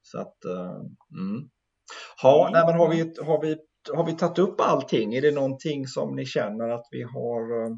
[0.02, 0.72] Så att, eh,
[1.20, 1.50] mm.
[2.24, 2.54] Ja, Mm.
[2.54, 3.58] nej, men har vi, har, vi,
[3.94, 5.14] har vi tagit upp allting?
[5.16, 7.72] Är det någonting som ni känner att vi har eh,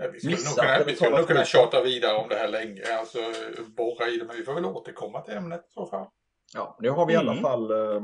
[0.00, 2.48] Ja, Vi skulle nog Missat kunna, vi skulle nog kunna tjata vidare om det här
[2.48, 2.82] länge.
[3.00, 3.18] Alltså
[3.76, 4.24] borra i det.
[4.24, 6.06] Men vi får väl återkomma till ämnet i så fall.
[6.54, 7.42] Ja, nu har vi i alla Mm.
[7.42, 8.02] fall eh,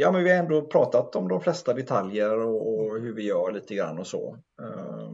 [0.00, 3.52] Ja, men vi har ändå pratat om de flesta detaljer och, och hur vi gör
[3.52, 4.36] lite grann och så.
[4.62, 5.10] Eh,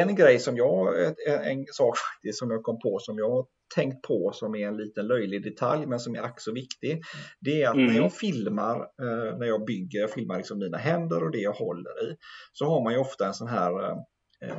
[0.00, 0.88] En grej som jag,
[1.26, 4.76] en, sak faktiskt som jag kom på som jag har tänkt på som är en
[4.76, 7.02] liten löjlig detalj men som är ack så viktig.
[7.40, 7.86] Det är att Mm.
[7.86, 11.52] när jag filmar, eh, när jag bygger, jag filmar liksom mina händer och det jag
[11.52, 12.16] håller i,
[12.52, 13.94] så har man ju ofta en sån här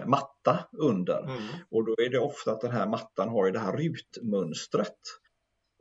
[0.05, 1.19] matta under.
[1.23, 1.41] Mm.
[1.71, 4.97] Och då är det ofta att den här mattan har ju det här rutmönstret.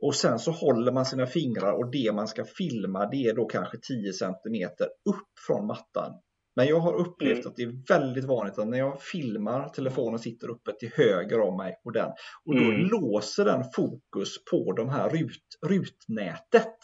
[0.01, 3.45] Och sen så håller man sina fingrar och det man ska filma det är då
[3.45, 4.69] kanske 10 cm
[5.09, 6.13] upp från mattan.
[6.55, 7.47] Men jag har upplevt Mm.
[7.47, 11.57] att det är väldigt vanligt att när jag filmar, telefonen sitter uppe till höger om
[11.57, 12.09] mig och den.
[12.45, 12.87] Och då Mm.
[12.87, 16.77] låser den fokus på de här rut, rutnätet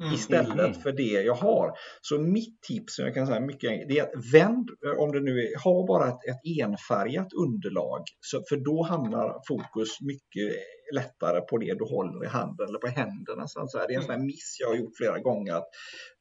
[0.00, 0.14] Mm.
[0.14, 1.72] istället för det jag har.
[2.00, 4.68] Så mitt tips, som jag kan säga mycket det är att vänd,
[4.98, 10.00] om det nu är, ha bara ett, ett enfärgat underlag, så, för då hamnar fokus
[10.00, 10.56] mycket
[10.92, 13.48] lättare på det du håller i handen eller på händerna.
[13.48, 13.68] Så.
[13.88, 15.62] Det är en sån här miss jag har gjort flera gånger.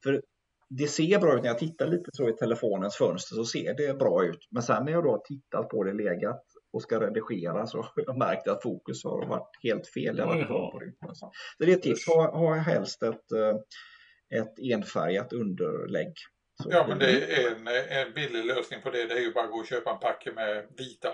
[0.04, 0.22] För
[0.70, 4.00] det ser bra ut när jag tittar lite så i telefonens fönster så ser det
[4.00, 4.48] bra ut.
[4.52, 6.44] Men sen när jag då tittat på det legat
[6.74, 10.18] och ska redigera så har jag märkt att fokus har varit helt fel.
[10.18, 11.16] Jag varit på det.
[11.16, 12.08] Så det är ett tips.
[12.08, 16.14] Ha, ha helst ett, eh, ett enfärgat underlägg.
[16.64, 17.68] Så Ja, men det är en,
[18.08, 19.06] en billig lösning på det.
[19.06, 21.10] Det är ju bara att gå och köpa en packe med vita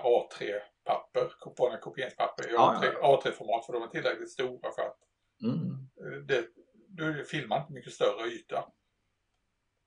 [0.88, 1.52] A3-papper.
[1.58, 4.96] Vanliga kopieringspapper i Ja, A3, A3-format för de är tillräckligt stora för att
[5.42, 5.58] Mm.
[6.00, 6.44] eh, det,
[6.88, 8.64] du filmar inte mycket större yta.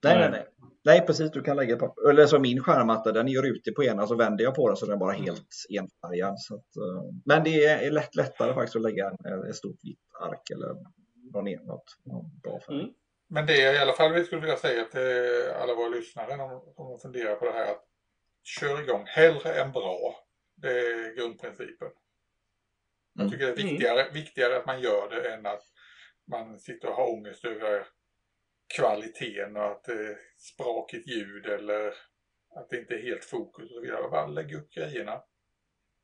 [0.03, 0.45] Nej, nej, Nej.
[0.85, 1.05] nej.
[1.05, 1.31] Precis.
[1.31, 2.09] Du kan lägga papper.
[2.09, 4.77] Eller så min skärmatta, den är ju rutig på ena så vänder jag på den
[4.77, 5.25] så den är bara Mm.
[5.25, 6.39] helt enfärgad.
[6.39, 9.99] Så att, eh, men det är lätt, lättare faktiskt att lägga en, ett stort vitt
[10.21, 10.75] ark eller
[11.33, 12.79] dra ner något, något bra färg.
[12.81, 12.93] Mm.
[13.29, 16.51] Men det är i alla fall vi skulle vilja säga till alla våra lyssnare om
[16.75, 17.83] om de funderar på det här att
[18.43, 20.15] kör igång hellre än bra.
[20.61, 21.91] Det är grundprincipen.
[23.13, 23.67] Jag tycker det är Mm.
[23.69, 25.63] viktigare, viktigare att man gör det än att
[26.31, 27.87] man sitter och har ångest över
[28.75, 31.87] kvaliteten och att det är sprakigt ljud eller
[32.55, 34.09] att det inte är helt fokus och så vidare.
[34.09, 35.21] Bara lägg upp grejerna.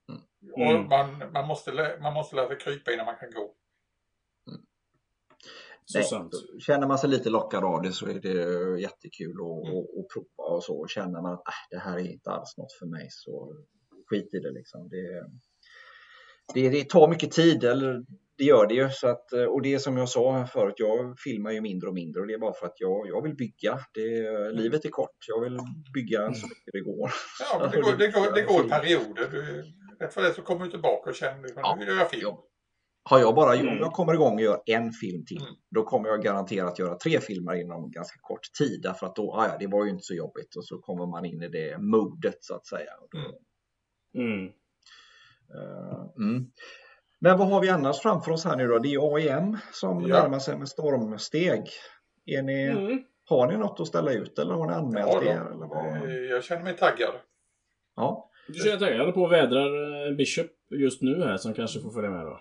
[0.09, 0.53] Mm.
[0.53, 0.87] Och Mm.
[0.89, 3.53] man, man, måste, man måste lära sig krypa innan man kan gå.
[5.85, 6.33] Så Nej, sant.
[6.59, 9.85] Känner man sig lite lockad av det så är det jättekul att, Mm.
[10.13, 10.79] prova och så.
[10.79, 13.55] Och känner man att äh, det här är inte alls något för mig så
[14.09, 14.89] skit i det liksom.
[14.89, 15.23] Det,
[16.53, 18.03] det, det tar mycket tid, eller
[18.37, 18.89] det gör det ju.
[18.89, 22.21] Så att, och det är som jag sa förut, jag filmar ju mindre och mindre
[22.21, 23.79] och det är bara för att jag, jag vill bygga.
[23.93, 25.57] Det, livet är kort, jag vill
[25.93, 27.11] bygga så mycket det går.
[27.39, 29.27] Ja, det, går, det, går, det går perioder.
[29.31, 29.63] Du,
[30.05, 31.75] rätt för det så kommer du tillbaka och känner Ja.
[31.79, 32.21] nu vill jag film.
[32.23, 32.43] Ja.
[33.09, 33.67] Har jag bara, Mm.
[33.67, 35.53] om jag kommer igång och gör en film till, Mm.
[35.75, 38.79] då kommer jag garanterat göra tre filmer inom ganska kort tid.
[38.83, 41.25] Därför att då, ah ja, det var ju inte så jobbigt och så kommer man
[41.25, 42.91] in i det modet så att säga.
[43.01, 43.31] Och då, Mm.
[44.17, 44.45] Mm.
[45.55, 46.45] eh, mm.
[47.19, 48.79] Men vad har vi annars framför oss här nu då?
[48.79, 50.21] Det är AIM som Ja.
[50.21, 51.63] närmar sig med stormsteg.
[52.25, 53.03] Är ni, Mm.
[53.29, 55.41] Har ni något att ställa ut eller har ni anmält Ja, er?
[55.53, 55.85] Eller vad?
[56.09, 57.13] Eh, Jag känner mig taggad.
[57.95, 58.29] Ja.
[58.47, 61.79] Du känner att jag håller på och vädrar en Bishop just nu här som kanske
[61.81, 62.39] får följa med då.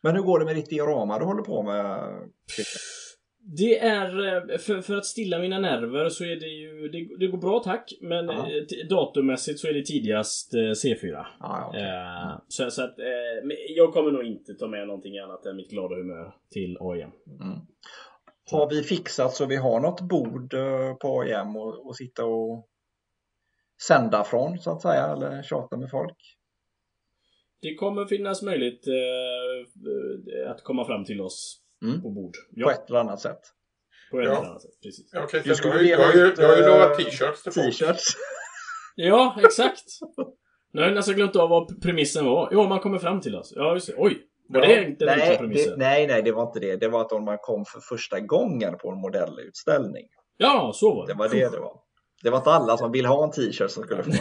[0.00, 1.98] Men hur går det med ditt diorama du håller på med?
[3.44, 7.26] Det är, eh, för, för att stilla mina nerver så är det ju, det, det
[7.26, 8.32] går bra tack, men Ja.
[8.32, 11.06] eh, datummässigt så är det tidigast eh, C4.
[11.12, 11.82] Ja, ja, okej.
[11.82, 13.06] Eh, så, så att, eh,
[13.76, 17.10] jag kommer nog inte ta med någonting annat än mitt glada humör till AIM.
[17.40, 17.58] Mm.
[18.50, 22.68] Har vi fixat så vi har något bord eh, på AIM och, och sitta och
[23.88, 26.16] sända från så att säga eller tjata med folk?
[27.62, 32.02] Det kommer finnas möjlighet eh, att komma fram till oss Mm.
[32.02, 32.32] på bord.
[32.32, 33.40] På Ja, ett eller annat sätt.
[34.10, 34.32] på ett Ja.
[34.36, 34.70] eller annat sätt.
[34.82, 35.10] Precis.
[35.10, 37.78] Christian, Du skulle har ju, ut, du har ju eh, lovat t-shirts till folk.
[37.78, 38.04] T-shirts.
[38.94, 39.82] Ja, exakt.
[40.72, 42.48] Nu har jag nästan glömt av vad premissen var.
[42.52, 43.52] Ja, man kommer fram till oss.
[43.56, 43.94] Ja, just det.
[43.96, 44.22] Oj!
[44.48, 44.66] Var Ja.
[44.68, 45.70] det inte Nej, premissen?
[45.70, 46.76] det, nej, nej, det var inte det.
[46.76, 50.06] Det var att om man kom för första gången på en modellutställning.
[50.36, 51.18] Ja, så var Det det.
[51.18, 51.80] var det det var.
[52.22, 54.16] Det var inte alla som ville ha en t-shirt som skulle få en.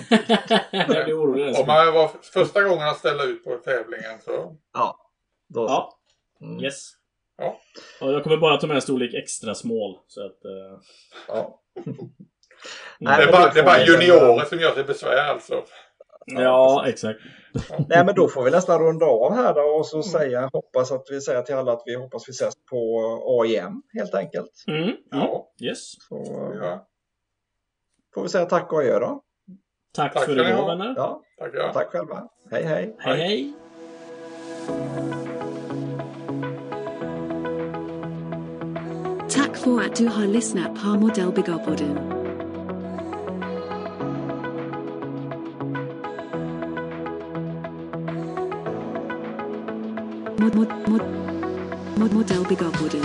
[0.90, 1.56] jag orolig.
[1.60, 4.58] Om man var första gången att ställa ut på tävlingen så...
[4.74, 4.98] Ja,
[5.50, 5.74] då så.
[5.74, 5.98] Ja,
[6.42, 6.64] Mm.
[6.64, 6.92] yes.
[7.42, 7.58] Ja.
[8.02, 9.98] Och jag kommer bara ta med en storlek extra small.
[10.08, 10.46] Så att...
[10.46, 10.80] eh,
[11.28, 11.60] Ja.
[13.00, 15.64] Det Nej, är men bara, det är bara juniorer som gör sig besvär alltså.
[16.26, 17.20] ja, exakt.
[17.90, 20.04] Nej, men då får vi nästan runda av här då och så Mm.
[20.04, 23.00] säga, hoppas att vi säger till alla att vi hoppas vi ses på
[23.42, 24.64] AIM helt enkelt.
[24.68, 24.82] Mm.
[24.84, 24.96] Mm.
[25.12, 25.92] Ja, Yes.
[26.10, 26.88] Så ja.
[28.14, 29.22] får vi säga tack och adjö då.
[29.96, 30.94] Tack, Tack för idag vänner.
[30.98, 31.74] Ja, Tackar.
[31.74, 32.28] tack själva.
[32.52, 32.96] Hej hej.
[33.00, 33.54] Hej hej.
[34.68, 35.31] Tack
[39.64, 41.94] för att du har lyssnat på Modellbyggarpodden.
[50.38, 51.02] Mod, mod, mod,
[51.96, 53.02] mod, Modellbyggarpodden.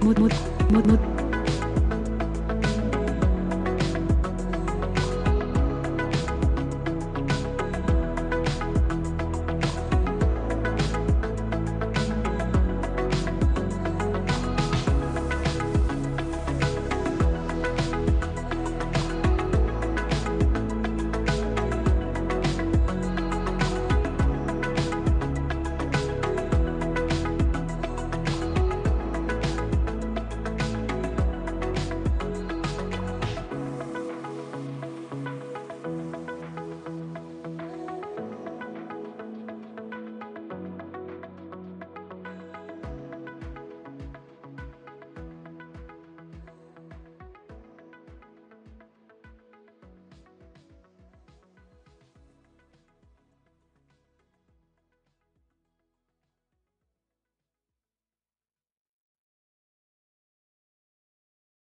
[0.00, 0.34] Mod, mod,
[0.70, 1.11] mod, mod,